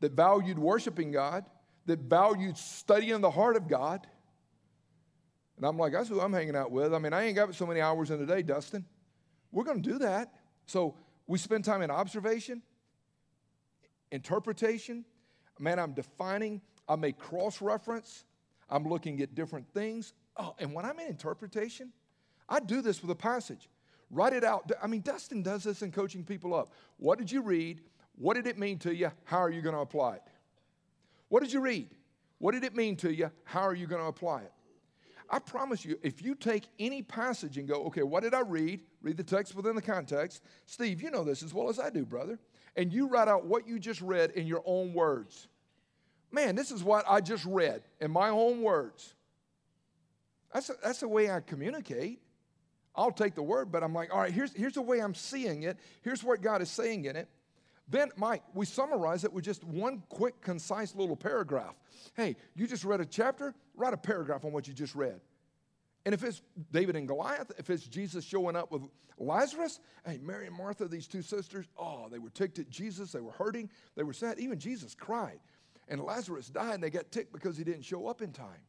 that 0.00 0.12
valued 0.12 0.58
worshiping 0.58 1.12
God, 1.12 1.44
that 1.86 2.00
valued 2.00 2.56
studying 2.56 3.20
the 3.20 3.30
heart 3.30 3.56
of 3.56 3.68
God. 3.68 4.06
And 5.56 5.66
I'm 5.66 5.78
like, 5.78 5.92
that's 5.92 6.08
who 6.08 6.20
I'm 6.20 6.32
hanging 6.32 6.56
out 6.56 6.70
with. 6.70 6.94
I 6.94 6.98
mean, 6.98 7.12
I 7.12 7.24
ain't 7.24 7.36
got 7.36 7.54
so 7.54 7.66
many 7.66 7.80
hours 7.80 8.10
in 8.10 8.20
a 8.22 8.26
day, 8.26 8.42
Dustin. 8.42 8.84
We're 9.52 9.64
going 9.64 9.82
to 9.82 9.90
do 9.90 9.98
that. 9.98 10.32
So 10.66 10.94
we 11.26 11.38
spend 11.38 11.64
time 11.64 11.82
in 11.82 11.90
observation, 11.90 12.62
interpretation. 14.10 15.04
Man, 15.58 15.78
I'm 15.78 15.92
defining, 15.92 16.60
I 16.88 16.96
make 16.96 17.18
cross 17.18 17.62
reference, 17.62 18.24
I'm 18.68 18.86
looking 18.86 19.22
at 19.22 19.34
different 19.34 19.66
things. 19.72 20.12
Oh, 20.36 20.54
and 20.58 20.74
when 20.74 20.84
I'm 20.84 20.98
in 20.98 21.06
interpretation, 21.06 21.92
I 22.48 22.60
do 22.60 22.82
this 22.82 23.00
with 23.00 23.10
a 23.10 23.16
passage. 23.16 23.68
Write 24.10 24.34
it 24.34 24.44
out. 24.44 24.70
I 24.82 24.86
mean, 24.86 25.00
Dustin 25.00 25.42
does 25.42 25.64
this 25.64 25.82
in 25.82 25.90
coaching 25.90 26.24
people 26.24 26.54
up. 26.54 26.72
What 26.98 27.18
did 27.18 27.32
you 27.32 27.40
read? 27.42 27.80
What 28.16 28.34
did 28.34 28.46
it 28.46 28.58
mean 28.58 28.78
to 28.80 28.94
you? 28.94 29.10
How 29.24 29.38
are 29.38 29.50
you 29.50 29.62
going 29.62 29.74
to 29.74 29.80
apply 29.80 30.16
it? 30.16 30.22
What 31.28 31.42
did 31.42 31.52
you 31.52 31.60
read? 31.60 31.88
What 32.38 32.52
did 32.52 32.64
it 32.64 32.76
mean 32.76 32.96
to 32.96 33.12
you? 33.12 33.30
How 33.44 33.62
are 33.62 33.74
you 33.74 33.86
going 33.86 34.00
to 34.00 34.08
apply 34.08 34.42
it? 34.42 34.52
I 35.28 35.38
promise 35.38 35.84
you, 35.84 35.98
if 36.02 36.22
you 36.22 36.34
take 36.34 36.68
any 36.78 37.02
passage 37.02 37.58
and 37.58 37.66
go, 37.66 37.84
okay, 37.84 38.02
what 38.02 38.22
did 38.22 38.34
I 38.34 38.40
read? 38.40 38.82
Read 39.02 39.16
the 39.16 39.24
text 39.24 39.54
within 39.54 39.74
the 39.74 39.82
context. 39.82 40.42
Steve, 40.66 41.02
you 41.02 41.10
know 41.10 41.24
this 41.24 41.42
as 41.42 41.52
well 41.52 41.68
as 41.68 41.78
I 41.78 41.90
do, 41.90 42.04
brother. 42.04 42.38
And 42.76 42.92
you 42.92 43.08
write 43.08 43.28
out 43.28 43.46
what 43.46 43.66
you 43.66 43.78
just 43.78 44.00
read 44.00 44.32
in 44.32 44.46
your 44.46 44.62
own 44.64 44.92
words. 44.94 45.48
Man, 46.30 46.54
this 46.54 46.70
is 46.70 46.84
what 46.84 47.04
I 47.08 47.20
just 47.20 47.44
read 47.44 47.82
in 48.00 48.10
my 48.10 48.28
own 48.28 48.62
words. 48.62 49.14
That's, 50.52 50.70
a, 50.70 50.74
that's 50.82 51.00
the 51.00 51.08
way 51.08 51.30
I 51.30 51.40
communicate. 51.40 52.20
I'll 52.94 53.12
take 53.12 53.34
the 53.34 53.42
word, 53.42 53.70
but 53.70 53.82
I'm 53.82 53.92
like, 53.92 54.12
all 54.12 54.20
right, 54.20 54.32
here's, 54.32 54.52
here's 54.54 54.74
the 54.74 54.82
way 54.82 55.00
I'm 55.00 55.14
seeing 55.14 55.64
it. 55.64 55.78
Here's 56.02 56.24
what 56.24 56.40
God 56.40 56.62
is 56.62 56.70
saying 56.70 57.04
in 57.04 57.16
it. 57.16 57.28
Then, 57.88 58.10
Mike, 58.16 58.42
we 58.52 58.66
summarize 58.66 59.24
it 59.24 59.32
with 59.32 59.44
just 59.44 59.62
one 59.62 60.02
quick, 60.08 60.40
concise 60.40 60.94
little 60.94 61.16
paragraph. 61.16 61.76
Hey, 62.14 62.36
you 62.54 62.66
just 62.66 62.84
read 62.84 63.00
a 63.00 63.04
chapter, 63.04 63.54
write 63.76 63.94
a 63.94 63.96
paragraph 63.96 64.44
on 64.44 64.52
what 64.52 64.66
you 64.66 64.74
just 64.74 64.94
read. 64.94 65.20
And 66.04 66.14
if 66.14 66.22
it's 66.22 66.42
David 66.72 66.96
and 66.96 67.06
Goliath, 67.06 67.52
if 67.58 67.70
it's 67.70 67.84
Jesus 67.84 68.24
showing 68.24 68.56
up 68.56 68.70
with 68.70 68.82
Lazarus, 69.18 69.80
hey, 70.04 70.18
Mary 70.22 70.46
and 70.46 70.56
Martha, 70.56 70.86
these 70.86 71.06
two 71.06 71.22
sisters, 71.22 71.66
oh, 71.78 72.08
they 72.10 72.18
were 72.18 72.30
ticked 72.30 72.58
at 72.58 72.68
Jesus. 72.70 73.12
They 73.12 73.20
were 73.20 73.32
hurting. 73.32 73.70
They 73.96 74.02
were 74.02 74.12
sad. 74.12 74.38
Even 74.38 74.58
Jesus 74.58 74.94
cried. 74.94 75.40
And 75.88 76.00
Lazarus 76.00 76.48
died, 76.48 76.74
and 76.74 76.82
they 76.82 76.90
got 76.90 77.10
ticked 77.10 77.32
because 77.32 77.56
he 77.56 77.64
didn't 77.64 77.82
show 77.82 78.08
up 78.08 78.20
in 78.22 78.32
time. 78.32 78.60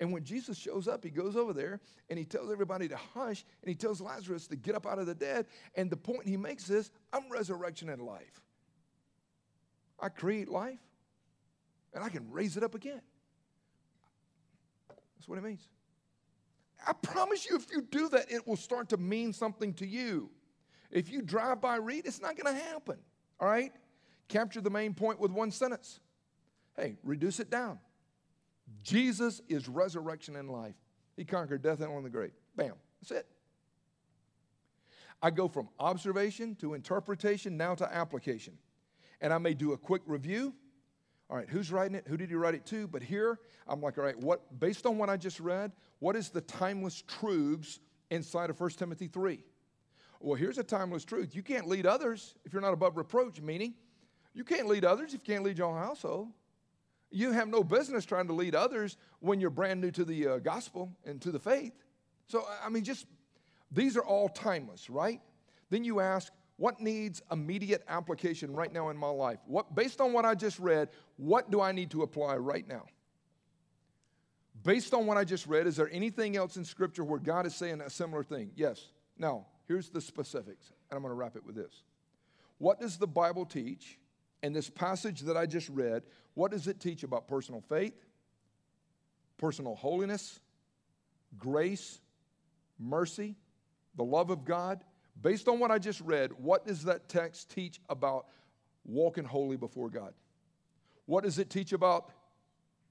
And 0.00 0.12
when 0.12 0.22
Jesus 0.22 0.56
shows 0.56 0.86
up, 0.86 1.02
he 1.02 1.10
goes 1.10 1.34
over 1.34 1.52
there 1.52 1.80
and 2.08 2.18
he 2.18 2.24
tells 2.24 2.52
everybody 2.52 2.88
to 2.88 2.96
hush 2.96 3.44
and 3.62 3.68
he 3.68 3.74
tells 3.74 4.00
Lazarus 4.00 4.46
to 4.46 4.56
get 4.56 4.74
up 4.74 4.86
out 4.86 4.98
of 4.98 5.06
the 5.06 5.14
dead. 5.14 5.46
And 5.74 5.90
the 5.90 5.96
point 5.96 6.26
he 6.26 6.36
makes 6.36 6.70
is 6.70 6.90
I'm 7.12 7.28
resurrection 7.30 7.88
and 7.88 8.02
life. 8.02 8.40
I 10.00 10.08
create 10.08 10.48
life 10.48 10.78
and 11.92 12.04
I 12.04 12.08
can 12.08 12.30
raise 12.30 12.56
it 12.56 12.62
up 12.62 12.76
again. 12.76 13.02
That's 14.88 15.28
what 15.28 15.38
it 15.38 15.44
means. 15.44 15.66
I 16.86 16.92
promise 16.92 17.48
you, 17.50 17.56
if 17.56 17.66
you 17.72 17.82
do 17.82 18.08
that, 18.10 18.30
it 18.30 18.46
will 18.46 18.56
start 18.56 18.90
to 18.90 18.96
mean 18.96 19.32
something 19.32 19.74
to 19.74 19.86
you. 19.86 20.30
If 20.92 21.10
you 21.10 21.22
drive 21.22 21.60
by 21.60 21.76
read, 21.76 22.06
it's 22.06 22.20
not 22.20 22.36
going 22.36 22.54
to 22.54 22.62
happen. 22.62 22.98
All 23.40 23.48
right? 23.48 23.72
Capture 24.28 24.60
the 24.60 24.70
main 24.70 24.94
point 24.94 25.18
with 25.18 25.32
one 25.32 25.50
sentence. 25.50 25.98
Hey, 26.76 26.96
reduce 27.02 27.40
it 27.40 27.50
down. 27.50 27.80
Jesus 28.82 29.40
is 29.48 29.68
resurrection 29.68 30.36
and 30.36 30.50
life. 30.50 30.74
He 31.16 31.24
conquered 31.24 31.62
death 31.62 31.80
and 31.80 31.92
on 31.92 32.02
the 32.02 32.10
grave. 32.10 32.32
Bam. 32.56 32.74
That's 33.00 33.10
it. 33.10 33.26
I 35.20 35.30
go 35.30 35.48
from 35.48 35.68
observation 35.80 36.54
to 36.56 36.74
interpretation 36.74 37.56
now 37.56 37.74
to 37.74 37.92
application. 37.92 38.56
And 39.20 39.32
I 39.32 39.38
may 39.38 39.54
do 39.54 39.72
a 39.72 39.76
quick 39.76 40.02
review. 40.06 40.54
All 41.28 41.36
right, 41.36 41.48
who's 41.48 41.70
writing 41.72 41.94
it? 41.96 42.06
Who 42.06 42.16
did 42.16 42.30
he 42.30 42.36
write 42.36 42.54
it 42.54 42.64
to? 42.66 42.86
But 42.86 43.02
here, 43.02 43.40
I'm 43.66 43.82
like, 43.82 43.98
all 43.98 44.04
right, 44.04 44.18
what 44.18 44.58
based 44.60 44.86
on 44.86 44.96
what 44.96 45.10
I 45.10 45.16
just 45.16 45.40
read, 45.40 45.72
what 45.98 46.16
is 46.16 46.30
the 46.30 46.40
timeless 46.40 47.02
truths 47.02 47.80
inside 48.10 48.48
of 48.48 48.58
1 48.58 48.70
Timothy 48.70 49.08
3? 49.08 49.44
Well, 50.20 50.36
here's 50.36 50.58
a 50.58 50.64
timeless 50.64 51.04
truth. 51.04 51.34
You 51.34 51.42
can't 51.42 51.68
lead 51.68 51.86
others 51.86 52.34
if 52.44 52.52
you're 52.52 52.62
not 52.62 52.72
above 52.72 52.96
reproach, 52.96 53.40
meaning 53.40 53.74
you 54.34 54.44
can't 54.44 54.68
lead 54.68 54.84
others 54.84 55.14
if 55.14 55.20
you 55.26 55.34
can't 55.34 55.44
lead 55.44 55.58
your 55.58 55.68
own 55.68 55.78
household. 55.78 56.28
You 57.10 57.32
have 57.32 57.48
no 57.48 57.64
business 57.64 58.04
trying 58.04 58.26
to 58.26 58.34
lead 58.34 58.54
others 58.54 58.96
when 59.20 59.40
you're 59.40 59.50
brand 59.50 59.80
new 59.80 59.90
to 59.92 60.04
the 60.04 60.28
uh, 60.28 60.38
gospel 60.38 60.92
and 61.04 61.20
to 61.22 61.30
the 61.30 61.38
faith. 61.38 61.72
So, 62.26 62.44
I 62.62 62.68
mean, 62.68 62.84
just 62.84 63.06
these 63.72 63.96
are 63.96 64.04
all 64.04 64.28
timeless, 64.28 64.90
right? 64.90 65.20
Then 65.70 65.84
you 65.84 66.00
ask, 66.00 66.32
what 66.56 66.80
needs 66.80 67.22
immediate 67.30 67.84
application 67.88 68.52
right 68.52 68.72
now 68.72 68.88
in 68.90 68.96
my 68.96 69.08
life? 69.08 69.38
What, 69.46 69.74
based 69.74 70.00
on 70.00 70.12
what 70.12 70.24
I 70.24 70.34
just 70.34 70.58
read, 70.58 70.88
what 71.16 71.50
do 71.50 71.60
I 71.60 71.72
need 71.72 71.90
to 71.92 72.02
apply 72.02 72.36
right 72.36 72.66
now? 72.66 72.84
Based 74.64 74.92
on 74.92 75.06
what 75.06 75.16
I 75.16 75.24
just 75.24 75.46
read, 75.46 75.68
is 75.68 75.76
there 75.76 75.88
anything 75.92 76.36
else 76.36 76.56
in 76.56 76.64
Scripture 76.64 77.04
where 77.04 77.20
God 77.20 77.46
is 77.46 77.54
saying 77.54 77.80
a 77.80 77.88
similar 77.88 78.24
thing? 78.24 78.50
Yes. 78.56 78.86
Now, 79.16 79.46
here's 79.68 79.88
the 79.88 80.00
specifics, 80.00 80.72
and 80.90 80.96
I'm 80.96 81.02
going 81.02 81.12
to 81.12 81.14
wrap 81.14 81.36
it 81.36 81.46
with 81.46 81.54
this. 81.54 81.84
What 82.58 82.80
does 82.80 82.96
the 82.96 83.06
Bible 83.06 83.46
teach 83.46 83.98
and 84.42 84.54
this 84.54 84.70
passage 84.70 85.20
that 85.22 85.36
I 85.36 85.46
just 85.46 85.68
read, 85.68 86.02
what 86.34 86.50
does 86.50 86.68
it 86.68 86.80
teach 86.80 87.02
about 87.02 87.26
personal 87.26 87.60
faith, 87.60 87.94
personal 89.36 89.74
holiness, 89.74 90.40
grace, 91.36 92.00
mercy, 92.78 93.36
the 93.96 94.04
love 94.04 94.30
of 94.30 94.44
God? 94.44 94.84
Based 95.20 95.48
on 95.48 95.58
what 95.58 95.70
I 95.70 95.78
just 95.78 96.00
read, 96.00 96.30
what 96.38 96.66
does 96.66 96.84
that 96.84 97.08
text 97.08 97.50
teach 97.50 97.80
about 97.88 98.26
walking 98.84 99.24
holy 99.24 99.56
before 99.56 99.90
God? 99.90 100.14
What 101.06 101.24
does 101.24 101.38
it 101.38 101.50
teach 101.50 101.72
about 101.72 102.10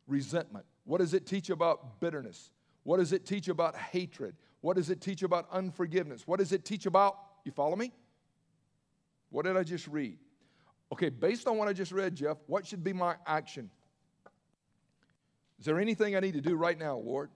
resentment? 0.07 0.65
What 0.83 0.99
does 0.99 1.13
it 1.13 1.25
teach 1.25 1.49
about 1.49 2.01
bitterness? 2.01 2.51
What 2.83 2.97
does 2.97 3.13
it 3.13 3.25
teach 3.25 3.47
about 3.47 3.75
hatred? 3.77 4.35
What 4.61 4.75
does 4.75 4.89
it 4.89 5.01
teach 5.01 5.23
about 5.23 5.47
unforgiveness? 5.51 6.27
What 6.27 6.39
does 6.39 6.51
it 6.51 6.65
teach 6.65 6.85
about, 6.85 7.17
you 7.45 7.51
follow 7.51 7.75
me? 7.75 7.93
What 9.29 9.45
did 9.45 9.55
I 9.55 9.63
just 9.63 9.87
read? 9.87 10.17
Okay, 10.91 11.09
based 11.09 11.47
on 11.47 11.57
what 11.57 11.67
I 11.67 11.73
just 11.73 11.91
read, 11.91 12.15
Jeff, 12.15 12.37
what 12.47 12.65
should 12.65 12.83
be 12.83 12.93
my 12.93 13.15
action? 13.25 13.69
Is 15.59 15.65
there 15.65 15.79
anything 15.79 16.15
I 16.15 16.19
need 16.19 16.33
to 16.33 16.41
do 16.41 16.55
right 16.55 16.77
now, 16.77 16.97
Lord? 16.97 17.29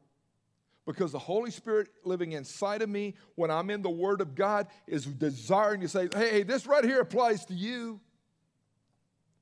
Because 0.85 1.11
the 1.11 1.19
Holy 1.19 1.51
Spirit 1.51 1.89
living 2.03 2.31
inside 2.31 2.81
of 2.81 2.89
me 2.89 3.15
when 3.35 3.51
I'm 3.51 3.69
in 3.69 3.81
the 3.81 3.89
Word 3.89 4.21
of 4.21 4.35
God 4.35 4.67
is 4.87 5.05
desiring 5.05 5.81
to 5.81 5.87
say, 5.87 6.09
hey, 6.13 6.43
this 6.43 6.65
right 6.65 6.83
here 6.83 7.01
applies 7.01 7.45
to 7.45 7.53
you. 7.53 7.99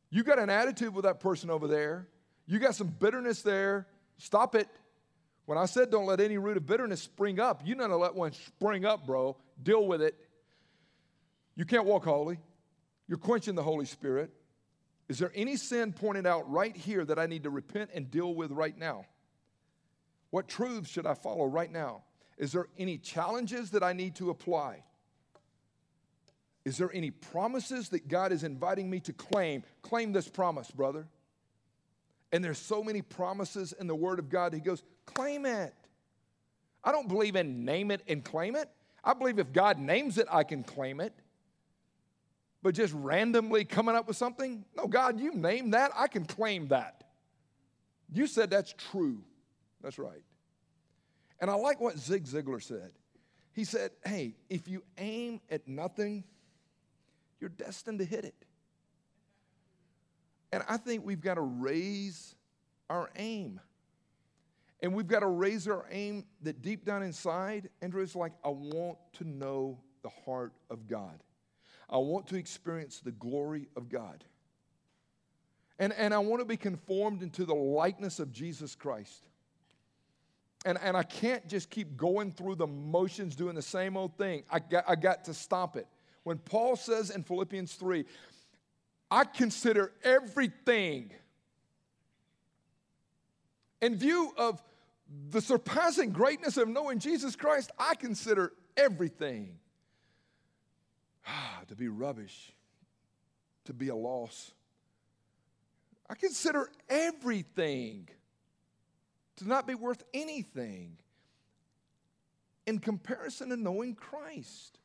You 0.10 0.24
got 0.24 0.39
an 0.39 0.49
attitude 0.49 0.93
with 0.93 1.05
that 1.05 1.20
person 1.20 1.49
over 1.49 1.68
there. 1.68 2.07
You 2.47 2.60
got 2.60 2.76
some 2.76 2.88
bitterness 2.88 3.41
there. 3.41 3.88
Stop 4.18 4.55
it. 4.55 4.68
When 5.45 5.57
I 5.57 5.66
said 5.66 5.91
don't 5.91 6.05
let 6.05 6.20
any 6.20 6.38
root 6.38 6.57
of 6.57 6.66
bitterness 6.66 7.01
spring 7.01 7.39
up, 7.39 7.62
you're 7.64 7.78
not 7.78 7.88
to 7.88 7.97
let 7.97 8.16
one 8.16 8.34
spring 8.34 8.86
up, 8.86 9.05
bro. 9.05 9.38
Deal 9.62 9.86
with 9.86 10.01
it. 10.01 10.16
You 11.55 11.66
can't 11.66 11.86
walk 11.86 12.05
holy. 12.05 12.39
You're 13.10 13.18
quenching 13.18 13.55
the 13.55 13.64
Holy 13.64 13.86
Spirit. 13.86 14.30
Is 15.10 15.18
there 15.18 15.32
any 15.34 15.57
sin 15.57 15.91
pointed 15.91 16.28
out 16.28 16.49
right 16.49 16.78
here 16.78 17.03
that 17.03 17.18
I 17.18 17.26
need 17.26 17.43
to 17.43 17.49
repent 17.49 17.89
and 17.95 18.10
deal 18.10 18.36
with 18.36 18.51
right 18.51 18.78
now? 18.78 19.05
What 20.30 20.47
truths 20.47 20.91
should 20.91 21.07
I 21.07 21.16
follow 21.16 21.45
right 21.45 21.72
now? 21.72 22.03
Is 22.38 22.51
there 22.51 22.68
any 22.78 22.99
challenges 22.99 23.72
that 23.72 23.82
I 23.82 23.93
need 23.93 24.16
to 24.18 24.30
apply? 24.30 24.84
Is 26.66 26.78
there 26.78 26.91
any 26.93 27.10
promises 27.10 27.89
that 27.89 28.07
God 28.07 28.32
is 28.32 28.43
inviting 28.43 28.88
me 28.88 28.99
to 29.01 29.14
claim? 29.14 29.64
Claim 29.82 30.12
this 30.12 30.28
promise, 30.28 30.70
brother. 30.70 31.07
And 32.32 32.43
there's 32.43 32.60
so 32.60 32.84
many 32.84 33.01
promises 33.01 33.74
in 33.74 33.88
the 33.88 33.95
Word 33.95 34.20
of 34.20 34.30
God. 34.30 34.53
He 34.53 34.60
goes, 34.60 34.84
claim 35.07 35.47
it. 35.47 35.74
I 36.84 36.91
don't 36.91 37.07
believe 37.07 37.36
in 37.36 37.66
name 37.66 37.89
it 37.89 38.03
and 38.07 38.24
claim 38.24 38.55
it. 38.55 38.70
I 39.03 39.16
believe 39.16 39.39
if 39.39 39.51
God 39.51 39.80
names 39.80 40.20
it, 40.20 40.28
I 40.32 40.43
can 40.43 40.64
claim 40.64 41.01
it 41.01 41.14
but 42.62 42.76
just 42.76 42.93
randomly 42.93 43.66
coming 43.66 43.95
up 43.95 44.07
with 44.07 44.18
something? 44.18 44.66
No, 44.76 44.88
God, 44.88 45.20
you 45.20 45.34
named 45.34 45.74
that. 45.74 45.91
I 45.95 46.07
can 46.07 46.26
claim 46.26 46.68
that. 46.70 47.03
You 48.12 48.28
said 48.28 48.49
that's 48.49 48.74
true. 48.91 49.24
That's 49.82 49.99
right. 49.99 50.24
And 51.39 51.49
I 51.49 51.53
like 51.53 51.80
what 51.80 51.97
Zig 51.97 52.26
Ziglar 52.26 52.62
said. 52.62 52.91
He 53.53 53.64
said, 53.64 53.91
Hey, 54.05 54.36
if 54.49 54.68
you 54.68 54.84
aim 54.97 55.41
at 55.49 55.68
nothing, 55.68 56.24
you're 57.39 57.49
destined 57.49 57.99
to 57.99 58.05
hit 58.05 58.26
it. 58.26 58.36
And 60.51 60.64
I 60.68 60.78
think 60.78 61.05
we've 61.05 61.22
got 61.22 61.36
to 61.36 61.41
raise 61.41 62.36
our 62.89 63.10
aim. 63.16 63.60
And 64.82 64.93
we've 64.93 65.07
got 65.07 65.20
to 65.20 65.28
raise 65.28 65.68
our 65.68 65.86
aim 65.91 66.26
that 66.41 66.62
deep 66.62 66.86
down 66.86 67.03
inside, 67.03 67.70
Andrew, 67.82 68.01
is 68.01 68.16
like, 68.16 68.32
I 68.43 68.49
want 68.49 68.97
to 69.14 69.28
know 69.28 69.78
the 70.03 70.10
heart 70.26 70.53
of 70.70 70.88
God. 70.88 71.22
I 71.89 71.97
want 71.97 72.27
to 72.27 72.35
experience 72.35 72.99
the 72.99 73.11
glory 73.11 73.67
of 73.75 73.89
God. 73.89 74.23
And, 75.79 75.93
and 75.93 76.13
I 76.13 76.19
want 76.19 76.41
to 76.41 76.45
be 76.45 76.57
conformed 76.57 77.23
into 77.23 77.45
the 77.45 77.55
likeness 77.55 78.19
of 78.19 78.31
Jesus 78.31 78.75
Christ. 78.75 79.25
And, 80.65 80.77
and 80.81 80.97
I 80.97 81.03
can't 81.03 81.47
just 81.47 81.69
keep 81.69 81.95
going 81.95 82.31
through 82.31 82.55
the 82.55 82.67
motions 82.67 83.35
doing 83.35 83.55
the 83.55 83.61
same 83.61 83.95
old 83.95 84.17
thing. 84.17 84.43
I 84.51 84.59
got, 84.59 84.83
I 84.87 84.95
got 84.95 85.25
to 85.25 85.33
stop 85.33 85.77
it. 85.77 85.87
When 86.23 86.37
Paul 86.37 86.75
says 86.75 87.09
in 87.11 87.23
Philippians 87.23 87.73
3, 87.73 88.05
I 89.09 89.23
consider 89.23 89.93
everything 90.03 91.11
in 93.81 93.95
view 93.95 94.33
of 94.37 94.61
the 95.29 95.41
surpassing 95.41 96.11
greatness 96.11 96.57
of 96.57 96.67
knowing 96.67 96.99
Jesus 96.99 97.35
Christ, 97.35 97.71
I 97.79 97.95
consider 97.95 98.53
everything 98.77 99.57
to 101.67 101.75
be 101.75 101.88
rubbish, 101.88 102.51
to 103.65 103.73
be 103.73 103.89
a 103.89 103.95
loss. 103.95 104.51
I 106.09 106.15
consider 106.15 106.69
everything 106.89 108.09
to 109.38 109.47
not 109.47 109.67
be 109.67 109.75
worth 109.75 110.03
anything 110.13 110.97
in 112.65 112.80
comparison 112.80 113.49
to 113.49 113.57
knowing 113.57 113.95
Christ. 113.95 114.80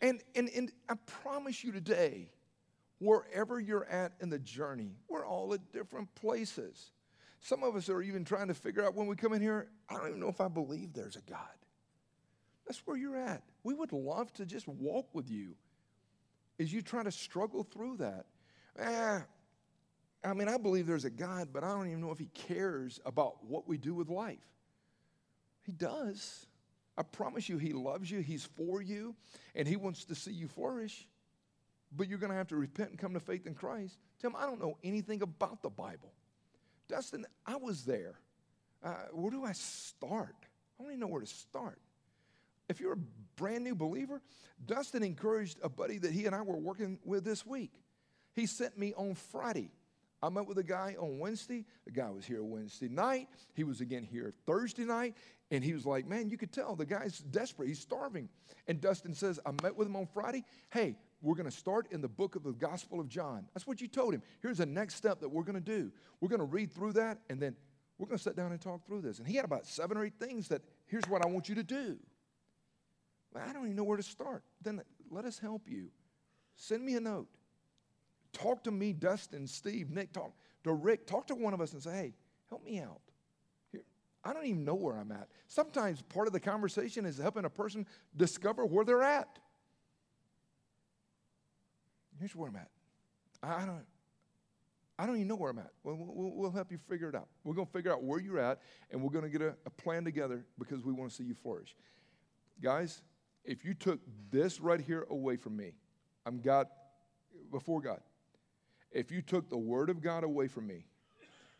And, 0.00 0.22
and, 0.34 0.48
and 0.54 0.72
I 0.88 0.94
promise 1.06 1.62
you 1.62 1.72
today, 1.72 2.30
wherever 2.98 3.60
you're 3.60 3.86
at 3.86 4.12
in 4.20 4.28
the 4.28 4.38
journey, 4.38 4.96
we're 5.08 5.26
all 5.26 5.52
at 5.54 5.72
different 5.72 6.14
places. 6.14 6.92
Some 7.40 7.62
of 7.62 7.74
us 7.76 7.88
are 7.88 8.02
even 8.02 8.24
trying 8.24 8.48
to 8.48 8.54
figure 8.54 8.84
out 8.84 8.94
when 8.94 9.06
we 9.06 9.16
come 9.16 9.32
in 9.32 9.40
here, 9.40 9.68
I 9.88 9.94
don't 9.94 10.08
even 10.08 10.20
know 10.20 10.28
if 10.28 10.40
I 10.40 10.48
believe 10.48 10.92
there's 10.92 11.16
a 11.16 11.22
God. 11.22 11.38
That's 12.70 12.86
where 12.86 12.96
you're 12.96 13.16
at. 13.16 13.42
We 13.64 13.74
would 13.74 13.90
love 13.90 14.32
to 14.34 14.46
just 14.46 14.68
walk 14.68 15.08
with 15.12 15.28
you 15.28 15.56
as 16.60 16.72
you 16.72 16.82
try 16.82 17.02
to 17.02 17.10
struggle 17.10 17.64
through 17.64 17.96
that. 17.96 18.26
Eh, 18.78 19.18
I 20.22 20.34
mean, 20.34 20.46
I 20.46 20.56
believe 20.56 20.86
there's 20.86 21.04
a 21.04 21.10
God, 21.10 21.48
but 21.52 21.64
I 21.64 21.72
don't 21.72 21.88
even 21.88 22.00
know 22.00 22.12
if 22.12 22.20
He 22.20 22.28
cares 22.32 23.00
about 23.04 23.44
what 23.44 23.66
we 23.66 23.76
do 23.76 23.92
with 23.92 24.08
life. 24.08 24.38
He 25.66 25.72
does. 25.72 26.46
I 26.96 27.02
promise 27.02 27.48
you, 27.48 27.58
He 27.58 27.72
loves 27.72 28.08
you, 28.08 28.20
He's 28.20 28.44
for 28.44 28.80
you, 28.80 29.16
and 29.56 29.66
He 29.66 29.74
wants 29.74 30.04
to 30.04 30.14
see 30.14 30.30
you 30.30 30.46
flourish. 30.46 31.08
But 31.96 32.08
you're 32.08 32.18
going 32.18 32.30
to 32.30 32.38
have 32.38 32.46
to 32.50 32.56
repent 32.56 32.90
and 32.90 32.98
come 33.00 33.14
to 33.14 33.20
faith 33.20 33.48
in 33.48 33.54
Christ. 33.54 33.98
Him, 34.22 34.36
I 34.38 34.46
don't 34.46 34.60
know 34.60 34.78
anything 34.84 35.22
about 35.22 35.60
the 35.60 35.70
Bible. 35.70 36.12
Dustin, 36.86 37.26
I 37.44 37.56
was 37.56 37.84
there. 37.84 38.20
Uh, 38.80 38.94
where 39.10 39.32
do 39.32 39.42
I 39.42 39.54
start? 39.54 40.36
I 40.78 40.84
don't 40.84 40.92
even 40.92 41.00
know 41.00 41.08
where 41.08 41.20
to 41.20 41.26
start. 41.26 41.80
If 42.70 42.80
you're 42.80 42.94
a 42.94 42.98
brand 43.36 43.64
new 43.64 43.74
believer, 43.74 44.22
Dustin 44.64 45.02
encouraged 45.02 45.58
a 45.62 45.68
buddy 45.68 45.98
that 45.98 46.12
he 46.12 46.24
and 46.24 46.34
I 46.34 46.40
were 46.40 46.56
working 46.56 46.98
with 47.04 47.24
this 47.24 47.44
week. 47.44 47.72
He 48.34 48.46
sent 48.46 48.78
me 48.78 48.94
on 48.96 49.14
Friday 49.14 49.70
I 50.22 50.28
met 50.28 50.46
with 50.46 50.58
a 50.58 50.62
guy 50.62 50.96
on 50.98 51.18
Wednesday. 51.18 51.64
The 51.86 51.92
guy 51.92 52.10
was 52.10 52.26
here 52.26 52.42
Wednesday 52.42 52.88
night. 52.88 53.28
He 53.54 53.64
was 53.64 53.80
again 53.80 54.04
here 54.04 54.34
Thursday 54.46 54.84
night. 54.84 55.16
And 55.50 55.64
he 55.64 55.72
was 55.72 55.86
like, 55.86 56.06
Man, 56.06 56.28
you 56.28 56.36
could 56.36 56.52
tell 56.52 56.76
the 56.76 56.84
guy's 56.84 57.18
desperate. 57.18 57.68
He's 57.68 57.80
starving. 57.80 58.28
And 58.66 58.80
Dustin 58.80 59.14
says, 59.14 59.40
I 59.46 59.52
met 59.62 59.74
with 59.74 59.88
him 59.88 59.96
on 59.96 60.06
Friday. 60.06 60.44
Hey, 60.70 60.96
we're 61.22 61.34
going 61.34 61.50
to 61.50 61.56
start 61.56 61.86
in 61.90 62.00
the 62.00 62.08
book 62.08 62.36
of 62.36 62.42
the 62.42 62.52
Gospel 62.52 63.00
of 63.00 63.08
John. 63.08 63.46
That's 63.54 63.66
what 63.66 63.80
you 63.80 63.88
told 63.88 64.14
him. 64.14 64.22
Here's 64.42 64.58
the 64.58 64.66
next 64.66 64.94
step 64.94 65.20
that 65.20 65.28
we're 65.28 65.42
going 65.42 65.54
to 65.54 65.60
do. 65.60 65.90
We're 66.20 66.28
going 66.28 66.40
to 66.40 66.46
read 66.46 66.72
through 66.72 66.94
that, 66.94 67.18
and 67.28 67.40
then 67.40 67.56
we're 67.98 68.06
going 68.06 68.18
to 68.18 68.22
sit 68.22 68.36
down 68.36 68.52
and 68.52 68.60
talk 68.60 68.86
through 68.86 69.02
this. 69.02 69.18
And 69.18 69.26
he 69.26 69.36
had 69.36 69.44
about 69.44 69.66
seven 69.66 69.96
or 69.96 70.04
eight 70.04 70.18
things 70.18 70.48
that 70.48 70.62
here's 70.86 71.04
what 71.08 71.24
I 71.24 71.28
want 71.28 71.48
you 71.48 71.54
to 71.56 71.62
do. 71.62 71.98
I 73.36 73.52
don't 73.52 73.64
even 73.64 73.76
know 73.76 73.84
where 73.84 73.96
to 73.96 74.02
start. 74.02 74.42
Then 74.62 74.82
let 75.10 75.24
us 75.24 75.38
help 75.38 75.62
you. 75.68 75.88
Send 76.56 76.84
me 76.84 76.96
a 76.96 77.00
note. 77.00 77.28
Talk 78.32 78.64
to 78.64 78.70
me, 78.70 78.92
Dustin, 78.92 79.46
Steve, 79.46 79.90
Nick, 79.90 80.12
talk 80.12 80.32
to 80.64 80.72
Rick. 80.72 81.06
Talk 81.06 81.26
to 81.28 81.34
one 81.34 81.54
of 81.54 81.60
us 81.60 81.72
and 81.72 81.82
say, 81.82 81.92
hey, 81.92 82.14
help 82.48 82.64
me 82.64 82.80
out. 82.80 83.00
Here, 83.72 83.82
I 84.24 84.32
don't 84.32 84.44
even 84.44 84.64
know 84.64 84.74
where 84.74 84.96
I'm 84.96 85.10
at. 85.12 85.28
Sometimes 85.48 86.02
part 86.02 86.26
of 86.26 86.32
the 86.32 86.40
conversation 86.40 87.06
is 87.06 87.18
helping 87.18 87.44
a 87.44 87.50
person 87.50 87.86
discover 88.16 88.66
where 88.66 88.84
they're 88.84 89.02
at. 89.02 89.38
Here's 92.18 92.36
where 92.36 92.48
I'm 92.48 92.56
at. 92.56 92.68
I 93.42 93.64
don't, 93.64 93.86
I 94.98 95.06
don't 95.06 95.16
even 95.16 95.28
know 95.28 95.36
where 95.36 95.50
I'm 95.50 95.58
at. 95.58 95.70
Well, 95.82 95.96
we'll, 95.98 96.32
we'll 96.34 96.50
help 96.50 96.70
you 96.70 96.76
figure 96.76 97.08
it 97.08 97.14
out. 97.14 97.28
We're 97.42 97.54
going 97.54 97.66
to 97.66 97.72
figure 97.72 97.90
out 97.90 98.02
where 98.02 98.20
you're 98.20 98.38
at, 98.38 98.60
and 98.90 99.02
we're 99.02 99.10
going 99.10 99.24
to 99.24 99.30
get 99.30 99.40
a, 99.40 99.54
a 99.64 99.70
plan 99.70 100.04
together 100.04 100.44
because 100.58 100.84
we 100.84 100.92
want 100.92 101.10
to 101.10 101.16
see 101.16 101.24
you 101.24 101.34
flourish. 101.34 101.74
Guys, 102.60 103.00
if 103.44 103.64
you 103.64 103.74
took 103.74 104.00
this 104.30 104.60
right 104.60 104.80
here 104.80 105.06
away 105.10 105.36
from 105.36 105.56
me, 105.56 105.72
I'm 106.26 106.40
God 106.40 106.66
before 107.50 107.80
God 107.80 108.00
if 108.92 109.10
you 109.10 109.22
took 109.22 109.48
the 109.48 109.58
Word 109.58 109.90
of 109.90 110.00
God 110.00 110.24
away 110.24 110.48
from 110.48 110.66
me 110.66 110.84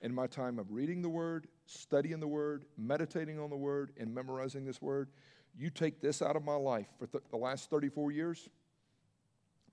in 0.03 0.15
my 0.15 0.27
time 0.27 0.59
of 0.59 0.73
reading 0.73 1.03
the 1.03 1.09
Word, 1.09 1.47
studying 1.67 2.21
the 2.21 2.29
Word, 2.29 2.65
meditating 2.77 3.39
on 3.39 3.51
the 3.51 3.57
Word, 3.57 3.93
and 3.99 4.15
memorizing 4.15 4.65
this 4.65 4.83
Word, 4.83 5.11
you 5.57 5.71
take 5.71 6.01
this 6.01 6.23
out 6.23 6.37
of 6.37 6.45
my 6.45 6.55
life 6.55 6.89
for 6.99 7.07
th- 7.07 7.25
the 7.31 7.37
last 7.37 7.71
34 7.71 8.13
years, 8.13 8.49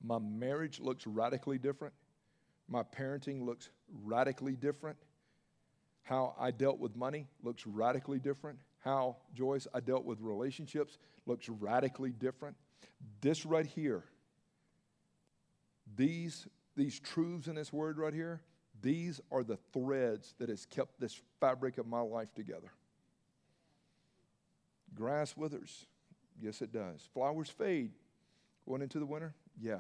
my 0.04 0.20
marriage 0.20 0.80
looks 0.80 1.08
radically 1.08 1.58
different. 1.58 1.94
My 2.68 2.84
parenting 2.84 3.46
looks 3.46 3.70
radically 4.04 4.56
different. 4.56 4.98
How 6.04 6.36
I 6.40 6.52
dealt 6.52 6.80
with 6.80 6.96
money 6.96 7.28
looks 7.42 7.66
radically 7.66 8.20
different. 8.20 8.60
How, 8.88 9.18
Joyce, 9.34 9.68
I 9.74 9.82
dealt 9.82 10.06
with 10.06 10.22
relationships 10.22 10.98
looks 11.26 11.50
radically 11.50 12.12
different. 12.14 12.56
This 13.20 13.46
right 13.46 13.66
here, 13.66 14.06
these 15.98 16.48
these 16.78 16.98
truths 16.98 17.48
in 17.48 17.56
this 17.56 17.74
word 17.74 17.98
right 17.98 18.14
here, 18.14 18.40
these 18.82 19.20
are 19.30 19.44
the 19.44 19.58
threads 19.74 20.36
that 20.40 20.48
has 20.48 20.66
kept 20.66 21.02
this 21.02 21.20
fabric 21.42 21.78
of 21.78 21.86
my 21.86 22.00
life 22.00 22.34
together. 22.34 22.72
Grass 24.96 25.36
withers. 25.36 25.86
Yes, 26.42 26.62
it 26.62 26.72
does. 26.72 27.10
Flowers 27.14 27.50
fade 27.50 27.92
going 28.66 28.82
into 28.82 29.00
the 29.00 29.06
winter. 29.06 29.36
Yeah. 29.62 29.80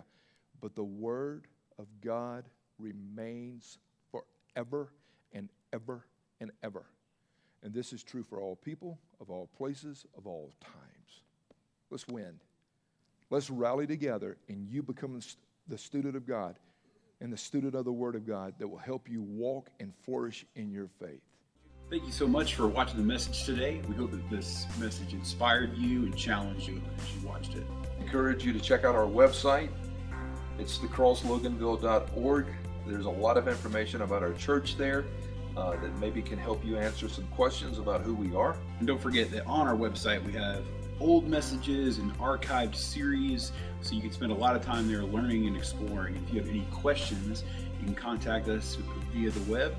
But 0.59 0.75
the 0.75 0.83
word 0.83 1.47
of 1.79 1.85
God 2.03 2.43
remains 2.77 3.77
forever 4.11 4.91
and 5.31 5.49
ever 5.71 6.05
and 6.41 6.51
ever. 6.61 6.83
And 7.63 7.73
this 7.73 7.93
is 7.93 8.03
true 8.03 8.23
for 8.23 8.39
all 8.39 8.55
people, 8.55 8.99
of 9.19 9.29
all 9.29 9.49
places, 9.57 10.05
of 10.17 10.27
all 10.27 10.53
times. 10.61 11.21
Let's 11.89 12.07
win. 12.07 12.39
Let's 13.29 13.49
rally 13.49 13.87
together 13.87 14.37
and 14.47 14.67
you 14.69 14.83
become 14.83 15.19
the 15.67 15.77
student 15.77 16.15
of 16.15 16.25
God 16.25 16.57
and 17.19 17.33
the 17.33 17.37
student 17.37 17.75
of 17.75 17.85
the 17.85 17.91
Word 17.91 18.15
of 18.15 18.25
God 18.25 18.53
that 18.59 18.67
will 18.67 18.77
help 18.77 19.09
you 19.09 19.21
walk 19.21 19.69
and 19.79 19.93
flourish 20.05 20.45
in 20.55 20.71
your 20.71 20.87
faith. 20.99 21.21
Thank 21.89 22.05
you 22.05 22.11
so 22.11 22.27
much 22.27 22.55
for 22.55 22.67
watching 22.67 22.97
the 22.97 23.03
message 23.03 23.45
today. 23.45 23.81
We 23.87 23.95
hope 23.95 24.11
that 24.11 24.29
this 24.29 24.65
message 24.77 25.13
inspired 25.13 25.75
you 25.77 26.03
and 26.03 26.15
challenged 26.17 26.67
you 26.67 26.81
as 26.97 27.15
you 27.15 27.27
watched 27.27 27.55
it. 27.55 27.65
encourage 27.99 28.43
you 28.43 28.53
to 28.53 28.59
check 28.59 28.83
out 28.83 28.93
our 28.93 29.05
website. 29.05 29.69
It's 30.59 30.77
thecrossloganville.org. 30.79 32.45
There's 32.85 33.05
a 33.05 33.09
lot 33.09 33.37
of 33.37 33.47
information 33.47 34.01
about 34.01 34.21
our 34.21 34.33
church 34.33 34.77
there 34.77 35.05
uh, 35.57 35.75
that 35.77 35.97
maybe 35.99 36.21
can 36.21 36.37
help 36.37 36.63
you 36.63 36.77
answer 36.77 37.09
some 37.09 37.25
questions 37.27 37.79
about 37.79 38.01
who 38.01 38.13
we 38.13 38.35
are. 38.35 38.55
And 38.77 38.87
don't 38.87 39.01
forget 39.01 39.31
that 39.31 39.45
on 39.47 39.67
our 39.67 39.75
website 39.75 40.23
we 40.23 40.31
have 40.33 40.63
old 40.99 41.27
messages 41.27 41.97
and 41.97 42.15
archived 42.19 42.75
series 42.75 43.51
so 43.81 43.95
you 43.95 44.01
can 44.01 44.11
spend 44.11 44.31
a 44.31 44.35
lot 44.35 44.55
of 44.55 44.63
time 44.63 44.87
there 44.87 45.03
learning 45.03 45.47
and 45.47 45.57
exploring. 45.57 46.15
If 46.15 46.33
you 46.33 46.39
have 46.39 46.49
any 46.49 46.65
questions, 46.71 47.43
you 47.79 47.85
can 47.85 47.95
contact 47.95 48.47
us 48.47 48.77
via 49.13 49.31
the 49.31 49.51
web 49.51 49.75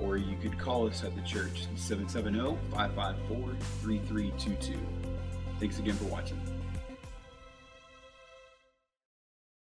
or 0.00 0.16
you 0.16 0.36
could 0.38 0.58
call 0.58 0.88
us 0.88 1.04
at 1.04 1.14
the 1.14 1.22
church 1.22 1.66
770 1.76 2.58
554 2.74 3.54
3322. 3.82 4.78
Thanks 5.60 5.78
again 5.78 5.94
for 5.94 6.04
watching. 6.04 6.49